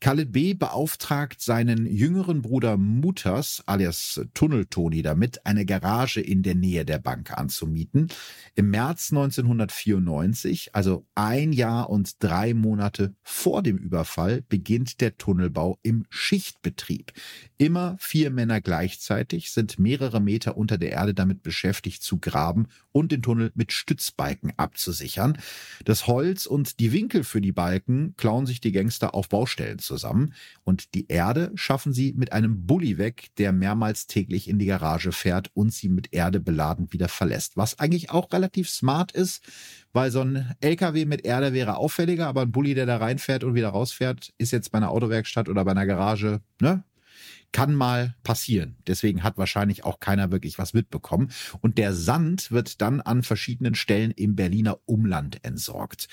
Khaled 0.00 0.32
B. 0.32 0.54
beauftragt 0.54 1.40
seinen 1.40 1.86
jüngeren 1.86 2.42
Bruder 2.42 2.76
Mutters, 2.76 3.62
alias 3.66 4.20
Tunnel-Toni, 4.34 5.02
damit, 5.02 5.46
eine 5.46 5.66
Garage 5.66 6.20
in 6.20 6.42
der 6.42 6.56
Nähe 6.56 6.84
der 6.84 6.98
Bank 6.98 7.38
anzumieten. 7.38 8.08
Im 8.56 8.70
März 8.70 9.12
1994, 9.12 10.74
also 10.74 11.06
ein 11.14 11.52
Jahr 11.52 11.88
und 11.88 12.20
drei 12.20 12.52
Monate 12.52 13.14
vor 13.22 13.62
dem 13.62 13.78
Überfall, 13.78 14.42
beginnt 14.48 15.00
der 15.00 15.16
Tunnelbau 15.16 15.78
im 15.84 16.04
Schicht 16.10 16.63
Betrieb. 16.64 17.12
Immer 17.58 17.96
vier 18.00 18.30
Männer 18.30 18.60
gleichzeitig 18.60 19.52
sind 19.52 19.78
mehrere 19.78 20.20
Meter 20.20 20.56
unter 20.56 20.78
der 20.78 20.90
Erde 20.90 21.14
damit 21.14 21.44
beschäftigt 21.44 22.02
zu 22.02 22.18
graben 22.18 22.66
und 22.90 23.12
den 23.12 23.22
Tunnel 23.22 23.52
mit 23.54 23.72
Stützbalken 23.72 24.52
abzusichern. 24.56 25.38
Das 25.84 26.08
Holz 26.08 26.46
und 26.46 26.80
die 26.80 26.90
Winkel 26.90 27.22
für 27.22 27.40
die 27.40 27.52
Balken 27.52 28.14
klauen 28.16 28.46
sich 28.46 28.60
die 28.60 28.72
Gangster 28.72 29.14
auf 29.14 29.28
Baustellen 29.28 29.78
zusammen 29.78 30.34
und 30.64 30.94
die 30.94 31.06
Erde 31.06 31.52
schaffen 31.54 31.92
sie 31.92 32.12
mit 32.14 32.32
einem 32.32 32.66
Bulli 32.66 32.98
weg, 32.98 33.28
der 33.38 33.52
mehrmals 33.52 34.08
täglich 34.08 34.48
in 34.48 34.58
die 34.58 34.66
Garage 34.66 35.12
fährt 35.12 35.50
und 35.54 35.72
sie 35.72 35.88
mit 35.88 36.12
Erde 36.12 36.40
beladen 36.40 36.92
wieder 36.92 37.08
verlässt. 37.08 37.56
Was 37.56 37.78
eigentlich 37.78 38.10
auch 38.10 38.32
relativ 38.32 38.68
smart 38.68 39.12
ist, 39.12 39.44
weil 39.94 40.10
so 40.10 40.20
ein 40.20 40.54
LKW 40.60 41.06
mit 41.06 41.24
Erde 41.24 41.54
wäre 41.54 41.76
auffälliger, 41.76 42.26
aber 42.26 42.42
ein 42.42 42.52
Bulli, 42.52 42.74
der 42.74 42.84
da 42.84 42.98
reinfährt 42.98 43.44
und 43.44 43.54
wieder 43.54 43.70
rausfährt, 43.70 44.34
ist 44.36 44.50
jetzt 44.50 44.72
bei 44.72 44.78
einer 44.78 44.90
Autowerkstatt 44.90 45.48
oder 45.48 45.64
bei 45.64 45.70
einer 45.70 45.86
Garage, 45.86 46.42
ne? 46.60 46.84
Kann 47.52 47.76
mal 47.76 48.16
passieren. 48.24 48.74
Deswegen 48.88 49.22
hat 49.22 49.38
wahrscheinlich 49.38 49.84
auch 49.84 50.00
keiner 50.00 50.32
wirklich 50.32 50.58
was 50.58 50.74
mitbekommen. 50.74 51.30
Und 51.60 51.78
der 51.78 51.94
Sand 51.94 52.50
wird 52.50 52.80
dann 52.80 53.00
an 53.00 53.22
verschiedenen 53.22 53.76
Stellen 53.76 54.10
im 54.10 54.34
Berliner 54.34 54.80
Umland 54.86 55.38
entsorgt. 55.44 56.08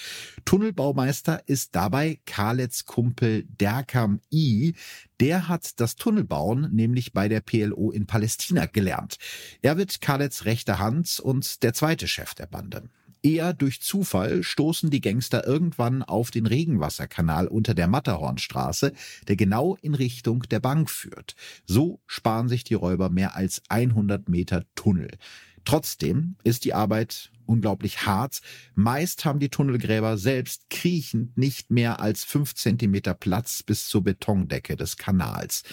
Tunnelbaumeister 0.45 1.41
ist 1.47 1.75
dabei 1.75 2.19
Karlets 2.27 2.85
Kumpel 2.85 3.45
Derkam 3.59 4.19
I. 4.31 4.75
Der 5.19 5.47
hat 5.47 5.79
das 5.79 5.95
Tunnelbauen 5.95 6.69
nämlich 6.75 7.11
bei 7.11 7.27
der 7.27 7.41
PLO 7.41 7.89
in 7.89 8.05
Palästina 8.05 8.67
gelernt. 8.67 9.17
Er 9.63 9.77
wird 9.77 9.99
Karlets 9.99 10.45
rechte 10.45 10.77
Hand 10.77 11.19
und 11.19 11.63
der 11.63 11.73
zweite 11.73 12.07
Chef 12.07 12.35
der 12.35 12.45
Bande. 12.45 12.83
Eher 13.23 13.53
durch 13.53 13.81
Zufall 13.81 14.41
stoßen 14.41 14.89
die 14.89 15.01
Gangster 15.01 15.45
irgendwann 15.45 16.01
auf 16.01 16.31
den 16.31 16.47
Regenwasserkanal 16.47 17.47
unter 17.47 17.75
der 17.75 17.87
Matterhornstraße, 17.87 18.93
der 19.27 19.35
genau 19.35 19.77
in 19.81 19.93
Richtung 19.93 20.41
der 20.49 20.59
Bank 20.59 20.89
führt. 20.89 21.35
So 21.65 21.99
sparen 22.07 22.49
sich 22.49 22.63
die 22.63 22.73
Räuber 22.73 23.09
mehr 23.09 23.35
als 23.35 23.61
100 23.69 24.27
Meter 24.27 24.65
Tunnel. 24.73 25.11
Trotzdem 25.65 26.35
ist 26.43 26.65
die 26.65 26.73
Arbeit 26.73 27.31
unglaublich 27.45 28.05
hart. 28.07 28.41
Meist 28.73 29.25
haben 29.25 29.39
die 29.39 29.49
Tunnelgräber 29.49 30.17
selbst 30.17 30.69
kriechend 30.71 31.37
nicht 31.37 31.69
mehr 31.69 31.99
als 31.99 32.23
fünf 32.23 32.55
Zentimeter 32.55 33.13
Platz 33.13 33.61
bis 33.61 33.87
zur 33.87 34.03
Betondecke 34.03 34.75
des 34.75 34.97
Kanals. 34.97 35.63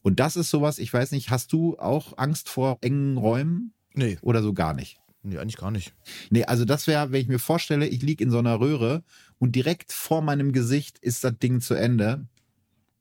Und 0.00 0.20
das 0.20 0.36
ist 0.36 0.50
sowas, 0.50 0.78
ich 0.78 0.92
weiß 0.92 1.10
nicht, 1.10 1.30
hast 1.30 1.52
du 1.52 1.78
auch 1.78 2.16
Angst 2.16 2.48
vor 2.48 2.78
engen 2.80 3.18
Räumen? 3.18 3.74
Nee. 3.92 4.18
Oder 4.22 4.42
so 4.42 4.54
gar 4.54 4.72
nicht? 4.72 4.98
Nee, 5.24 5.38
eigentlich 5.38 5.56
gar 5.56 5.70
nicht. 5.70 5.94
Nee, 6.28 6.44
also 6.44 6.66
das 6.66 6.86
wäre, 6.86 7.10
wenn 7.10 7.20
ich 7.22 7.28
mir 7.28 7.38
vorstelle, 7.38 7.88
ich 7.88 8.02
liege 8.02 8.22
in 8.22 8.30
so 8.30 8.38
einer 8.38 8.60
Röhre 8.60 9.02
und 9.38 9.56
direkt 9.56 9.90
vor 9.92 10.20
meinem 10.20 10.52
Gesicht 10.52 10.98
ist 10.98 11.24
das 11.24 11.38
Ding 11.38 11.62
zu 11.62 11.74
Ende. 11.74 12.26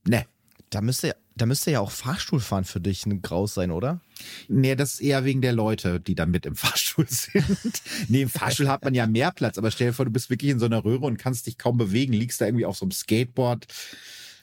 Nee. 0.07 0.25
Da 0.69 0.81
müsste, 0.81 1.15
da 1.36 1.45
müsste 1.45 1.69
ja 1.69 1.81
auch 1.81 1.91
Fahrstuhlfahren 1.91 2.63
für 2.63 2.79
dich 2.79 3.05
ein 3.05 3.21
Graus 3.21 3.53
sein, 3.53 3.69
oder? 3.69 4.01
Nee, 4.47 4.75
das 4.75 4.95
ist 4.95 5.01
eher 5.01 5.23
wegen 5.25 5.41
der 5.41 5.53
Leute, 5.53 5.99
die 5.99 6.15
dann 6.15 6.31
mit 6.31 6.45
im 6.45 6.55
Fahrstuhl 6.55 7.05
sind. 7.09 7.81
nee, 8.07 8.23
im 8.23 8.29
Fahrstuhl 8.29 8.69
hat 8.69 8.83
man 8.83 8.95
ja 8.95 9.05
mehr 9.05 9.31
Platz, 9.31 9.57
aber 9.57 9.69
stell 9.69 9.88
dir 9.88 9.93
vor, 9.93 10.05
du 10.05 10.12
bist 10.12 10.29
wirklich 10.29 10.49
in 10.49 10.59
so 10.59 10.65
einer 10.65 10.83
Röhre 10.83 11.05
und 11.05 11.17
kannst 11.17 11.45
dich 11.45 11.57
kaum 11.57 11.77
bewegen, 11.77 12.13
liegst 12.13 12.39
da 12.39 12.45
irgendwie 12.45 12.65
auf 12.65 12.77
so 12.77 12.86
einem 12.86 12.91
Skateboard. 12.91 13.67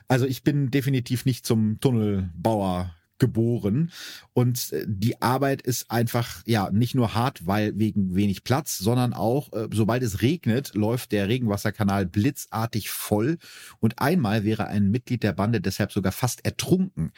Also 0.07 0.27
ich 0.27 0.43
bin 0.43 0.71
definitiv 0.71 1.25
nicht 1.25 1.47
zum 1.47 1.81
Tunnelbauer 1.81 2.95
geboren. 3.21 3.93
Und 4.33 4.73
äh, 4.73 4.85
die 4.89 5.23
Arbeit 5.23 5.63
ist 5.63 5.91
einfach, 5.91 6.43
ja, 6.47 6.71
nicht 6.71 6.97
nur 6.97 7.15
hart, 7.15 7.47
weil 7.47 7.79
wegen 7.79 8.17
wenig 8.17 8.43
Platz, 8.43 8.79
sondern 8.79 9.13
auch, 9.13 9.53
äh, 9.53 9.69
sobald 9.73 10.03
es 10.03 10.23
regnet, 10.23 10.75
läuft 10.75 11.13
der 11.13 11.29
Regenwasserkanal 11.29 12.07
blitzartig 12.07 12.91
voll. 12.91 13.39
Und 13.79 14.01
einmal 14.01 14.45
wäre 14.45 14.67
ein 14.67 14.91
Mitglied 14.91 15.23
der 15.23 15.33
Bande 15.33 15.61
deshalb 15.61 15.93
sogar 15.93 16.13
fast 16.13 16.45
ertrunken. 16.45 17.13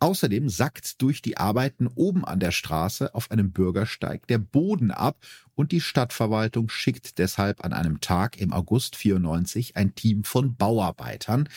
Außerdem 0.00 0.50
sackt 0.50 1.00
durch 1.00 1.22
die 1.22 1.38
Arbeiten 1.38 1.86
oben 1.86 2.26
an 2.26 2.40
der 2.40 2.50
Straße 2.50 3.14
auf 3.14 3.30
einem 3.30 3.52
Bürgersteig 3.52 4.26
der 4.26 4.38
Boden 4.38 4.90
ab 4.90 5.16
und 5.54 5.72
die 5.72 5.80
Stadtverwaltung 5.80 6.68
schickt 6.68 7.18
deshalb 7.18 7.64
an 7.64 7.72
einem 7.72 8.00
Tag 8.00 8.40
im 8.40 8.52
August 8.52 8.96
94 8.96 9.76
ein 9.76 9.94
Team 9.94 10.24
von 10.24 10.56
Bauarbeitern. 10.56 11.48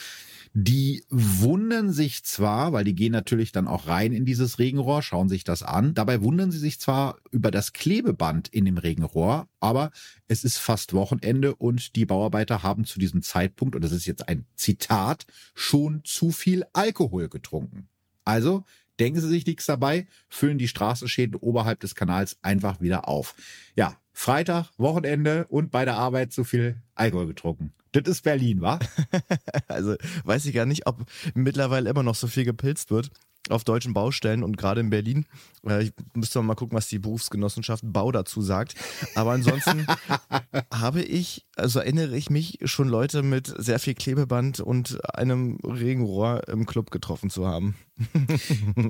Die 0.54 1.04
wundern 1.10 1.92
sich 1.92 2.24
zwar, 2.24 2.74
weil 2.74 2.84
die 2.84 2.96
gehen 2.96 3.12
natürlich 3.12 3.52
dann 3.52 3.68
auch 3.68 3.88
rein 3.88 4.14
in 4.14 4.26
dieses 4.26 4.60
Regenrohr, 4.60 5.02
schauen 5.02 5.30
sich 5.30 5.44
das 5.44 5.64
an. 5.64 5.94
Dabei 5.94 6.22
wundern 6.22 6.52
sie 6.52 6.60
sich 6.60 6.80
zwar 6.80 7.18
über 7.32 7.52
das 7.52 7.74
Klebeband 7.74 8.48
in 8.48 8.66
dem 8.66 8.78
Regenrohr, 8.78 9.48
aber 9.60 9.92
es 10.28 10.44
ist 10.44 10.58
fast 10.58 10.94
Wochenende 10.94 11.56
und 11.56 11.96
die 11.96 12.06
Bauarbeiter 12.06 12.64
haben 12.64 12.86
zu 12.86 13.00
diesem 13.00 13.22
Zeitpunkt, 13.22 13.76
und 13.76 13.84
das 13.84 13.92
ist 13.92 14.06
jetzt 14.06 14.28
ein 14.28 14.46
Zitat, 14.56 15.26
schon 15.54 16.02
zu 16.04 16.32
viel 16.32 16.64
Alkohol 16.74 17.30
getrunken. 17.30 17.90
Also 18.24 18.66
denken 19.00 19.20
Sie 19.20 19.28
sich 19.28 19.46
nichts 19.46 19.66
dabei, 19.66 20.08
füllen 20.30 20.58
die 20.58 20.68
Straßenschäden 20.68 21.36
oberhalb 21.36 21.80
des 21.80 21.96
Kanals 21.96 22.38
einfach 22.42 22.82
wieder 22.82 23.08
auf. 23.08 23.36
Ja, 23.76 23.98
Freitag, 24.14 24.72
Wochenende 24.78 25.46
und 25.50 25.72
bei 25.72 25.86
der 25.86 25.98
Arbeit 25.98 26.34
zu 26.34 26.44
viel 26.44 26.82
Alkohol 26.96 27.28
getrunken. 27.28 27.74
Das 27.92 28.08
ist 28.08 28.24
Berlin, 28.24 28.62
wa? 28.62 28.80
also 29.68 29.96
weiß 30.24 30.46
ich 30.46 30.54
gar 30.54 30.66
nicht, 30.66 30.88
ob 30.88 31.06
mittlerweile 31.34 31.90
immer 31.90 32.04
noch 32.04 32.16
so 32.16 32.28
viel 32.28 32.44
gepilzt 32.44 32.92
wird 32.92 33.12
auf 33.50 33.64
deutschen 33.64 33.94
Baustellen 33.94 34.44
und 34.44 34.58
gerade 34.58 34.82
in 34.82 34.90
Berlin. 34.90 35.26
Äh, 35.68 35.84
ich 35.84 35.94
müsste 36.14 36.42
mal 36.42 36.56
gucken, 36.56 36.78
was 36.78 36.88
die 36.88 37.00
Berufsgenossenschaft 37.00 37.84
Bau 37.86 38.12
dazu 38.12 38.42
sagt. 38.42 38.76
Aber 39.16 39.32
ansonsten 39.32 39.86
habe 40.74 41.02
ich, 41.02 41.46
also 41.56 41.80
erinnere 41.80 42.16
ich 42.16 42.30
mich, 42.30 42.60
schon 42.64 42.88
Leute 42.88 43.24
mit 43.24 43.54
sehr 43.58 43.80
viel 43.80 43.94
Klebeband 43.94 44.60
und 44.60 45.04
einem 45.16 45.58
Regenrohr 45.64 46.48
im 46.48 46.66
Club 46.66 46.92
getroffen 46.92 47.30
zu 47.30 47.48
haben. 47.48 47.76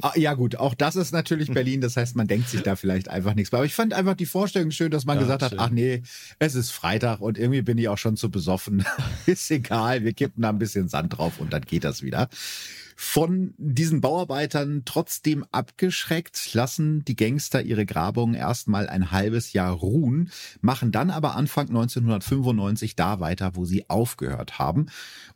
Ah, 0.01 0.14
ja 0.16 0.34
gut, 0.34 0.58
auch 0.58 0.74
das 0.74 0.95
ist 0.95 1.12
natürlich 1.12 1.51
Berlin, 1.51 1.82
das 1.82 1.97
heißt, 1.97 2.16
man 2.16 2.28
denkt 2.28 2.49
sich 2.49 2.62
da 2.62 2.76
vielleicht 2.76 3.10
einfach 3.10 3.34
nichts. 3.34 3.53
Aber 3.53 3.66
ich 3.66 3.74
fand 3.74 3.93
einfach 3.93 4.16
die 4.16 4.26
Vorstellung 4.26 4.72
schön, 4.72 4.91
dass 4.91 5.05
man 5.05 5.18
ja, 5.18 5.24
gesagt 5.24 5.41
schön. 5.41 5.51
hat, 5.51 5.60
ach 5.60 5.70
nee, 5.70 6.03
es 6.39 6.55
ist 6.55 6.72
Freitag 6.72 7.22
und 7.22 7.38
irgendwie 7.38 7.62
bin 7.62 7.78
ich 7.78 7.88
auch 7.88 7.97
schon 7.97 8.18
zu 8.18 8.30
besoffen. 8.30 8.86
ist 9.26 9.49
egal, 9.49 10.03
wir 10.03 10.14
kippen 10.14 10.43
da 10.43 10.49
ein 10.49 10.60
bisschen 10.60 10.88
Sand 10.89 11.18
drauf 11.18 11.39
und 11.39 11.53
dann 11.53 11.64
geht 11.64 11.84
das 11.84 12.03
wieder 12.03 12.30
von 13.00 13.54
diesen 13.60 14.02
Bauarbeitern 14.02 14.82
trotzdem 14.84 15.45
abgeschreckt, 15.52 16.56
lassen 16.56 17.06
die 17.06 17.16
Gangster 17.16 17.62
ihre 17.62 17.86
Grabungen 17.86 18.34
erstmal 18.34 18.89
ein 18.89 19.12
halbes 19.12 19.54
Jahr 19.54 19.72
ruhen, 19.72 20.32
machen 20.62 20.91
dann 20.91 21.12
aber 21.12 21.36
Anfang 21.36 21.68
1995 21.68 22.95
da 22.95 23.20
weiter, 23.20 23.52
wo 23.54 23.66
sie 23.66 23.88
aufgehört 23.88 24.58
haben. 24.58 24.88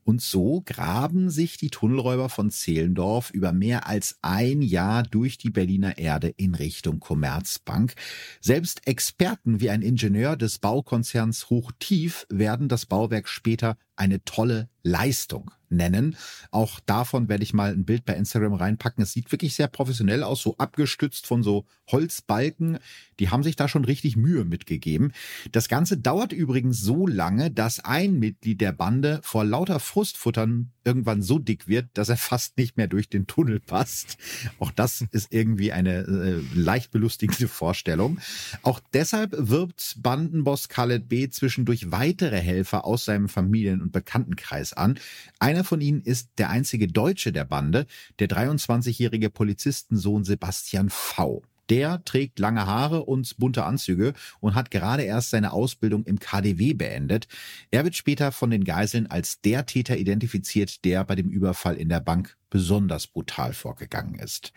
Und 0.04 0.24
so 0.24 0.64
graben 0.66 1.30
sich 1.30 1.58
die 1.58 1.70
Tunnelräuber 1.70 2.30
von 2.30 2.50
Zehlendorf 2.50 3.30
über 3.30 3.54
mehr 3.54 3.88
als 3.88 4.18
ein 4.24 4.64
Jahr 4.64 5.04
durch 5.04 5.38
die 5.38 5.52
Berliner 5.52 6.00
Erde 6.00 6.30
in 6.30 6.56
Richtung 6.56 7.00
Commerzbank. 7.00 7.94
Selbst 8.40 8.88
Experten 8.88 9.62
wie 9.62 9.70
ein 9.70 9.84
Ingenieur 9.84 10.36
des 10.36 10.58
Baukonzerns 10.58 11.52
Hochtief 11.52 12.26
werden 12.28 12.70
das 12.70 12.88
Bauwerk 12.88 13.28
später 13.28 13.78
eine 14.02 14.24
tolle 14.26 14.68
Leistung 14.82 15.52
nennen. 15.70 16.18
Auch 16.50 16.80
davon 16.82 17.30
werde 17.30 17.44
ich 17.44 17.54
mal 17.54 17.72
ein 17.72 17.86
Bild 17.86 18.04
bei 18.04 18.16
Instagram 18.16 18.54
reinpacken. 18.54 19.04
Es 19.04 19.14
sieht 19.14 19.32
wirklich 19.32 19.56
sehr 19.56 19.68
professionell 19.68 20.24
aus, 20.24 20.42
so 20.42 20.58
abgestützt 20.58 21.26
von 21.28 21.44
so 21.44 21.66
Holzbalken. 21.92 22.80
Die 23.20 23.30
haben 23.30 23.44
sich 23.44 23.56
da 23.56 23.68
schon 23.68 23.86
richtig 23.86 24.18
Mühe 24.18 24.44
mitgegeben. 24.44 25.14
Das 25.52 25.70
Ganze 25.70 25.98
dauert 25.98 26.34
übrigens 26.34 26.82
so 26.82 27.08
lange, 27.08 27.52
dass 27.52 27.80
ein 27.80 28.20
Mitglied 28.20 28.60
der 28.60 28.72
Bande 28.72 29.22
vor 29.24 29.46
lauter 29.46 29.80
Frustfuttern 29.80 30.72
irgendwann 30.84 31.22
so 31.22 31.38
dick 31.38 31.68
wird, 31.68 31.90
dass 31.94 32.10
er 32.10 32.18
fast 32.18 32.58
nicht 32.58 32.76
mehr 32.76 32.88
durch 32.88 33.08
den 33.08 33.28
Tunnel 33.28 33.60
passt. 33.60 34.18
Auch 34.60 34.72
das 34.72 35.06
ist 35.12 35.32
irgendwie 35.32 35.72
eine 35.72 36.00
äh, 36.00 36.42
leicht 36.54 36.92
belustigende 36.92 37.48
Vorstellung. 37.48 38.20
Auch 38.64 38.80
deshalb 38.94 39.32
wirbt 39.38 39.98
Bandenboss 40.00 40.70
Khaled 40.70 41.08
B. 41.08 41.30
zwischendurch 41.30 41.92
weitere 41.92 42.40
Helfer 42.40 42.84
aus 42.84 43.06
seinem 43.06 43.30
Familien- 43.30 43.82
und 43.82 43.91
Bekanntenkreis 43.92 44.74
an. 44.74 45.00
Einer 45.40 45.64
von 45.64 45.82
ihnen 45.82 46.02
ist 46.02 46.30
der 46.38 46.50
einzige 46.50 46.88
Deutsche 46.88 47.32
der 47.32 47.46
Bande, 47.46 47.86
der 48.20 48.30
23-jährige 48.30 49.30
Polizistensohn 49.30 50.24
Sebastian 50.24 50.90
V. 50.90 51.44
Der 51.70 52.04
trägt 52.04 52.38
lange 52.38 52.66
Haare 52.66 53.06
und 53.06 53.38
bunte 53.38 53.64
Anzüge 53.64 54.14
und 54.42 54.56
hat 54.56 54.72
gerade 54.72 55.04
erst 55.04 55.30
seine 55.30 55.54
Ausbildung 55.54 56.04
im 56.04 56.20
KDW 56.20 56.74
beendet. 56.74 57.30
Er 57.72 57.86
wird 57.86 57.96
später 57.96 58.34
von 58.34 58.50
den 58.50 58.66
Geiseln 58.66 59.08
als 59.08 59.40
der 59.40 59.66
Täter 59.66 59.96
identifiziert, 59.96 60.84
der 60.84 61.06
bei 61.06 61.16
dem 61.16 61.30
Überfall 61.30 61.78
in 61.78 61.88
der 61.88 62.02
Bank 62.02 62.36
besonders 62.50 63.08
brutal 63.08 63.54
vorgegangen 63.54 64.16
ist. 64.16 64.52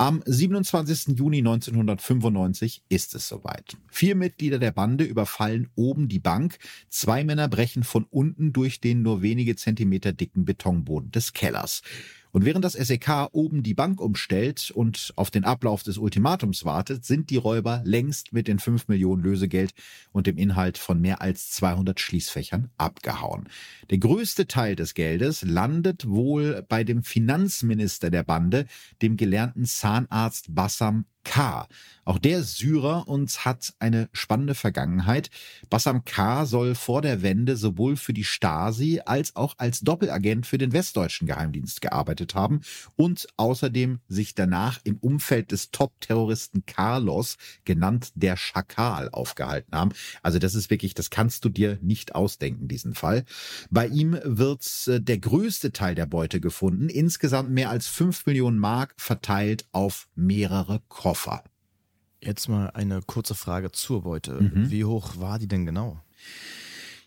Am 0.00 0.22
27. 0.24 1.18
Juni 1.18 1.40
1995 1.40 2.84
ist 2.88 3.14
es 3.14 3.28
soweit. 3.28 3.76
Vier 3.90 4.14
Mitglieder 4.14 4.58
der 4.58 4.70
Bande 4.70 5.04
überfallen 5.04 5.68
oben 5.74 6.08
die 6.08 6.18
Bank. 6.18 6.56
Zwei 6.88 7.22
Männer 7.22 7.48
brechen 7.48 7.84
von 7.84 8.06
unten 8.08 8.54
durch 8.54 8.80
den 8.80 9.02
nur 9.02 9.20
wenige 9.20 9.56
Zentimeter 9.56 10.14
dicken 10.14 10.46
Betonboden 10.46 11.10
des 11.10 11.34
Kellers. 11.34 11.82
Und 12.32 12.44
während 12.44 12.64
das 12.64 12.74
SEK 12.74 13.28
oben 13.32 13.62
die 13.62 13.74
Bank 13.74 14.00
umstellt 14.00 14.70
und 14.70 15.12
auf 15.16 15.30
den 15.30 15.44
Ablauf 15.44 15.82
des 15.82 15.98
Ultimatums 15.98 16.64
wartet, 16.64 17.04
sind 17.04 17.30
die 17.30 17.36
Räuber 17.36 17.82
längst 17.84 18.32
mit 18.32 18.48
den 18.48 18.58
5 18.58 18.88
Millionen 18.88 19.22
Lösegeld 19.22 19.72
und 20.12 20.26
dem 20.26 20.38
Inhalt 20.38 20.78
von 20.78 21.00
mehr 21.00 21.20
als 21.20 21.50
200 21.52 21.98
Schließfächern 21.98 22.70
abgehauen. 22.76 23.48
Der 23.90 23.98
größte 23.98 24.46
Teil 24.46 24.76
des 24.76 24.94
Geldes 24.94 25.42
landet 25.42 26.08
wohl 26.08 26.64
bei 26.68 26.84
dem 26.84 27.02
Finanzminister 27.02 28.10
der 28.10 28.22
Bande, 28.22 28.66
dem 29.02 29.16
gelernten 29.16 29.64
Zahnarzt 29.64 30.54
Bassam 30.54 31.06
K. 31.24 31.66
Auch 32.04 32.18
der 32.18 32.42
Syrer 32.42 33.06
und 33.06 33.44
hat 33.44 33.74
eine 33.78 34.08
spannende 34.12 34.54
Vergangenheit. 34.54 35.30
Bassam 35.68 36.04
K. 36.04 36.46
soll 36.46 36.74
vor 36.74 37.02
der 37.02 37.22
Wende 37.22 37.56
sowohl 37.56 37.96
für 37.96 38.12
die 38.12 38.24
Stasi 38.24 39.00
als 39.04 39.36
auch 39.36 39.54
als 39.58 39.80
Doppelagent 39.80 40.46
für 40.46 40.58
den 40.58 40.72
westdeutschen 40.72 41.26
Geheimdienst 41.26 41.80
gearbeitet 41.80 42.34
haben 42.34 42.60
und 42.96 43.28
außerdem 43.36 44.00
sich 44.08 44.34
danach 44.34 44.80
im 44.84 44.96
Umfeld 44.96 45.52
des 45.52 45.70
Top-Terroristen 45.70 46.64
Carlos, 46.66 47.36
genannt 47.64 48.12
der 48.14 48.36
Schakal, 48.36 49.10
aufgehalten 49.10 49.76
haben. 49.76 49.90
Also 50.22 50.38
das 50.38 50.54
ist 50.54 50.70
wirklich, 50.70 50.94
das 50.94 51.10
kannst 51.10 51.44
du 51.44 51.48
dir 51.48 51.78
nicht 51.82 52.14
ausdenken, 52.14 52.66
diesen 52.66 52.94
Fall. 52.94 53.24
Bei 53.70 53.86
ihm 53.86 54.18
wird 54.24 54.66
äh, 54.86 55.00
der 55.00 55.18
größte 55.18 55.72
Teil 55.72 55.94
der 55.94 56.06
Beute 56.06 56.40
gefunden, 56.40 56.88
insgesamt 56.88 57.50
mehr 57.50 57.70
als 57.70 57.86
fünf 57.86 58.26
Millionen 58.26 58.58
Mark 58.58 58.94
verteilt 58.96 59.66
auf 59.72 60.08
mehrere 60.14 60.80
Konten. 60.88 61.09
Koffer. 61.10 61.42
Jetzt 62.22 62.48
mal 62.48 62.70
eine 62.70 63.00
kurze 63.04 63.34
Frage 63.34 63.72
zur 63.72 64.02
Beute. 64.02 64.34
Mhm. 64.34 64.70
Wie 64.70 64.84
hoch 64.84 65.16
war 65.16 65.40
die 65.40 65.48
denn 65.48 65.66
genau? 65.66 66.00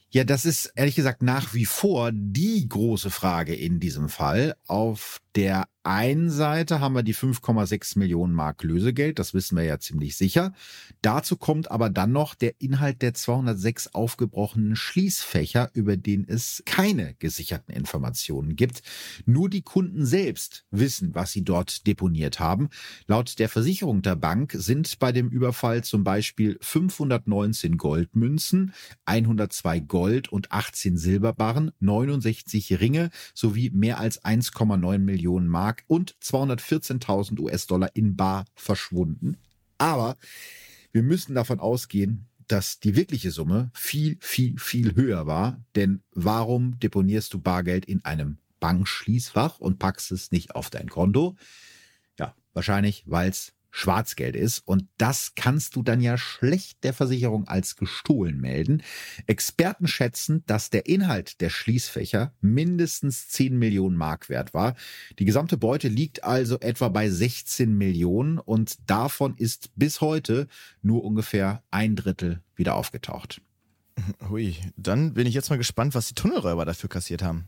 Ja, 0.10 0.26
das 0.26 0.44
ist 0.44 0.74
ehrlich 0.76 0.96
gesagt 0.96 1.22
nach 1.24 1.54
wie 1.54 1.64
vor 1.64 2.12
die 2.12 2.68
große 2.68 3.10
Frage 3.10 3.56
in 3.56 3.80
diesem 3.80 4.10
Fall. 4.10 4.58
Auf 4.68 5.22
der 5.36 5.68
einen 5.86 6.30
Seite 6.30 6.80
haben 6.80 6.96
wir 6.96 7.04
die 7.04 7.16
5,6 7.16 8.00
Millionen 8.00 8.34
Mark 8.34 8.64
Lösegeld, 8.64 9.20
das 9.20 9.34
wissen 9.34 9.58
wir 9.58 9.66
ja 9.66 9.80
ziemlich 9.80 10.16
sicher. 10.16 10.54
Dazu 11.02 11.36
kommt 11.36 11.72
aber 11.72 11.90
dann 11.90 12.14
noch 12.14 12.36
der 12.36 12.54
Inhalt 12.62 13.02
der 13.02 13.14
206 13.14 13.94
aufgebrochenen 13.94 14.78
Schließfächer, 14.78 15.72
über 15.74 15.98
den 15.98 16.26
es 16.26 16.64
keine 16.66 17.16
gesicherten 17.16 17.74
Informationen 17.74 18.56
gibt. 18.56 18.82
Nur 19.26 19.50
die 19.50 19.62
Kunden 19.62 20.06
selbst 20.06 20.66
wissen, 20.72 21.16
was 21.16 21.34
sie 21.34 21.44
dort 21.44 21.86
deponiert 21.86 22.40
haben. 22.40 22.70
Laut 23.08 23.40
der 23.40 23.50
Versicherung 23.50 24.02
der 24.02 24.16
Bank 24.16 24.54
sind 24.58 25.00
bei 25.00 25.12
dem 25.12 25.30
Überfall 25.30 25.84
zum 25.84 26.06
Beispiel 26.06 26.58
519 26.62 27.78
Goldmünzen, 27.78 28.74
102 29.04 29.82
Gold 29.82 30.30
und 30.30 30.54
18 30.54 30.96
Silberbarren, 30.96 31.72
69 31.82 32.80
Ringe 32.80 33.10
sowie 33.34 33.70
mehr 33.70 34.00
als 34.00 34.24
1,9 34.24 35.00
Millionen 35.00 35.23
Mark 35.28 35.48
Mark 35.48 35.84
und 35.88 36.16
214.000 36.22 37.40
US-Dollar 37.40 37.90
in 37.94 38.16
Bar 38.16 38.46
verschwunden. 38.54 39.38
Aber 39.78 40.18
wir 40.92 41.04
müssen 41.04 41.36
davon 41.36 41.60
ausgehen, 41.60 42.28
dass 42.48 42.80
die 42.80 42.96
wirkliche 42.96 43.32
Summe 43.32 43.72
viel, 43.74 44.18
viel, 44.20 44.60
viel 44.60 44.96
höher 44.96 45.26
war. 45.26 45.64
Denn 45.76 46.04
warum 46.12 46.80
deponierst 46.80 47.34
du 47.34 47.40
Bargeld 47.40 47.86
in 47.86 48.04
einem 48.06 48.38
Bankschließfach 48.60 49.60
und 49.60 49.80
packst 49.80 50.12
es 50.12 50.32
nicht 50.32 50.56
auf 50.56 50.70
dein 50.70 50.90
Konto? 50.90 51.36
Ja, 52.20 52.36
wahrscheinlich, 52.54 53.04
weil 53.08 53.30
es 53.30 53.54
Schwarzgeld 53.76 54.36
ist. 54.36 54.60
Und 54.60 54.88
das 54.98 55.34
kannst 55.36 55.76
du 55.76 55.82
dann 55.82 56.00
ja 56.00 56.16
schlecht 56.16 56.84
der 56.84 56.94
Versicherung 56.94 57.48
als 57.48 57.76
gestohlen 57.76 58.40
melden. 58.40 58.84
Experten 59.26 59.88
schätzen, 59.88 60.44
dass 60.46 60.70
der 60.70 60.86
Inhalt 60.86 61.42
der 61.42 61.50
Schließfächer 61.50 62.34
mindestens 62.40 63.30
10 63.30 63.58
Millionen 63.58 63.98
Mark 63.98 64.30
wert 64.30 64.54
war. 64.54 64.76
Die 65.18 65.26
gesamte 65.26 65.58
Beute 65.58 65.88
liegt 65.88 66.24
also 66.24 66.60
etwa 66.60 66.90
bei 66.90 67.10
16 67.10 67.76
Millionen 67.76 68.38
und 68.38 68.78
davon 68.88 69.36
ist 69.38 69.72
bis 69.76 70.02
heute 70.02 70.48
nur 70.84 71.04
ungefähr 71.04 71.64
ein 71.72 71.96
Drittel 71.96 72.44
wieder 72.56 72.76
aufgetaucht. 72.76 73.42
Hui, 74.30 74.56
dann 74.78 75.16
bin 75.16 75.26
ich 75.26 75.34
jetzt 75.34 75.50
mal 75.50 75.58
gespannt, 75.58 75.96
was 75.96 76.08
die 76.08 76.16
Tunnelräuber 76.16 76.66
dafür 76.66 76.90
kassiert 76.90 77.24
haben. 77.24 77.46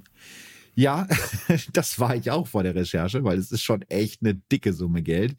Ja, 0.75 1.07
das 1.73 1.99
war 1.99 2.15
ich 2.15 2.31
auch 2.31 2.47
vor 2.47 2.63
der 2.63 2.75
Recherche, 2.75 3.23
weil 3.23 3.37
es 3.37 3.51
ist 3.51 3.63
schon 3.63 3.81
echt 3.83 4.21
eine 4.21 4.35
dicke 4.35 4.73
Summe 4.73 5.01
Geld. 5.01 5.35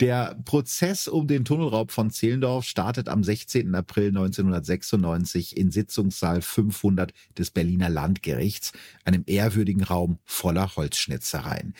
Der 0.00 0.38
Prozess 0.44 1.08
um 1.08 1.26
den 1.26 1.44
Tunnelraub 1.44 1.90
von 1.90 2.10
Zehlendorf 2.10 2.64
startet 2.64 3.08
am 3.08 3.24
16. 3.24 3.74
April 3.74 4.08
1996 4.08 5.56
in 5.56 5.72
Sitzungssaal 5.72 6.40
500 6.40 7.12
des 7.36 7.50
Berliner 7.50 7.88
Landgerichts, 7.88 8.72
einem 9.04 9.24
ehrwürdigen 9.26 9.82
Raum 9.82 10.20
voller 10.24 10.76
Holzschnitzereien. 10.76 11.74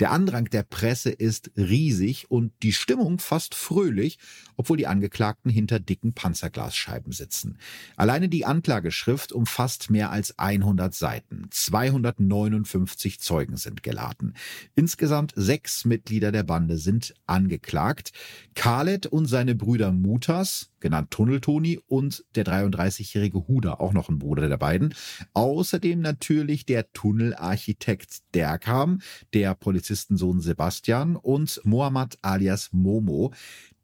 Der 0.00 0.10
Andrang 0.10 0.46
der 0.46 0.62
Presse 0.62 1.10
ist 1.10 1.50
riesig 1.56 2.30
und 2.30 2.52
die 2.62 2.72
Stimmung 2.72 3.18
fast 3.18 3.54
fröhlich, 3.54 4.18
obwohl 4.56 4.76
die 4.76 4.86
Angeklagten 4.86 5.50
hinter 5.50 5.78
dicken 5.78 6.14
Panzerglasscheiben 6.14 7.12
sitzen. 7.12 7.58
Alleine 7.96 8.28
die 8.28 8.44
Anklageschrift 8.44 9.32
umfasst 9.32 9.90
mehr 9.90 10.10
als 10.10 10.38
100 10.38 10.94
Seiten. 10.94 11.46
259 11.50 13.20
Zeugen 13.20 13.56
sind 13.56 13.82
geladen. 13.82 14.34
Insgesamt 14.74 15.32
sechs 15.36 15.84
Mitglieder 15.84 16.32
der 16.32 16.42
Bande 16.42 16.78
sind 16.78 17.14
angeklagt. 17.26 18.12
Khaled 18.54 19.06
und 19.06 19.26
seine 19.26 19.54
Brüder 19.54 19.92
Mutas, 19.92 20.70
genannt 20.84 21.10
Tunneltoni, 21.10 21.80
und 21.86 22.26
der 22.34 22.44
33-jährige 22.44 23.48
Huda, 23.48 23.72
auch 23.74 23.94
noch 23.94 24.10
ein 24.10 24.18
Bruder 24.18 24.50
der 24.50 24.58
beiden. 24.58 24.94
Außerdem 25.32 25.98
natürlich 25.98 26.66
der 26.66 26.92
Tunnelarchitekt 26.92 28.18
Derkam, 28.34 29.00
der 29.32 29.54
Polizistensohn 29.54 30.42
Sebastian 30.42 31.16
und 31.16 31.58
Mohammad 31.64 32.18
alias 32.20 32.68
Momo. 32.72 33.32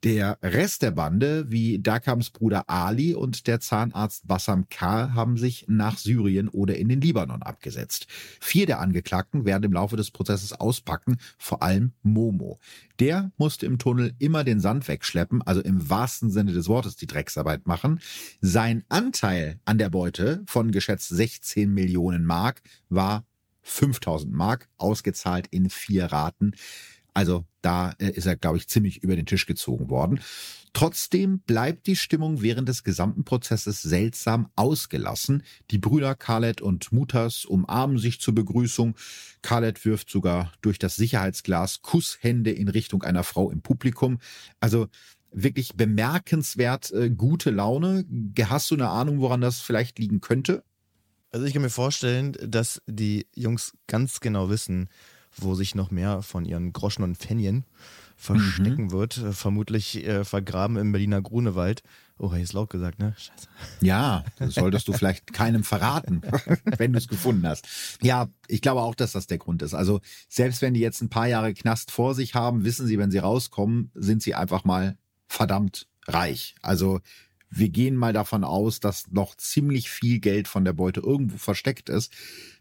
Der 0.03 0.38
Rest 0.42 0.80
der 0.80 0.92
Bande, 0.92 1.51
wie 1.51 1.78
Dakams 1.78 2.30
Bruder 2.30 2.70
Ali 2.70 3.14
und 3.14 3.46
der 3.46 3.61
Zahnarzt 3.61 4.26
Bassam 4.26 4.66
K., 4.70 5.12
haben 5.12 5.36
sich 5.36 5.66
nach 5.68 5.98
Syrien 5.98 6.48
oder 6.48 6.78
in 6.78 6.88
den 6.88 7.03
Libanon 7.03 7.42
abgesetzt. 7.42 8.07
Vier 8.40 8.64
der 8.64 8.80
Angeklagten 8.80 9.44
werden 9.44 9.64
im 9.64 9.74
Laufe 9.74 9.98
des 9.98 10.11
Prozesses 10.11 10.55
auspacken, 10.55 11.18
vor 11.36 11.62
allem 11.62 11.92
Momo. 12.03 12.59
Der 12.98 13.30
musste 13.36 13.66
im 13.66 13.78
Tunnel 13.78 14.14
immer 14.18 14.42
den 14.42 14.61
Sand 14.61 14.88
wegschleppen, 14.88 15.42
also 15.42 15.61
im 15.61 15.90
wahrsten 15.90 16.30
Sinne 16.30 16.53
des 16.53 16.66
Wortes 16.66 16.96
die 16.96 17.07
Drecksarbeit 17.07 17.66
machen. 17.66 18.01
Sein 18.40 18.84
Anteil 18.88 19.61
an 19.66 19.76
der 19.76 19.90
Beute 19.90 20.42
von 20.46 20.70
geschätzt 20.70 21.11
16 21.11 21.70
Millionen 21.70 22.24
Mark 22.24 22.62
war 22.88 23.26
5000 23.62 24.32
Mark, 24.32 24.68
ausgezahlt 24.78 25.46
in 25.51 25.68
vier 25.68 26.07
Raten. 26.07 26.53
Also 27.14 27.44
da 27.62 27.92
äh, 27.98 28.11
ist 28.11 28.26
er, 28.26 28.36
glaube 28.36 28.56
ich, 28.58 28.68
ziemlich 28.68 29.02
über 29.02 29.16
den 29.16 29.26
Tisch 29.26 29.46
gezogen 29.46 29.90
worden. 29.90 30.20
Trotzdem 30.72 31.40
bleibt 31.40 31.86
die 31.86 31.96
Stimmung 31.96 32.42
während 32.42 32.68
des 32.68 32.84
gesamten 32.84 33.24
Prozesses 33.24 33.82
seltsam 33.82 34.50
ausgelassen. 34.54 35.42
Die 35.70 35.78
Brüder 35.78 36.14
Khaled 36.14 36.61
und 36.61 36.92
Mutas 36.92 37.44
umarmen 37.44 37.98
sich 37.98 38.20
zur 38.20 38.34
Begrüßung. 38.34 38.94
Khaled 39.42 39.84
wirft 39.84 40.11
sogar 40.11 40.52
durch 40.61 40.78
das 40.78 40.96
Sicherheitsglas 40.96 41.82
Kusshände 41.82 42.52
in 42.52 42.68
Richtung 42.68 43.02
einer 43.02 43.24
Frau 43.24 43.50
im 43.50 43.62
Publikum. 43.62 44.18
Also 44.61 44.88
wirklich 45.32 45.74
bemerkenswert 45.74 46.92
äh, 46.92 47.11
gute 47.11 47.50
Laune. 47.50 48.04
Hast 48.40 48.70
du 48.70 48.76
eine 48.76 48.88
Ahnung, 48.88 49.20
woran 49.20 49.40
das 49.40 49.61
vielleicht 49.61 49.98
liegen 49.98 50.20
könnte? 50.20 50.62
Also 51.32 51.46
ich 51.46 51.52
kann 51.52 51.62
mir 51.62 51.70
vorstellen, 51.70 52.36
dass 52.44 52.82
die 52.86 53.26
Jungs 53.34 53.72
ganz 53.86 54.20
genau 54.20 54.50
wissen, 54.50 54.88
wo 55.37 55.55
sich 55.55 55.74
noch 55.74 55.91
mehr 55.91 56.22
von 56.22 56.45
ihren 56.45 56.72
Groschen 56.72 57.03
und 57.03 57.16
Pfennien 57.16 57.64
verstecken 58.16 58.85
mhm. 58.85 58.93
wird. 58.93 59.18
Äh, 59.18 59.33
vermutlich 59.33 60.07
äh, 60.07 60.24
vergraben 60.24 60.76
im 60.76 60.93
Berliner 60.93 61.22
Grunewald. 61.22 61.83
Oh, 62.18 62.31
ist 62.33 62.53
laut 62.53 62.68
gesagt, 62.68 62.99
ne? 62.99 63.14
Scheiße. 63.16 63.49
Ja, 63.81 64.24
das 64.39 64.55
solltest 64.55 64.87
du 64.89 64.93
vielleicht 64.93 65.33
keinem 65.33 65.64
verraten, 65.64 66.20
wenn 66.64 66.93
du 66.93 66.99
es 66.99 67.09
gefunden 67.09 67.47
hast. 67.47 67.66
Ja, 68.03 68.28
ich 68.47 68.61
glaube 68.61 68.83
auch, 68.83 68.95
dass 68.95 69.12
das 69.12 69.26
der 69.26 69.39
Grund 69.39 69.62
ist. 69.62 69.72
Also 69.72 70.03
selbst 70.28 70.61
wenn 70.61 70.74
die 70.74 70.81
jetzt 70.81 71.01
ein 71.01 71.09
paar 71.09 71.28
Jahre 71.28 71.55
Knast 71.55 71.91
vor 71.91 72.14
sich 72.14 72.35
haben, 72.35 72.62
wissen 72.64 72.87
sie, 72.87 72.99
wenn 72.99 73.11
sie 73.11 73.18
rauskommen, 73.18 73.91
sind 73.95 74.22
sie 74.22 74.35
einfach 74.35 74.64
mal 74.64 74.99
verdammt 75.28 75.87
reich. 76.07 76.57
Also 76.61 77.01
wir 77.51 77.68
gehen 77.68 77.96
mal 77.96 78.12
davon 78.12 78.44
aus, 78.44 78.80
dass 78.80 79.11
noch 79.11 79.34
ziemlich 79.36 79.90
viel 79.90 80.20
Geld 80.20 80.48
von 80.48 80.64
der 80.64 80.72
Beute 80.72 81.01
irgendwo 81.01 81.36
versteckt 81.36 81.88
ist. 81.88 82.12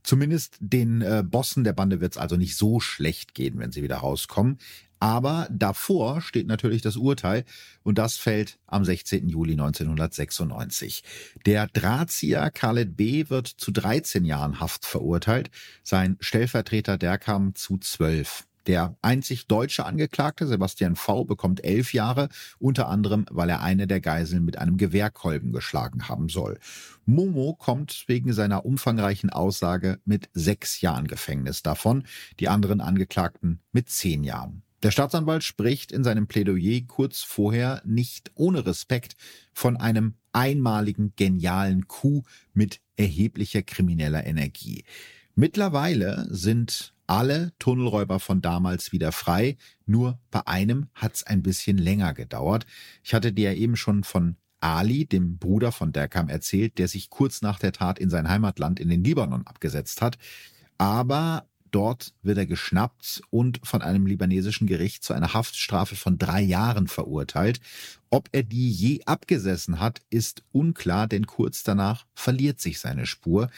Zumindest 0.04 0.58
den 0.60 1.02
äh, 1.02 1.24
Bossen 1.26 1.64
der 1.64 1.74
Bande 1.74 2.02
wird 2.02 2.14
es 2.14 2.18
also 2.18 2.36
nicht 2.36 2.58
so 2.58 2.80
schlecht 2.80 3.36
gehen, 3.36 3.60
wenn 3.60 3.72
sie 3.72 3.84
wieder 3.84 3.98
rauskommen. 3.98 4.58
Aber 5.00 5.48
davor 5.50 6.22
steht 6.22 6.48
natürlich 6.48 6.82
das 6.82 6.98
Urteil 6.98 7.46
und 7.84 7.98
das 7.98 8.18
fällt 8.18 8.60
am 8.68 8.84
16. 8.84 9.30
Juli 9.30 9.54
1996. 9.54 11.04
Der 11.46 11.68
Drahtzieher 11.68 12.52
Khaled 12.52 12.98
B. 12.98 13.30
wird 13.30 13.48
zu 13.48 13.72
13 13.72 14.26
Jahren 14.26 14.60
Haft 14.60 14.86
verurteilt, 14.86 15.52
sein 15.84 16.18
Stellvertreter 16.20 16.98
Derkam 16.98 17.56
zu 17.56 17.78
12. 17.78 18.49
Der 18.68 18.98
einzig 19.02 19.48
deutsche 19.48 19.86
Angeklagte, 19.86 20.46
Sebastian 20.46 20.96
V., 20.96 21.26
bekommt 21.26 21.64
elf 21.64 21.94
Jahre, 21.94 22.30
unter 22.60 22.88
anderem, 22.88 23.26
weil 23.32 23.50
er 23.50 23.62
eine 23.62 23.88
der 23.88 24.02
Geiseln 24.02 24.46
mit 24.46 24.58
einem 24.58 24.78
Gewehrkolben 24.78 25.52
geschlagen 25.52 26.08
haben 26.08 26.30
soll. 26.30 26.60
Momo 27.06 27.54
kommt 27.54 28.04
wegen 28.08 28.34
seiner 28.34 28.66
umfangreichen 28.66 29.30
Aussage 29.30 30.00
mit 30.06 30.30
sechs 30.34 30.82
Jahren 30.82 31.08
Gefängnis 31.08 31.64
davon, 31.64 32.04
die 32.40 32.50
anderen 32.50 32.82
Angeklagten 32.82 33.62
mit 33.72 33.90
zehn 33.90 34.24
Jahren. 34.24 34.64
Der 34.82 34.92
Staatsanwalt 34.92 35.44
spricht 35.44 35.92
in 35.92 36.06
seinem 36.06 36.28
Plädoyer 36.28 36.82
kurz 36.88 37.22
vorher 37.22 37.82
nicht 37.86 38.32
ohne 38.36 38.66
Respekt 38.66 39.16
von 39.54 39.76
einem 39.76 40.16
einmaligen 40.32 41.14
genialen 41.18 41.88
Coup 41.88 42.26
mit 42.54 42.80
erheblicher 42.96 43.62
krimineller 43.62 44.26
Energie. 44.26 44.86
Mittlerweile 45.40 46.28
sind 46.30 46.94
alle 47.08 47.54
Tunnelräuber 47.60 48.20
von 48.20 48.42
damals 48.42 48.92
wieder 48.92 49.14
frei. 49.14 49.56
Nur 49.86 50.20
bei 50.32 50.46
einem 50.46 50.88
hat's 50.94 51.24
ein 51.24 51.42
bisschen 51.42 51.78
länger 51.78 52.14
gedauert. 52.14 52.66
Ich 53.06 53.14
hatte 53.14 53.32
dir 53.32 53.54
ja 53.54 53.58
eben 53.58 53.78
schon 53.78 54.04
von 54.04 54.36
Ali, 54.60 55.06
dem 55.06 55.38
Bruder 55.38 55.72
von 55.72 55.94
Derkam, 55.94 56.28
erzählt, 56.28 56.78
der 56.78 56.90
sich 56.90 57.10
kurz 57.10 57.42
nach 57.42 57.58
der 57.58 57.72
Tat 57.72 58.00
in 58.00 58.10
sein 58.10 58.28
Heimatland 58.28 58.82
in 58.82 58.90
den 58.90 59.02
Libanon 59.02 59.48
abgesetzt 59.48 60.02
hat. 60.02 60.18
Aber 60.78 61.48
dort 61.72 62.14
wird 62.22 62.38
er 62.38 62.46
geschnappt 62.46 63.22
und 63.30 63.62
von 63.64 63.82
einem 63.82 64.08
libanesischen 64.08 64.68
Gericht 64.68 65.06
zu 65.06 65.14
einer 65.14 65.34
Haftstrafe 65.34 65.96
von 65.96 66.18
drei 66.18 66.42
Jahren 66.42 66.90
verurteilt. 66.90 67.62
Ob 68.10 68.28
er 68.34 68.44
die 68.44 68.70
je 68.70 69.04
abgesessen 69.06 69.80
hat, 69.80 70.02
ist 70.10 70.44
unklar, 70.52 71.08
denn 71.08 71.28
kurz 71.28 71.64
danach 71.64 72.08
verliert 72.14 72.60
sich 72.60 72.82
seine 72.82 73.06
Spur. 73.06 73.50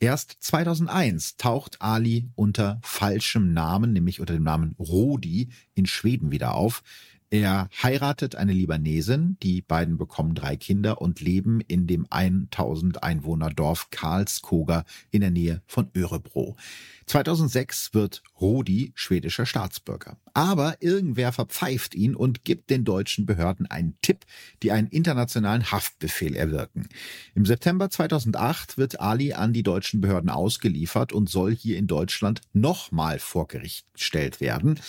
Erst 0.00 0.36
2001 0.40 1.36
taucht 1.36 1.80
Ali 1.80 2.28
unter 2.34 2.78
falschem 2.82 3.52
Namen, 3.52 3.92
nämlich 3.92 4.20
unter 4.20 4.34
dem 4.34 4.42
Namen 4.42 4.74
Rodi, 4.78 5.48
in 5.74 5.86
Schweden 5.86 6.30
wieder 6.30 6.54
auf. 6.54 6.82
Er 7.30 7.68
heiratet 7.82 8.36
eine 8.36 8.52
Libanesin, 8.52 9.36
die 9.42 9.60
beiden 9.60 9.98
bekommen 9.98 10.36
drei 10.36 10.56
Kinder 10.56 11.00
und 11.00 11.20
leben 11.20 11.60
in 11.62 11.86
dem 11.86 12.06
1000 12.08 13.02
Einwohner 13.02 13.50
Dorf 13.50 13.90
Karlskoga 13.90 14.84
in 15.10 15.20
der 15.20 15.30
Nähe 15.32 15.60
von 15.66 15.90
Örebro. 15.96 16.56
2006 17.06 17.94
wird 17.94 18.22
Rodi 18.40 18.92
schwedischer 18.94 19.46
Staatsbürger. 19.46 20.16
Aber 20.32 20.76
irgendwer 20.80 21.32
verpfeift 21.32 21.94
ihn 21.94 22.16
und 22.16 22.44
gibt 22.44 22.70
den 22.70 22.84
deutschen 22.84 23.26
Behörden 23.26 23.66
einen 23.66 23.96
Tipp, 24.02 24.24
die 24.62 24.72
einen 24.72 24.88
internationalen 24.88 25.70
Haftbefehl 25.70 26.34
erwirken. 26.34 26.88
Im 27.34 27.46
September 27.46 27.88
2008 27.90 28.76
wird 28.76 29.00
Ali 29.00 29.32
an 29.32 29.52
die 29.52 29.62
deutschen 29.62 30.00
Behörden 30.00 30.30
ausgeliefert 30.30 31.12
und 31.12 31.28
soll 31.28 31.54
hier 31.54 31.78
in 31.78 31.86
Deutschland 31.86 32.40
nochmal 32.52 33.18
vor 33.18 33.46
Gericht 33.46 33.86
gestellt 33.92 34.40
werden. 34.40 34.80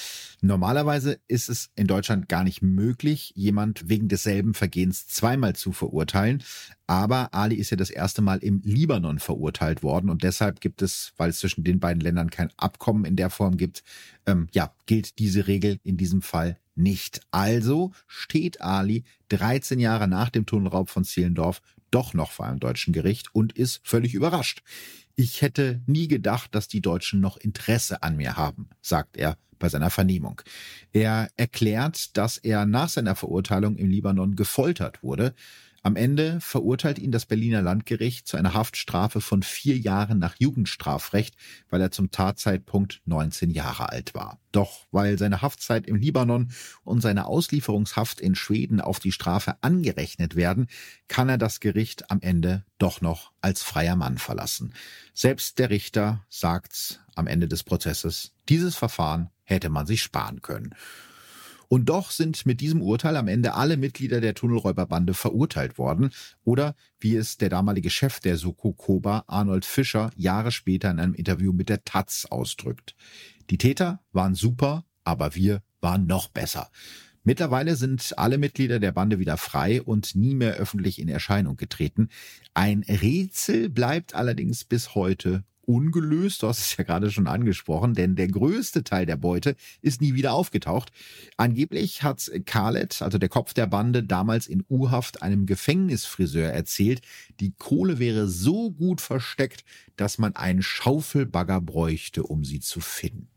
Normalerweise 0.42 1.20
ist 1.28 1.50
es 1.50 1.70
in 1.76 1.88
Deutschland 1.88 2.30
gar 2.30 2.44
nicht 2.44 2.62
möglich, 2.62 3.34
jemand 3.36 3.90
wegen 3.90 4.08
desselben 4.08 4.54
Vergehens 4.54 5.08
zweimal 5.08 5.56
zu 5.56 5.72
verurteilen. 5.72 6.44
Aber 6.88 7.34
Ali 7.34 7.56
ist 7.56 7.72
ja 7.72 7.78
das 7.78 7.90
erste 7.90 8.22
Mal 8.22 8.40
im 8.40 8.62
Libanon 8.64 9.20
verurteilt 9.20 9.82
worden 9.82 10.10
und 10.10 10.24
deshalb 10.24 10.62
gibt 10.62 10.82
es, 10.82 11.14
weil 11.18 11.30
es 11.30 11.40
zwischen 11.40 11.64
den 11.64 11.80
beiden 11.80 12.02
Ländern 12.02 12.30
kein 12.30 12.52
Abkommen 12.58 13.06
in 13.06 13.16
der 13.16 13.30
Form 13.30 13.58
gibt, 13.58 13.84
ähm, 14.26 14.48
ja, 14.54 14.74
gilt 14.86 15.18
diese 15.18 15.48
Regel 15.48 15.80
in 15.84 15.98
diesem 15.98 16.22
Fall 16.22 16.60
nicht. 16.76 17.22
Also 17.32 17.92
steht 18.08 18.62
Ali 18.62 19.04
13 19.30 19.80
Jahre 19.80 20.08
nach 20.08 20.30
dem 20.30 20.46
Tunnelraub 20.46 20.90
von 20.90 21.04
Zehlendorf 21.04 21.62
doch 21.90 22.14
noch 22.14 22.32
vor 22.32 22.46
einem 22.46 22.60
deutschen 22.60 22.94
Gericht 22.94 23.34
und 23.34 23.54
ist 23.54 23.82
völlig 23.84 24.14
überrascht. 24.14 24.62
Ich 25.16 25.42
hätte 25.42 25.82
nie 25.88 26.08
gedacht, 26.08 26.54
dass 26.54 26.68
die 26.68 26.82
Deutschen 26.82 27.22
noch 27.22 27.38
Interesse 27.38 28.04
an 28.04 28.18
mir 28.18 28.36
haben, 28.36 28.70
sagt 28.82 29.18
er 29.18 29.38
bei 29.60 29.70
seiner 29.70 29.90
Vernehmung. 29.90 30.42
Er 30.92 31.30
erklärt, 31.38 32.18
dass 32.18 32.38
er 32.38 32.66
nach 32.66 32.90
seiner 32.90 33.16
Verurteilung 33.16 33.78
im 33.78 33.90
Libanon 33.90 34.36
gefoltert 34.36 35.02
wurde, 35.04 35.34
am 35.86 35.96
Ende 35.96 36.42
verurteilt 36.42 36.98
ihn 36.98 37.12
das 37.12 37.28
Berliner 37.28 37.62
Landgericht 37.62 38.28
zu 38.28 38.38
einer 38.38 38.56
Haftstrafe 38.56 39.22
von 39.22 39.44
vier 39.44 39.78
Jahren 39.78 40.18
nach 40.18 40.34
Jugendstrafrecht, 40.40 41.36
weil 41.70 41.80
er 41.80 41.92
zum 41.92 42.10
Tatzeitpunkt 42.10 43.04
19 43.06 43.52
Jahre 43.52 43.90
alt 43.90 44.16
war. 44.16 44.40
Doch 44.52 44.88
weil 44.90 45.20
seine 45.20 45.44
Haftzeit 45.44 45.86
im 45.86 45.98
Libanon 45.98 46.50
und 46.84 47.02
seine 47.02 47.28
Auslieferungshaft 47.28 48.20
in 48.20 48.34
Schweden 48.34 48.82
auf 48.82 48.98
die 48.98 49.12
Strafe 49.12 49.58
angerechnet 49.62 50.36
werden, 50.36 50.70
kann 51.08 51.30
er 51.30 51.38
das 51.38 51.60
Gericht 51.60 52.10
am 52.10 52.20
Ende 52.20 52.66
doch 52.80 53.02
noch 53.02 53.32
als 53.42 53.62
freier 53.62 53.96
Mann 53.96 54.18
verlassen. 54.18 54.74
Selbst 55.14 55.60
der 55.60 55.70
Richter 55.70 56.26
sagt's 56.30 57.00
am 57.14 57.28
Ende 57.28 57.48
des 57.48 57.62
Prozesses, 57.62 58.34
dieses 58.50 58.76
Verfahren 58.76 59.30
hätte 59.44 59.70
man 59.70 59.86
sich 59.86 60.02
sparen 60.02 60.42
können. 60.42 60.74
Und 61.68 61.90
doch 61.90 62.12
sind 62.12 62.46
mit 62.46 62.62
diesem 62.62 62.82
Urteil 62.82 63.18
am 63.18 63.28
Ende 63.28 63.54
alle 63.54 63.78
Mitglieder 63.78 64.22
der 64.22 64.36
Tunnelräuberbande 64.36 65.14
verurteilt 65.14 65.78
worden 65.78 66.12
oder 66.44 66.76
wie 67.00 67.16
es 67.16 67.38
der 67.38 67.50
damalige 67.50 67.90
Chef 67.90 68.20
der 68.20 68.38
Soko 68.38 68.74
Koba, 68.74 69.24
Arnold 69.28 69.66
Fischer, 69.66 70.12
Jahre 70.16 70.52
später 70.52 70.92
in 70.92 71.00
einem 71.00 71.14
Interview 71.14 71.54
mit 71.54 71.70
der 71.70 71.84
Taz 71.84 72.26
ausdrückt. 72.30 72.96
Die 73.50 73.58
Täter 73.58 74.02
waren 74.12 74.36
super, 74.36 74.86
aber 75.04 75.36
wir 75.36 75.62
waren 75.82 76.08
noch 76.08 76.30
besser. 76.30 76.70
Mittlerweile 77.24 77.76
sind 77.76 78.14
alle 78.18 78.38
Mitglieder 78.38 78.80
der 78.80 78.92
Bande 78.92 79.18
wieder 79.18 79.38
frei 79.38 79.82
und 79.82 80.16
nie 80.16 80.36
mehr 80.36 80.54
öffentlich 80.54 81.00
in 81.00 81.10
Erscheinung 81.10 81.56
getreten. 81.56 82.10
Ein 82.54 82.84
Rätsel 82.88 83.70
bleibt 83.70 84.14
allerdings 84.14 84.64
bis 84.64 84.94
heute 84.94 85.44
ungelöst. 85.68 86.44
Du 86.44 86.48
hast 86.48 86.60
es 86.60 86.78
ja 86.78 86.84
gerade 86.84 87.12
schon 87.12 87.28
angesprochen, 87.28 87.94
denn 87.94 88.16
der 88.16 88.28
größte 88.28 88.84
Teil 88.84 89.06
der 89.06 89.18
Beute 89.18 89.56
ist 89.82 90.02
nie 90.02 90.14
wieder 90.14 90.34
aufgetaucht. 90.34 90.92
Angeblich 91.38 92.04
hat 92.04 92.32
Khaled, 92.46 93.02
also 93.02 93.18
der 93.18 93.30
Kopf 93.30 93.54
der 93.54 93.68
Bande, 93.68 94.04
damals 94.04 94.48
in 94.48 94.64
U-Haft 94.70 95.22
einem 95.22 95.46
Gefängnisfriseur 95.46 96.50
erzählt, 96.50 97.02
die 97.40 97.54
Kohle 97.58 98.00
wäre 98.00 98.28
so 98.28 98.72
gut 98.72 99.02
versteckt, 99.02 99.64
dass 99.96 100.18
man 100.18 100.36
einen 100.36 100.62
Schaufelbagger 100.62 101.62
bräuchte, 101.62 102.24
um 102.24 102.44
sie 102.44 102.60
zu 102.60 102.80
finden. 102.80 103.30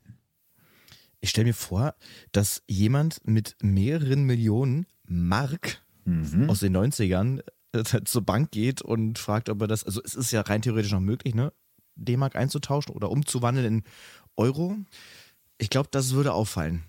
Ich 1.20 1.30
stelle 1.30 1.48
mir 1.48 1.54
vor, 1.54 1.94
dass 2.32 2.62
jemand 2.68 3.20
mit 3.26 3.56
mehreren 3.60 4.24
Millionen 4.24 4.86
Mark 5.04 5.82
mhm. 6.04 6.48
aus 6.48 6.60
den 6.60 6.76
90ern 6.76 7.42
äh, 7.72 7.82
zur 8.04 8.22
Bank 8.22 8.50
geht 8.50 8.82
und 8.82 9.18
fragt, 9.18 9.48
ob 9.48 9.60
er 9.62 9.68
das, 9.68 9.84
also 9.84 10.00
es 10.04 10.14
ist 10.14 10.30
ja 10.30 10.42
rein 10.42 10.62
theoretisch 10.62 10.92
noch 10.92 11.00
möglich, 11.00 11.34
ne? 11.34 11.52
D-Mark 11.98 12.36
einzutauschen 12.36 12.94
oder 12.94 13.10
umzuwandeln 13.10 13.66
in 13.66 13.82
Euro. 14.36 14.76
Ich 15.58 15.70
glaube, 15.70 15.88
das 15.90 16.12
würde 16.12 16.32
auffallen. 16.32 16.84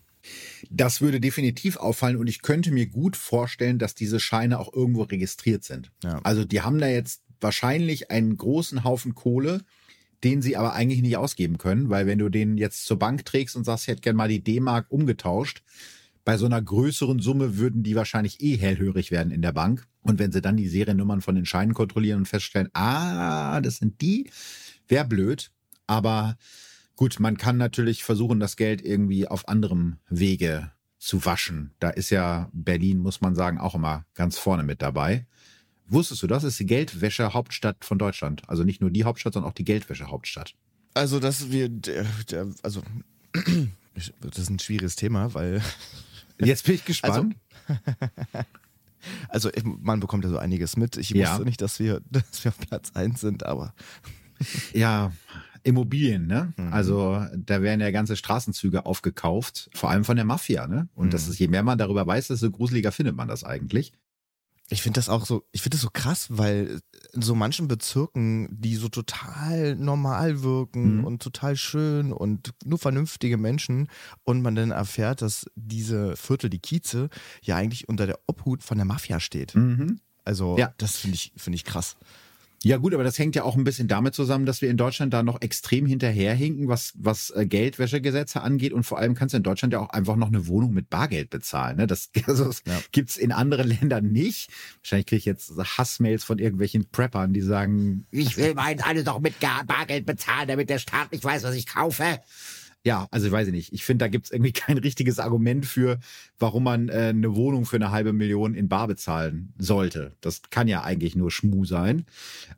Das 0.69 1.01
würde 1.01 1.19
definitiv 1.19 1.77
auffallen 1.77 2.17
und 2.17 2.27
ich 2.27 2.41
könnte 2.41 2.71
mir 2.71 2.87
gut 2.87 3.15
vorstellen, 3.15 3.79
dass 3.79 3.95
diese 3.95 4.19
Scheine 4.19 4.59
auch 4.59 4.73
irgendwo 4.73 5.03
registriert 5.03 5.63
sind. 5.63 5.91
Ja. 6.03 6.19
Also 6.23 6.45
die 6.45 6.61
haben 6.61 6.79
da 6.79 6.87
jetzt 6.87 7.23
wahrscheinlich 7.41 8.11
einen 8.11 8.35
großen 8.37 8.83
Haufen 8.83 9.15
Kohle, 9.15 9.61
den 10.23 10.41
sie 10.41 10.57
aber 10.57 10.73
eigentlich 10.73 11.01
nicht 11.01 11.17
ausgeben 11.17 11.57
können, 11.57 11.89
weil 11.89 12.05
wenn 12.05 12.19
du 12.19 12.29
den 12.29 12.57
jetzt 12.57 12.85
zur 12.85 12.99
Bank 12.99 13.25
trägst 13.25 13.55
und 13.55 13.63
sagst, 13.63 13.85
ich 13.85 13.87
hätte 13.87 14.01
gerne 14.01 14.17
mal 14.17 14.27
die 14.27 14.43
D-Mark 14.43 14.87
umgetauscht, 14.89 15.63
bei 16.29 16.37
so 16.37 16.45
einer 16.45 16.61
größeren 16.61 17.17
Summe 17.17 17.57
würden 17.57 17.81
die 17.81 17.95
wahrscheinlich 17.95 18.39
eh 18.39 18.55
hellhörig 18.55 19.09
werden 19.09 19.31
in 19.31 19.41
der 19.41 19.51
Bank. 19.51 19.87
Und 20.03 20.19
wenn 20.19 20.31
sie 20.31 20.41
dann 20.41 20.57
die 20.57 20.67
Seriennummern 20.67 21.21
von 21.21 21.33
den 21.33 21.47
Scheinen 21.47 21.73
kontrollieren 21.73 22.19
und 22.19 22.27
feststellen, 22.27 22.69
ah, 22.73 23.59
das 23.61 23.77
sind 23.77 23.99
die, 24.01 24.29
Wäre 24.87 25.05
blöd, 25.05 25.49
aber 25.87 26.37
gut, 26.95 27.19
man 27.19 27.37
kann 27.37 27.57
natürlich 27.57 28.03
versuchen, 28.03 28.39
das 28.39 28.57
Geld 28.57 28.85
irgendwie 28.85 29.27
auf 29.27 29.47
anderem 29.47 29.97
Wege 30.07 30.71
zu 30.99 31.25
waschen. 31.25 31.73
Da 31.79 31.89
ist 31.89 32.11
ja 32.11 32.51
Berlin, 32.53 32.99
muss 32.99 33.21
man 33.21 33.33
sagen, 33.33 33.57
auch 33.57 33.73
immer 33.73 34.05
ganz 34.13 34.37
vorne 34.37 34.61
mit 34.61 34.83
dabei. 34.83 35.25
Wusstest 35.87 36.21
du, 36.21 36.27
das 36.27 36.43
ist 36.43 36.59
die 36.59 36.67
Geldwäsche-Hauptstadt 36.67 37.83
von 37.83 37.97
Deutschland. 37.97 38.47
Also 38.47 38.63
nicht 38.63 38.81
nur 38.81 38.91
die 38.91 39.03
Hauptstadt, 39.03 39.33
sondern 39.33 39.49
auch 39.49 39.55
die 39.55 39.65
Geldwäsche-Hauptstadt. 39.65 40.53
Also, 40.93 41.19
dass 41.19 41.49
wir, 41.49 41.71
also, 42.61 42.83
das 44.21 44.37
ist 44.37 44.51
ein 44.51 44.59
schwieriges 44.59 44.95
Thema, 44.95 45.33
weil. 45.33 45.63
Jetzt 46.39 46.65
bin 46.65 46.75
ich 46.75 46.85
gespannt. 46.85 47.35
Also, 47.67 49.49
also 49.49 49.49
man 49.63 49.99
bekommt 49.99 50.23
ja 50.23 50.29
so 50.29 50.37
einiges 50.37 50.77
mit. 50.77 50.97
Ich 50.97 51.09
wusste 51.09 51.19
ja. 51.19 51.39
nicht, 51.39 51.61
dass 51.61 51.79
wir, 51.79 52.01
dass 52.09 52.43
wir 52.43 52.49
auf 52.49 52.57
Platz 52.57 52.91
eins 52.93 53.21
sind, 53.21 53.45
aber 53.45 53.73
ja, 54.73 55.11
Immobilien, 55.63 56.27
ne? 56.27 56.53
Mhm. 56.57 56.73
Also 56.73 57.25
da 57.35 57.61
werden 57.61 57.81
ja 57.81 57.91
ganze 57.91 58.15
Straßenzüge 58.15 58.85
aufgekauft, 58.85 59.69
vor 59.73 59.89
allem 59.89 60.05
von 60.05 60.15
der 60.15 60.25
Mafia, 60.25 60.67
ne? 60.67 60.87
Und 60.95 61.07
mhm. 61.07 61.11
das 61.11 61.27
ist, 61.27 61.39
je 61.39 61.47
mehr 61.47 61.63
man 61.63 61.77
darüber 61.77 62.07
weiß, 62.07 62.27
desto 62.27 62.49
gruseliger 62.49 62.91
findet 62.91 63.15
man 63.15 63.27
das 63.27 63.43
eigentlich. 63.43 63.91
Ich 64.71 64.81
finde 64.83 64.99
das 64.99 65.09
auch 65.09 65.25
so, 65.25 65.43
ich 65.51 65.61
finde 65.61 65.75
das 65.75 65.81
so 65.81 65.89
krass, 65.91 66.27
weil 66.29 66.79
in 67.13 67.21
so 67.21 67.33
manchen 67.33 67.67
Bezirken, 67.67 68.47
die 68.51 68.75
so 68.75 68.87
total 68.87 69.75
normal 69.75 70.43
wirken 70.43 70.97
mhm. 70.97 71.05
und 71.05 71.23
total 71.23 71.55
schön 71.55 72.13
und 72.13 72.51
nur 72.63 72.77
vernünftige 72.77 73.37
Menschen 73.37 73.89
und 74.23 74.41
man 74.41 74.55
dann 74.55 74.71
erfährt, 74.71 75.23
dass 75.23 75.47
diese 75.55 76.15
Viertel, 76.15 76.49
die 76.49 76.59
Kieze, 76.59 77.09
ja 77.41 77.55
eigentlich 77.55 77.89
unter 77.89 78.05
der 78.05 78.19
Obhut 78.27 78.63
von 78.63 78.77
der 78.77 78.85
Mafia 78.85 79.19
steht. 79.19 79.55
Mhm. 79.55 79.99
Also 80.23 80.57
ja. 80.57 80.71
das 80.77 80.97
finde 80.97 81.15
ich, 81.15 81.33
finde 81.35 81.55
ich 81.55 81.65
krass. 81.65 81.95
Ja 82.63 82.77
gut, 82.77 82.93
aber 82.93 83.03
das 83.03 83.17
hängt 83.17 83.35
ja 83.35 83.43
auch 83.43 83.55
ein 83.55 83.63
bisschen 83.63 83.87
damit 83.87 84.13
zusammen, 84.13 84.45
dass 84.45 84.61
wir 84.61 84.69
in 84.69 84.75
Deutschland 84.75 85.13
da 85.13 85.23
noch 85.23 85.41
extrem 85.41 85.85
hinterherhinken, 85.85 86.67
was, 86.67 86.93
was 86.97 87.29
äh, 87.31 87.45
Geldwäschegesetze 87.45 88.41
angeht. 88.41 88.73
Und 88.73 88.83
vor 88.83 88.97
allem 88.97 89.15
kannst 89.15 89.33
du 89.33 89.37
in 89.37 89.43
Deutschland 89.43 89.73
ja 89.73 89.79
auch 89.79 89.89
einfach 89.89 90.17
noch 90.17 90.27
eine 90.27 90.47
Wohnung 90.47 90.73
mit 90.73 90.89
Bargeld 90.89 91.29
bezahlen. 91.29 91.77
Ne? 91.77 91.87
Das, 91.87 92.09
also 92.27 92.45
das 92.45 92.63
ja. 92.65 92.77
gibt's 92.91 93.17
in 93.17 93.31
anderen 93.31 93.67
Ländern 93.67 94.11
nicht. 94.11 94.49
Wahrscheinlich 94.81 95.05
kriege 95.05 95.19
ich 95.19 95.25
jetzt 95.25 95.51
Hassmails 95.57 96.23
von 96.23 96.37
irgendwelchen 96.37 96.89
Preppern, 96.89 97.31
die 97.31 97.41
sagen, 97.41 98.05
ich 98.11 98.35
will 98.37 98.53
meins 98.55 98.83
alles 98.83 99.05
doch 99.05 99.19
mit 99.19 99.35
Bargeld 99.39 100.05
bezahlen, 100.05 100.49
damit 100.49 100.69
der 100.69 100.79
Staat 100.79 101.11
nicht 101.11 101.23
weiß, 101.23 101.43
was 101.43 101.55
ich 101.55 101.65
kaufe 101.65 102.19
ja, 102.85 103.07
also 103.11 103.27
ich 103.27 103.31
weiß 103.31 103.49
nicht. 103.49 103.73
Ich 103.73 103.83
finde, 103.83 104.05
da 104.05 104.09
gibt's 104.09 104.31
irgendwie 104.31 104.51
kein 104.53 104.77
richtiges 104.77 105.19
Argument 105.19 105.65
für, 105.65 105.99
warum 106.37 106.63
man 106.63 106.89
äh, 106.89 107.09
eine 107.09 107.35
Wohnung 107.35 107.65
für 107.65 107.75
eine 107.75 107.91
halbe 107.91 108.13
Million 108.13 108.55
in 108.55 108.69
Bar 108.69 108.87
bezahlen 108.87 109.53
sollte. 109.57 110.15
Das 110.21 110.43
kann 110.49 110.67
ja 110.67 110.83
eigentlich 110.83 111.15
nur 111.15 111.31
Schmu 111.31 111.65
sein. 111.65 112.05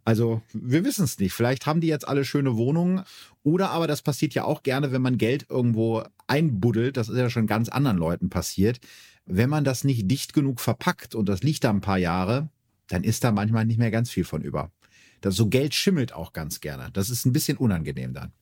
Also 0.05 0.41
wir 0.53 0.85
wissen 0.85 1.05
es 1.05 1.17
nicht. 1.19 1.33
Vielleicht 1.33 1.65
haben 1.65 1.81
die 1.81 1.87
jetzt 1.87 2.07
alle 2.07 2.25
schöne 2.25 2.55
Wohnungen. 2.55 3.03
Oder 3.43 3.71
aber 3.71 3.87
das 3.87 4.03
passiert 4.03 4.35
ja 4.35 4.43
auch 4.43 4.61
gerne, 4.61 4.91
wenn 4.91 5.01
man 5.01 5.17
Geld 5.17 5.47
irgendwo 5.49 6.03
einbuddelt. 6.27 6.97
Das 6.97 7.09
ist 7.09 7.17
ja 7.17 7.29
schon 7.29 7.47
ganz 7.47 7.69
anderen 7.69 7.97
Leuten 7.97 8.29
passiert. 8.29 8.79
Wenn 9.25 9.49
man 9.49 9.63
das 9.63 9.83
nicht 9.83 10.09
dicht 10.09 10.33
genug 10.33 10.59
verpackt 10.59 11.15
und 11.15 11.29
das 11.29 11.41
liegt 11.41 11.63
da 11.63 11.71
ein 11.71 11.81
paar 11.81 11.97
Jahre, 11.97 12.49
dann 12.87 13.03
ist 13.03 13.23
da 13.23 13.31
manchmal 13.31 13.65
nicht 13.65 13.79
mehr 13.79 13.91
ganz 13.91 14.11
viel 14.11 14.25
von 14.25 14.41
über. 14.41 14.71
Das, 15.21 15.35
so 15.35 15.47
Geld 15.47 15.73
schimmelt 15.73 16.13
auch 16.13 16.33
ganz 16.33 16.61
gerne. 16.61 16.89
Das 16.93 17.09
ist 17.09 17.25
ein 17.25 17.33
bisschen 17.33 17.57
unangenehm 17.57 18.13
dann. 18.13 18.33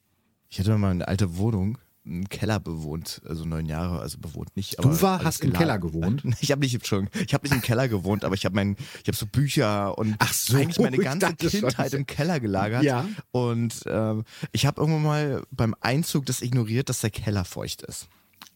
Ich 0.50 0.60
hatte 0.60 0.78
mal 0.78 0.91
eine 0.91 1.08
alte 1.08 1.38
Wohnung, 1.38 1.78
einen 2.06 2.28
Keller 2.28 2.60
bewohnt, 2.60 3.22
also 3.28 3.45
neun 3.45 3.66
Jahre, 3.68 4.00
also 4.00 4.18
bewohnt 4.18 4.56
nicht. 4.56 4.84
du 4.84 5.02
war, 5.02 5.24
hast 5.24 5.43
im 5.43 5.54
Keller 5.54 5.78
gewohnt? 5.78 6.24
Ich 6.41 6.52
habe 6.52 6.62
nicht, 6.62 6.88
schon, 6.88 7.10
ich 7.26 7.34
habe 7.34 7.45
nicht 7.45 7.54
im 7.54 7.62
Keller 7.62 7.88
gewohnt, 7.88 8.24
aber 8.24 8.34
ich 8.34 8.45
habe 8.45 8.56
mein, 8.56 8.76
ich 9.02 9.08
habe 9.08 9.16
so 9.16 9.26
Bücher 9.26 9.97
und 9.97 10.16
so, 10.32 10.58
eigentlich 10.58 10.80
meine 10.80 10.97
ganze 11.04 11.36
Kindheit 11.36 11.93
im 11.93 12.06
Keller 12.06 12.39
gelagert. 12.39 12.84
Ja. 12.84 13.08
Und 13.32 13.84
ähm, 13.86 14.24
ich 14.52 14.66
habe 14.66 14.82
irgendwann 14.82 15.04
mal 15.04 15.43
beim 15.52 15.76
Einzug 15.82 16.26
das 16.26 16.41
ignoriert, 16.41 16.89
dass 16.89 17.02
der 17.02 17.12
Keller 17.12 17.45
feucht 17.45 17.84
ist. 17.84 18.08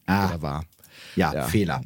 Ah. 0.05 0.29
Oder 0.29 0.41
war. 0.41 0.65
Ja, 1.15 1.33
ja, 1.33 1.43
Fehler. 1.43 1.81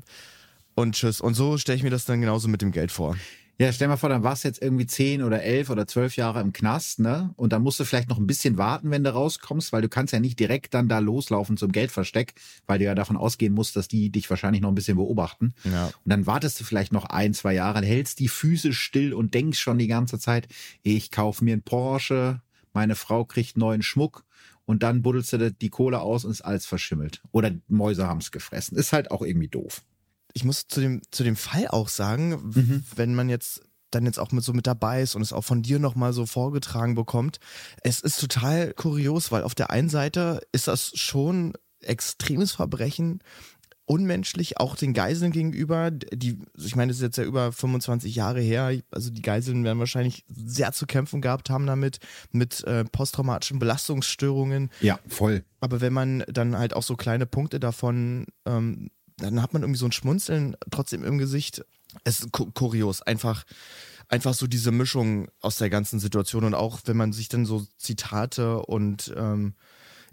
Und 0.75 0.95
tschüss. 0.95 1.21
Und 1.21 1.33
so 1.33 1.57
stelle 1.57 1.77
ich 1.77 1.83
mir 1.83 1.89
das 1.89 2.05
dann 2.05 2.21
genauso 2.21 2.47
mit 2.47 2.61
dem 2.61 2.71
Geld 2.71 2.91
vor. 2.91 3.17
Ja, 3.59 3.73
stell 3.73 3.87
mal 3.87 3.97
vor, 3.97 4.09
dann 4.09 4.21
warst 4.21 4.43
du 4.43 4.49
jetzt 4.49 4.61
irgendwie 4.61 4.85
zehn 4.85 5.23
oder 5.23 5.41
elf 5.41 5.71
oder 5.71 5.87
zwölf 5.87 6.15
Jahre 6.15 6.41
im 6.41 6.53
Knast, 6.53 6.99
ne? 6.99 7.33
Und 7.37 7.53
dann 7.53 7.63
musst 7.63 7.79
du 7.79 7.85
vielleicht 7.85 8.07
noch 8.07 8.19
ein 8.19 8.27
bisschen 8.27 8.59
warten, 8.59 8.91
wenn 8.91 9.03
du 9.03 9.11
rauskommst, 9.11 9.73
weil 9.73 9.81
du 9.81 9.89
kannst 9.89 10.13
ja 10.13 10.19
nicht 10.19 10.39
direkt 10.39 10.75
dann 10.75 10.87
da 10.87 10.99
loslaufen 10.99 11.57
zum 11.57 11.71
Geldversteck, 11.71 12.35
weil 12.67 12.77
du 12.77 12.85
ja 12.85 12.93
davon 12.93 13.17
ausgehen 13.17 13.53
musst, 13.53 13.75
dass 13.75 13.87
die 13.87 14.11
dich 14.11 14.29
wahrscheinlich 14.29 14.61
noch 14.61 14.69
ein 14.69 14.75
bisschen 14.75 14.97
beobachten. 14.97 15.55
Ja. 15.63 15.87
Und 15.87 15.93
dann 16.05 16.27
wartest 16.27 16.59
du 16.59 16.65
vielleicht 16.65 16.93
noch 16.93 17.05
ein, 17.05 17.33
zwei 17.33 17.55
Jahre, 17.55 17.83
hältst 17.83 18.19
die 18.19 18.27
Füße 18.27 18.73
still 18.73 19.11
und 19.15 19.33
denkst 19.33 19.59
schon 19.59 19.79
die 19.79 19.87
ganze 19.87 20.19
Zeit, 20.19 20.47
ich 20.83 21.09
kaufe 21.09 21.43
mir 21.43 21.53
einen 21.53 21.63
Porsche, 21.63 22.41
meine 22.73 22.95
Frau 22.95 23.25
kriegt 23.25 23.57
neuen 23.57 23.81
Schmuck 23.81 24.23
und 24.65 24.83
dann 24.83 25.01
buddelst 25.01 25.33
du 25.33 25.51
die 25.51 25.69
Kohle 25.69 26.01
aus 26.01 26.25
und 26.25 26.31
ist 26.31 26.41
alles 26.41 26.67
verschimmelt. 26.67 27.23
Oder 27.31 27.53
Mäuse 27.67 28.05
haben's 28.05 28.29
gefressen. 28.29 28.77
Ist 28.77 28.93
halt 28.93 29.09
auch 29.09 29.23
irgendwie 29.23 29.47
doof 29.47 29.83
ich 30.37 30.45
muss 30.45 30.67
zu 30.67 30.79
dem, 30.79 31.01
zu 31.09 31.23
dem 31.23 31.35
Fall 31.35 31.67
auch 31.67 31.89
sagen, 31.89 32.29
mhm. 32.53 32.83
wenn 32.95 33.15
man 33.15 33.27
jetzt 33.27 33.61
dann 33.89 34.05
jetzt 34.05 34.19
auch 34.19 34.31
mit 34.31 34.43
so 34.43 34.53
mit 34.53 34.67
dabei 34.67 35.01
ist 35.01 35.15
und 35.15 35.21
es 35.23 35.33
auch 35.33 35.43
von 35.43 35.63
dir 35.63 35.79
nochmal 35.79 36.13
so 36.13 36.25
vorgetragen 36.25 36.93
bekommt. 36.93 37.39
Es 37.81 38.01
ist 38.01 38.19
total 38.19 38.73
kurios, 38.73 39.31
weil 39.31 39.43
auf 39.43 39.55
der 39.55 39.71
einen 39.71 39.89
Seite 39.89 40.41
ist 40.51 40.67
das 40.67 40.91
schon 40.95 41.53
extremes 41.81 42.51
Verbrechen 42.51 43.21
unmenschlich, 43.87 44.59
auch 44.59 44.75
den 44.75 44.93
Geiseln 44.93 45.31
gegenüber. 45.31 45.89
Die, 45.91 46.37
ich 46.57 46.75
meine, 46.75 46.89
das 46.89 46.97
ist 46.97 47.03
jetzt 47.03 47.17
ja 47.17 47.23
über 47.23 47.51
25 47.53 48.13
Jahre 48.13 48.41
her. 48.41 48.77
Also 48.91 49.09
die 49.09 49.21
Geiseln 49.21 49.63
werden 49.63 49.79
wahrscheinlich 49.79 50.25
sehr 50.27 50.73
zu 50.73 50.85
kämpfen 50.85 51.21
gehabt 51.21 51.49
haben 51.49 51.65
damit, 51.65 51.99
mit 52.31 52.63
äh, 52.65 52.83
posttraumatischen 52.83 53.59
Belastungsstörungen. 53.59 54.69
Ja, 54.81 54.99
voll. 55.07 55.45
Aber 55.61 55.79
wenn 55.79 55.93
man 55.93 56.23
dann 56.27 56.57
halt 56.57 56.73
auch 56.75 56.83
so 56.83 56.97
kleine 56.97 57.25
Punkte 57.25 57.61
davon, 57.61 58.25
ähm, 58.45 58.89
dann 59.17 59.41
hat 59.41 59.53
man 59.53 59.63
irgendwie 59.63 59.79
so 59.79 59.85
ein 59.85 59.91
Schmunzeln 59.91 60.55
trotzdem 60.71 61.03
im 61.03 61.17
Gesicht. 61.17 61.65
Es 62.03 62.19
ist 62.19 62.31
kurios, 62.31 63.01
einfach 63.01 63.45
einfach 64.09 64.33
so 64.33 64.47
diese 64.47 64.71
Mischung 64.71 65.27
aus 65.41 65.57
der 65.57 65.69
ganzen 65.69 65.99
Situation 65.99 66.43
und 66.45 66.53
auch 66.53 66.79
wenn 66.85 66.97
man 66.97 67.11
sich 67.11 67.27
dann 67.27 67.45
so 67.45 67.65
Zitate 67.77 68.61
und 68.65 69.13
ähm, 69.17 69.53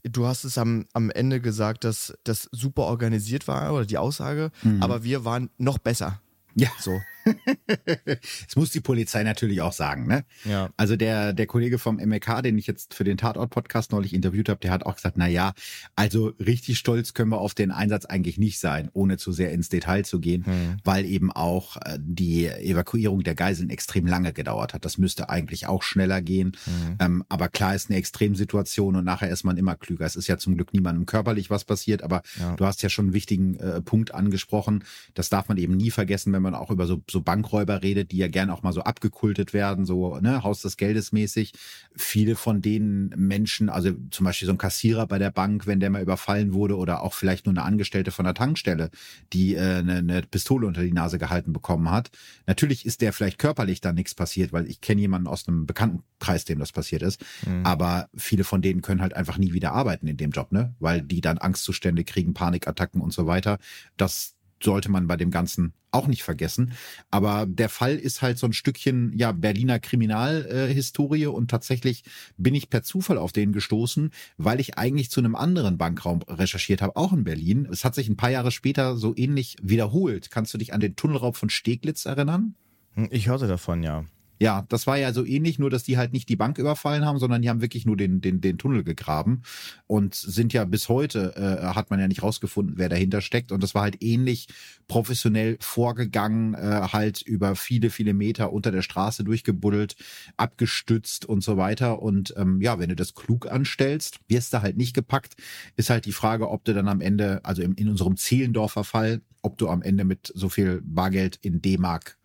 du 0.02 0.26
hast 0.26 0.44
es 0.44 0.58
am, 0.58 0.86
am 0.92 1.10
Ende 1.10 1.40
gesagt, 1.40 1.84
dass 1.84 2.16
das 2.24 2.48
super 2.52 2.82
organisiert 2.82 3.48
war 3.48 3.72
oder 3.72 3.86
die 3.86 3.98
Aussage, 3.98 4.50
mhm. 4.62 4.82
aber 4.82 5.04
wir 5.04 5.24
waren 5.24 5.50
noch 5.58 5.78
besser. 5.78 6.20
Ja. 6.54 6.68
So. 6.80 7.00
das 7.76 8.56
muss 8.56 8.70
die 8.70 8.80
Polizei 8.80 9.22
natürlich 9.22 9.60
auch 9.62 9.72
sagen, 9.72 10.06
ne? 10.06 10.24
Ja. 10.44 10.70
Also 10.76 10.96
der, 10.96 11.32
der 11.32 11.46
Kollege 11.46 11.78
vom 11.78 11.96
MLK, 11.96 12.42
den 12.42 12.58
ich 12.58 12.66
jetzt 12.66 12.94
für 12.94 13.04
den 13.04 13.16
Tatort-Podcast 13.16 13.92
neulich 13.92 14.14
interviewt 14.14 14.48
habe, 14.48 14.60
der 14.60 14.70
hat 14.70 14.84
auch 14.84 14.96
gesagt, 14.96 15.16
na 15.16 15.26
ja, 15.26 15.54
also 15.96 16.32
richtig 16.38 16.78
stolz 16.78 17.14
können 17.14 17.30
wir 17.30 17.38
auf 17.38 17.54
den 17.54 17.70
Einsatz 17.70 18.04
eigentlich 18.04 18.38
nicht 18.38 18.58
sein, 18.58 18.90
ohne 18.92 19.16
zu 19.16 19.32
sehr 19.32 19.52
ins 19.52 19.68
Detail 19.68 20.04
zu 20.04 20.20
gehen, 20.20 20.44
hm. 20.44 20.76
weil 20.84 21.04
eben 21.04 21.32
auch 21.32 21.76
äh, 21.76 21.98
die 22.00 22.46
Evakuierung 22.46 23.22
der 23.22 23.34
Geiseln 23.34 23.70
extrem 23.70 24.06
lange 24.06 24.32
gedauert 24.32 24.74
hat. 24.74 24.84
Das 24.84 24.98
müsste 24.98 25.28
eigentlich 25.30 25.66
auch 25.66 25.82
schneller 25.82 26.20
gehen. 26.20 26.52
Hm. 26.64 26.96
Ähm, 27.00 27.24
aber 27.28 27.48
klar 27.48 27.74
ist 27.74 27.90
eine 27.90 27.98
Extremsituation 27.98 28.96
und 28.96 29.04
nachher 29.04 29.30
ist 29.30 29.44
man 29.44 29.56
immer 29.56 29.76
klüger. 29.76 30.04
Es 30.04 30.16
ist 30.16 30.26
ja 30.26 30.38
zum 30.38 30.56
Glück 30.56 30.72
niemandem 30.72 31.06
körperlich 31.06 31.50
was 31.50 31.64
passiert, 31.64 32.02
aber 32.02 32.22
ja. 32.38 32.54
du 32.56 32.66
hast 32.66 32.82
ja 32.82 32.88
schon 32.88 33.06
einen 33.06 33.14
wichtigen 33.14 33.56
äh, 33.56 33.80
Punkt 33.80 34.14
angesprochen. 34.14 34.84
Das 35.14 35.30
darf 35.30 35.48
man 35.48 35.56
eben 35.56 35.76
nie 35.76 35.90
vergessen, 35.90 36.32
wenn 36.32 36.42
man 36.44 36.54
auch 36.54 36.70
über 36.70 36.86
so 36.86 37.02
so 37.10 37.20
Bankräuber 37.20 37.82
redet, 37.82 38.12
die 38.12 38.18
ja 38.18 38.28
gern 38.28 38.50
auch 38.50 38.62
mal 38.62 38.72
so 38.72 38.82
abgekultet 38.82 39.52
werden, 39.52 39.84
so 39.84 40.18
ne, 40.20 40.44
Haus 40.44 40.62
des 40.62 40.76
Geldes 40.76 41.10
mäßig. 41.10 41.52
Viele 41.96 42.36
von 42.36 42.62
den 42.62 43.08
Menschen, 43.16 43.68
also 43.68 43.90
zum 44.10 44.24
Beispiel 44.24 44.46
so 44.46 44.52
ein 44.52 44.58
Kassierer 44.58 45.06
bei 45.06 45.18
der 45.18 45.30
Bank, 45.30 45.66
wenn 45.66 45.80
der 45.80 45.90
mal 45.90 46.02
überfallen 46.02 46.52
wurde 46.52 46.76
oder 46.76 47.02
auch 47.02 47.14
vielleicht 47.14 47.46
nur 47.46 47.52
eine 47.52 47.62
Angestellte 47.62 48.10
von 48.10 48.24
der 48.24 48.34
Tankstelle, 48.34 48.90
die 49.32 49.54
äh, 49.54 49.78
eine, 49.78 49.96
eine 49.96 50.22
Pistole 50.22 50.66
unter 50.66 50.82
die 50.82 50.92
Nase 50.92 51.18
gehalten 51.18 51.52
bekommen 51.52 51.90
hat. 51.90 52.10
Natürlich 52.46 52.86
ist 52.86 53.00
der 53.00 53.12
vielleicht 53.12 53.38
körperlich 53.38 53.80
da 53.80 53.92
nichts 53.92 54.14
passiert, 54.14 54.52
weil 54.52 54.68
ich 54.68 54.80
kenne 54.80 55.00
jemanden 55.00 55.26
aus 55.26 55.48
einem 55.48 55.66
Bekanntenkreis, 55.66 56.44
dem 56.44 56.58
das 56.58 56.72
passiert 56.72 57.02
ist. 57.02 57.24
Mhm. 57.46 57.64
Aber 57.64 58.08
viele 58.14 58.44
von 58.44 58.62
denen 58.62 58.82
können 58.82 59.00
halt 59.00 59.14
einfach 59.14 59.38
nie 59.38 59.52
wieder 59.52 59.72
arbeiten 59.72 60.06
in 60.06 60.16
dem 60.16 60.30
Job, 60.30 60.52
ne? 60.52 60.74
Weil 60.78 61.02
die 61.02 61.20
dann 61.20 61.38
Angstzustände 61.38 62.04
kriegen, 62.04 62.34
Panikattacken 62.34 63.00
und 63.00 63.12
so 63.12 63.26
weiter. 63.26 63.58
Das 63.96 64.34
sollte 64.64 64.90
man 64.90 65.06
bei 65.06 65.16
dem 65.16 65.30
Ganzen 65.30 65.74
auch 65.90 66.06
nicht 66.06 66.24
vergessen. 66.24 66.72
Aber 67.10 67.46
der 67.46 67.68
Fall 67.68 67.96
ist 67.96 68.20
halt 68.20 68.38
so 68.38 68.46
ein 68.46 68.52
Stückchen, 68.52 69.12
ja, 69.16 69.32
Berliner 69.32 69.78
Kriminalhistorie 69.78 71.22
äh, 71.22 71.26
und 71.26 71.50
tatsächlich 71.50 72.04
bin 72.36 72.54
ich 72.54 72.68
per 72.68 72.82
Zufall 72.82 73.16
auf 73.16 73.32
den 73.32 73.52
gestoßen, 73.52 74.10
weil 74.36 74.60
ich 74.60 74.76
eigentlich 74.76 75.10
zu 75.10 75.20
einem 75.20 75.36
anderen 75.36 75.78
Bankraum 75.78 76.22
recherchiert 76.28 76.82
habe, 76.82 76.96
auch 76.96 77.12
in 77.12 77.24
Berlin. 77.24 77.68
Es 77.70 77.84
hat 77.84 77.94
sich 77.94 78.08
ein 78.08 78.16
paar 78.16 78.30
Jahre 78.30 78.50
später 78.50 78.96
so 78.96 79.14
ähnlich 79.16 79.56
wiederholt. 79.62 80.30
Kannst 80.30 80.52
du 80.52 80.58
dich 80.58 80.72
an 80.74 80.80
den 80.80 80.96
Tunnelraub 80.96 81.36
von 81.36 81.48
Steglitz 81.48 82.04
erinnern? 82.06 82.54
Hm, 82.94 83.08
ich 83.10 83.28
hörte 83.28 83.46
davon, 83.46 83.82
ja. 83.82 84.04
Ja, 84.44 84.66
das 84.68 84.86
war 84.86 84.98
ja 84.98 85.14
so 85.14 85.24
ähnlich, 85.24 85.58
nur 85.58 85.70
dass 85.70 85.84
die 85.84 85.96
halt 85.96 86.12
nicht 86.12 86.28
die 86.28 86.36
Bank 86.36 86.58
überfallen 86.58 87.06
haben, 87.06 87.18
sondern 87.18 87.40
die 87.40 87.48
haben 87.48 87.62
wirklich 87.62 87.86
nur 87.86 87.96
den, 87.96 88.20
den, 88.20 88.42
den 88.42 88.58
Tunnel 88.58 88.84
gegraben 88.84 89.40
und 89.86 90.14
sind 90.14 90.52
ja 90.52 90.66
bis 90.66 90.90
heute, 90.90 91.34
äh, 91.34 91.74
hat 91.74 91.88
man 91.88 91.98
ja 91.98 92.08
nicht 92.08 92.22
rausgefunden, 92.22 92.76
wer 92.76 92.90
dahinter 92.90 93.22
steckt. 93.22 93.52
Und 93.52 93.62
das 93.62 93.74
war 93.74 93.80
halt 93.80 94.02
ähnlich 94.02 94.48
professionell 94.86 95.56
vorgegangen, 95.60 96.52
äh, 96.52 96.88
halt 96.92 97.22
über 97.22 97.56
viele, 97.56 97.88
viele 97.88 98.12
Meter 98.12 98.52
unter 98.52 98.70
der 98.70 98.82
Straße 98.82 99.24
durchgebuddelt, 99.24 99.96
abgestützt 100.36 101.24
und 101.24 101.42
so 101.42 101.56
weiter. 101.56 102.02
Und 102.02 102.34
ähm, 102.36 102.60
ja, 102.60 102.78
wenn 102.78 102.90
du 102.90 102.96
das 102.96 103.14
klug 103.14 103.50
anstellst, 103.50 104.18
wirst 104.28 104.52
du 104.52 104.60
halt 104.60 104.76
nicht 104.76 104.92
gepackt, 104.92 105.36
ist 105.76 105.88
halt 105.88 106.04
die 106.04 106.12
Frage, 106.12 106.50
ob 106.50 106.66
du 106.66 106.74
dann 106.74 106.88
am 106.88 107.00
Ende, 107.00 107.42
also 107.46 107.62
im, 107.62 107.76
in 107.76 107.88
unserem 107.88 108.18
Zehlendorfer 108.18 108.84
Fall, 108.84 109.22
ob 109.40 109.56
du 109.56 109.70
am 109.70 109.80
Ende 109.80 110.04
mit 110.04 110.30
so 110.34 110.50
viel 110.50 110.82
Bargeld 110.84 111.38
in 111.40 111.62
D-Mark 111.62 112.18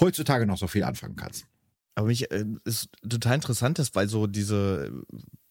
heutzutage 0.00 0.44
noch 0.46 0.58
so 0.58 0.66
viel 0.66 0.82
anfangen 0.82 1.14
kannst. 1.14 1.46
Aber 1.94 2.06
mich 2.06 2.30
äh, 2.30 2.44
ist 2.64 2.88
total 3.08 3.36
interessant, 3.36 3.78
dass 3.78 3.94
weil 3.94 4.08
so 4.08 4.26
diese 4.26 4.90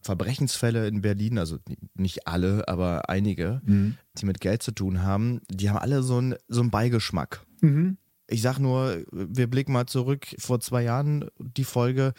Verbrechensfälle 0.01 0.87
in 0.87 1.01
Berlin, 1.01 1.37
also 1.37 1.57
nicht 1.93 2.27
alle, 2.27 2.67
aber 2.67 3.09
einige, 3.09 3.61
mhm. 3.65 3.97
die 4.17 4.25
mit 4.25 4.41
Geld 4.41 4.63
zu 4.63 4.71
tun 4.71 5.03
haben, 5.03 5.41
die 5.49 5.69
haben 5.69 5.77
alle 5.77 6.01
so 6.03 6.17
einen 6.17 6.35
so 6.47 6.61
einen 6.61 6.71
Beigeschmack. 6.71 7.45
Mhm. 7.61 7.97
Ich 8.27 8.41
sag 8.41 8.59
nur, 8.59 9.03
wir 9.11 9.47
blicken 9.47 9.73
mal 9.73 9.87
zurück 9.87 10.25
vor 10.39 10.61
zwei 10.61 10.83
Jahren 10.83 11.25
die 11.37 11.65
Folge 11.65 12.13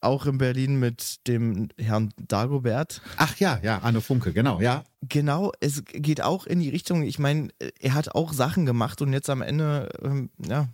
auch 0.00 0.24
in 0.26 0.38
Berlin 0.38 0.78
mit 0.78 1.26
dem 1.26 1.68
Herrn 1.76 2.10
Dagobert. 2.16 3.02
Ach 3.16 3.36
ja, 3.38 3.58
ja, 3.62 3.78
Anne 3.78 4.00
Funke, 4.00 4.32
genau, 4.32 4.60
ja. 4.60 4.84
Genau, 5.08 5.50
es 5.58 5.82
geht 5.84 6.22
auch 6.22 6.46
in 6.46 6.60
die 6.60 6.68
Richtung, 6.68 7.02
ich 7.02 7.18
meine, 7.18 7.48
er 7.80 7.94
hat 7.94 8.14
auch 8.14 8.32
Sachen 8.32 8.66
gemacht 8.66 9.02
und 9.02 9.12
jetzt 9.12 9.28
am 9.28 9.42
Ende, 9.42 9.88
ähm, 10.00 10.30
ja, 10.46 10.68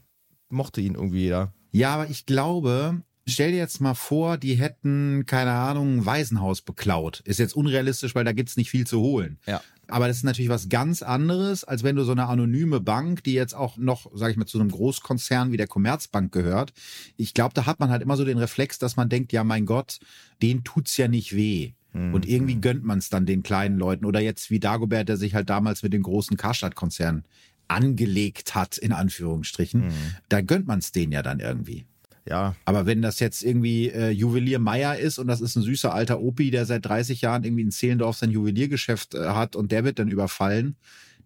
mochte 0.51 0.82
ihn 0.82 0.95
irgendwie 0.95 1.22
jeder. 1.22 1.55
Ja, 1.75 1.95
aber 1.95 2.09
ich 2.09 2.25
glaube, 2.25 3.03
stell 3.27 3.51
dir 3.51 3.59
jetzt 3.59 3.81
mal 3.81 3.95
vor, 3.95 4.39
die 4.39 4.55
hätten, 4.55 5.25
keine 5.27 5.53
Ahnung, 5.53 5.99
ein 5.99 6.07
Waisenhaus 6.07 6.62
beklaut. 6.62 7.20
Ist 7.25 7.41
jetzt 7.41 7.57
unrealistisch, 7.57 8.14
weil 8.14 8.25
da 8.25 8.33
gibt's 8.33 8.57
nicht 8.57 8.70
viel 8.70 8.87
zu 8.87 9.01
holen. 9.01 9.39
Ja. 9.47 9.61
Aber 9.89 10.09
das 10.09 10.18
ist 10.18 10.25
natürlich 10.25 10.49
was 10.49 10.68
ganz 10.68 11.03
anderes, 11.03 11.64
als 11.64 11.83
wenn 11.83 11.97
du 11.97 12.05
so 12.05 12.12
eine 12.12 12.27
anonyme 12.27 12.81
Bank, 12.81 13.25
die 13.25 13.35
jetzt 13.35 13.55
auch 13.55 13.77
noch, 13.77 14.11
sage 14.14 14.33
ich 14.33 14.39
mal, 14.39 14.47
zu 14.47 14.59
einem 14.59 14.70
Großkonzern 14.70 15.53
wie 15.53 15.57
der 15.57 15.66
Commerzbank 15.66 16.33
gehört. 16.33 16.72
Ich 17.16 17.35
glaube, 17.35 17.55
da 17.55 17.66
hat 17.66 17.81
man 17.81 17.91
halt 17.91 18.03
immer 18.03 18.16
so 18.16 18.25
den 18.25 18.39
Reflex, 18.39 18.79
dass 18.79 18.97
man 18.97 19.09
denkt, 19.09 19.33
ja, 19.33 19.45
mein 19.45 19.66
Gott, 19.66 19.99
denen 20.43 20.64
tut's 20.64 20.97
ja 20.97 21.09
nicht 21.09 21.35
weh. 21.35 21.72
Mhm. 21.93 22.14
Und 22.14 22.27
irgendwie 22.27 22.57
gönnt 22.57 22.85
man 22.85 22.99
es 22.99 23.09
dann 23.09 23.27
den 23.27 23.43
kleinen 23.43 23.79
Leuten. 23.79 24.05
Oder 24.05 24.20
jetzt 24.20 24.51
wie 24.51 24.61
Dagobert, 24.61 25.09
der 25.09 25.16
sich 25.16 25.35
halt 25.35 25.51
damals 25.51 25.83
mit 25.83 25.93
dem 25.93 26.03
großen 26.03 26.37
Karstadt-Konzern 26.37 27.25
angelegt 27.69 28.55
hat, 28.55 28.79
in 28.79 28.93
Anführungsstrichen, 28.93 29.87
mhm. 29.87 29.93
da 30.29 30.41
gönnt 30.41 30.67
man 30.67 30.79
es 30.79 30.93
denen 30.93 31.12
ja 31.12 31.23
dann 31.23 31.41
irgendwie. 31.41 31.85
Ja. 32.27 32.57
Aber 32.65 32.87
wenn 32.87 33.03
das 33.03 33.21
jetzt 33.21 33.43
irgendwie 33.43 33.91
äh, 33.91 34.11
Juwelier 34.11 34.59
Meier 34.59 34.97
ist 34.97 35.19
und 35.19 35.27
das 35.27 35.41
ist 35.41 35.57
ein 35.57 35.62
süßer 35.62 35.93
alter 35.93 36.21
Opi, 36.21 36.51
der 36.51 36.65
seit 36.65 36.85
30 36.87 37.21
Jahren 37.21 37.45
irgendwie 37.45 37.62
in 37.62 37.71
Zehlendorf 37.71 38.17
sein 38.17 38.31
Juweliergeschäft 38.31 39.15
äh, 39.15 39.29
hat 39.29 39.57
und 39.57 39.73
der 39.73 39.85
wird 39.85 39.99
dann 39.99 40.09
überfallen, 40.09 40.77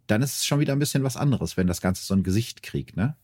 dann 0.09 0.23
ist 0.23 0.39
es 0.39 0.47
schon 0.47 0.59
wieder 0.59 0.73
ein 0.73 0.79
bisschen 0.79 1.05
was 1.05 1.17
anderes, 1.17 1.57
wenn 1.57 1.67
das 1.67 1.81
Ganze 1.81 2.05
so 2.05 2.15
ein 2.15 2.23
Gesicht 2.23 2.63
kriegt, 2.63 2.97
ne? 2.97 3.15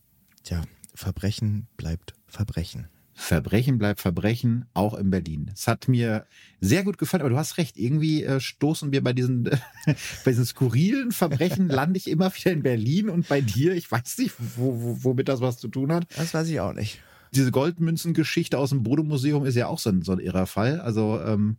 Tja, 0.43 0.61
Verbrechen 0.93 1.67
bleibt 1.75 2.13
Verbrechen. 2.27 2.87
Verbrechen 3.17 3.77
bleibt 3.77 4.01
Verbrechen, 4.01 4.65
auch 4.73 4.93
in 4.93 5.09
Berlin. 5.09 5.49
Es 5.53 5.67
hat 5.69 5.87
mir 5.87 6.25
sehr 6.59 6.83
gut 6.83 6.97
gefallen, 6.97 7.21
aber 7.21 7.29
du 7.29 7.37
hast 7.37 7.57
recht, 7.57 7.77
irgendwie 7.77 8.23
äh, 8.23 8.41
stoßen 8.41 8.91
wir 8.91 9.01
bei 9.01 9.13
diesen, 9.13 9.45
äh, 9.45 9.57
bei 10.25 10.31
diesen 10.31 10.45
skurrilen 10.45 11.13
Verbrechen, 11.13 11.69
lande 11.69 11.97
ich 11.97 12.09
immer 12.09 12.35
wieder 12.35 12.51
in 12.51 12.61
Berlin 12.61 13.09
und 13.09 13.29
bei 13.29 13.39
dir, 13.39 13.73
ich 13.73 13.89
weiß 13.89 14.17
nicht, 14.17 14.35
wo, 14.57 14.81
wo, 14.81 15.03
womit 15.05 15.29
das 15.29 15.39
was 15.39 15.57
zu 15.57 15.69
tun 15.69 15.93
hat. 15.93 16.07
Das 16.17 16.33
weiß 16.33 16.49
ich 16.49 16.59
auch 16.59 16.73
nicht. 16.73 16.99
Diese 17.33 17.51
Goldmünzengeschichte 17.51 18.57
aus 18.57 18.71
dem 18.71 18.83
Bodo-Museum 18.83 19.45
ist 19.45 19.55
ja 19.55 19.67
auch 19.67 19.79
so 19.79 19.91
ein, 19.91 20.01
so 20.01 20.11
ein 20.11 20.19
irrer 20.19 20.45
Fall. 20.45 20.81
Also, 20.81 21.19
ähm, 21.21 21.57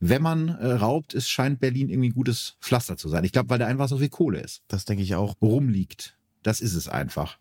wenn 0.00 0.22
man 0.22 0.48
äh, 0.48 0.72
raubt, 0.72 1.14
es 1.14 1.28
scheint 1.28 1.60
Berlin 1.60 1.88
irgendwie 1.88 2.10
ein 2.10 2.14
gutes 2.14 2.56
Pflaster 2.60 2.96
zu 2.96 3.08
sein. 3.08 3.24
Ich 3.24 3.32
glaube, 3.32 3.48
weil 3.48 3.58
da 3.58 3.66
einfach 3.66 3.88
so 3.88 3.98
viel 3.98 4.08
Kohle 4.08 4.40
ist. 4.40 4.62
Das 4.68 4.84
denke 4.84 5.02
ich 5.02 5.14
auch. 5.14 5.36
Rumliegt. 5.40 6.16
Das 6.42 6.60
ist 6.60 6.74
es 6.74 6.88
einfach. 6.88 7.38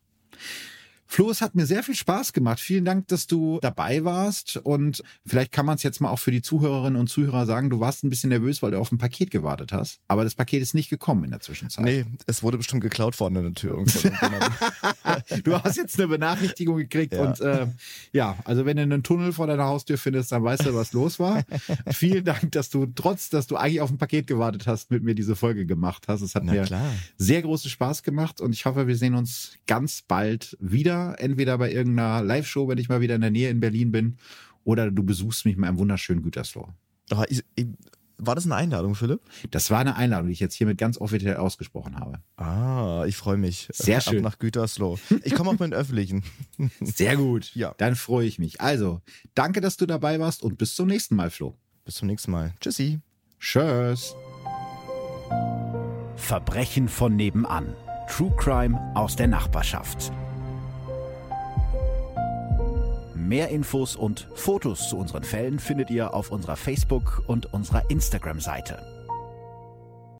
Flo, 1.08 1.30
es 1.30 1.42
hat 1.42 1.56
mir 1.56 1.66
sehr 1.66 1.84
viel 1.84 1.96
Spaß 1.96 2.34
gemacht. 2.34 2.60
Vielen 2.60 2.84
Dank, 2.84 3.08
dass 3.08 3.28
du 3.28 3.60
dabei 3.62 4.04
warst. 4.04 4.58
Und 4.58 5.04
vielleicht 5.26 5.52
kann 5.52 5.66
man 5.66 5.76
es 5.76 5.84
jetzt 5.84 6.02
mal 6.02 6.10
auch 6.10 6.20
für 6.20 6.32
die 6.32 6.42
Zuhörerinnen 6.42 7.00
und 7.00 7.08
Zuhörer 7.08 7.46
sagen, 7.46 7.70
du 7.70 7.80
warst 7.80 8.04
ein 8.04 8.10
bisschen 8.10 8.30
nervös, 8.30 8.62
weil 8.62 8.72
du 8.72 8.80
auf 8.80 8.92
ein 8.92 8.98
Paket 8.98 9.32
gewartet 9.32 9.72
hast. 9.72 10.00
Aber 10.08 10.24
das 10.24 10.36
Paket 10.36 10.62
ist 10.62 10.74
nicht 10.74 10.90
gekommen 10.90 11.24
in 11.24 11.32
der 11.32 11.40
Zwischenzeit. 11.40 11.86
Nee, 11.86 12.06
es 12.26 12.44
wurde 12.44 12.58
bestimmt 12.58 12.82
geklaut 12.82 13.16
vorne 13.16 13.40
an 13.40 13.46
der 13.46 13.54
Tür. 13.54 13.76
du 15.44 15.64
hast 15.64 15.78
jetzt 15.78 16.00
eine 16.00 16.08
Benachrichtigung 16.08 16.78
gekriegt. 16.78 17.14
Ja. 17.14 17.22
Und 17.22 17.40
äh, 17.40 17.68
ja, 18.12 18.38
also 18.44 18.66
wenn 18.66 18.78
du 18.78 18.84
einen 18.84 19.04
Tunnel 19.04 19.32
vor 19.32 19.48
deiner 19.48 19.66
Haustür 19.66 19.98
findest, 19.98 20.32
dann 20.32 20.44
weißt 20.44 20.66
du, 20.66 20.74
was 20.74 20.92
los 20.94 21.20
war. 21.20 21.44
Vielen 21.92 22.26
Dank, 22.26 22.52
dass 22.52 22.70
du 22.70 22.88
trotz, 22.88 23.30
dass 23.30 23.48
du 23.48 23.56
eigentlich 23.56 23.82
auf 23.82 23.92
ein 23.92 23.98
Paket 23.98 24.28
gewartet 24.28 24.66
hast, 24.66 24.92
mit 24.92 25.04
mir 25.04 25.14
diese 25.14 25.36
Folge 25.36 25.66
gemacht 25.66 26.06
hast. 26.08 26.22
Es 26.22 26.36
hat 26.36 26.44
Na 26.46 26.54
mir 26.54 26.64
klar. 26.64 26.92
sehr 27.18 27.42
großen 27.42 27.70
Spaß 27.70 28.04
gemacht 28.04 28.42
und 28.42 28.54
ich 28.54 28.66
hoffe, 28.66 28.88
wir 28.88 28.98
sehen 28.98 29.14
uns 29.14 29.54
ganz 29.68 30.02
bald 30.02 30.58
wieder 30.60 30.95
wieder, 30.96 31.20
entweder 31.20 31.58
bei 31.58 31.72
irgendeiner 31.72 32.24
Live-Show, 32.24 32.68
wenn 32.68 32.78
ich 32.78 32.90
mal 32.90 33.02
wieder 33.02 33.16
in 33.16 33.22
der 33.22 33.32
Nähe 33.32 33.50
in 33.50 33.60
Berlin 33.60 33.92
bin, 33.92 34.18
oder 34.64 34.90
du 34.92 35.04
besuchst 35.04 35.46
mich 35.46 35.58
mal 35.58 35.70
im 35.70 35.78
wunderschönen 35.78 36.24
Gütersloh. 36.24 36.70
War 38.18 38.34
das 38.34 38.46
eine 38.46 38.56
Einladung, 38.56 38.96
Philipp? 38.96 39.20
Das 39.52 39.70
war 39.70 39.80
eine 39.80 39.98
Einladung, 39.98 40.28
die 40.28 40.34
ich 40.34 40.40
jetzt 40.40 40.56
hiermit 40.56 40.78
ganz 40.78 40.98
offiziell 40.98 41.36
ausgesprochen 41.36 42.00
habe. 42.00 42.20
Ah, 42.38 43.04
ich 43.06 43.18
freue 43.18 43.38
mich. 43.38 43.68
Sehr 43.74 44.00
schön. 44.00 44.20
Ab 44.20 44.24
nach 44.24 44.40
Gütersloh. 44.40 44.98
Ich 45.24 45.36
komme 45.36 45.50
auch 45.50 45.54
mit 45.54 45.62
den 45.62 45.74
Öffentlichen. 45.74 46.24
Sehr 46.80 47.18
gut. 47.18 47.54
Ja. 47.56 47.76
Dann 47.78 47.96
freue 47.96 48.26
ich 48.26 48.40
mich. 48.40 48.62
Also, 48.62 49.02
danke, 49.34 49.60
dass 49.60 49.76
du 49.76 49.86
dabei 49.86 50.20
warst 50.20 50.44
und 50.44 50.58
bis 50.58 50.76
zum 50.76 50.88
nächsten 50.88 51.16
Mal, 51.16 51.30
Flo. 51.30 51.58
Bis 51.84 51.96
zum 51.96 52.08
nächsten 52.08 52.32
Mal. 52.32 52.54
Tschüssi. 52.62 53.00
Tschüss. 53.40 54.16
Verbrechen 56.16 56.88
von 56.88 57.18
nebenan 57.18 57.76
True 58.08 58.34
Crime 58.38 58.80
aus 58.96 59.16
der 59.16 59.28
Nachbarschaft. 59.28 60.12
Mehr 63.28 63.50
Infos 63.50 63.96
und 63.96 64.28
Fotos 64.36 64.90
zu 64.90 64.98
unseren 64.98 65.24
Fällen 65.24 65.58
findet 65.58 65.90
ihr 65.90 66.14
auf 66.14 66.30
unserer 66.30 66.56
Facebook- 66.56 67.24
und 67.26 67.52
unserer 67.54 67.90
Instagram-Seite. 67.90 68.95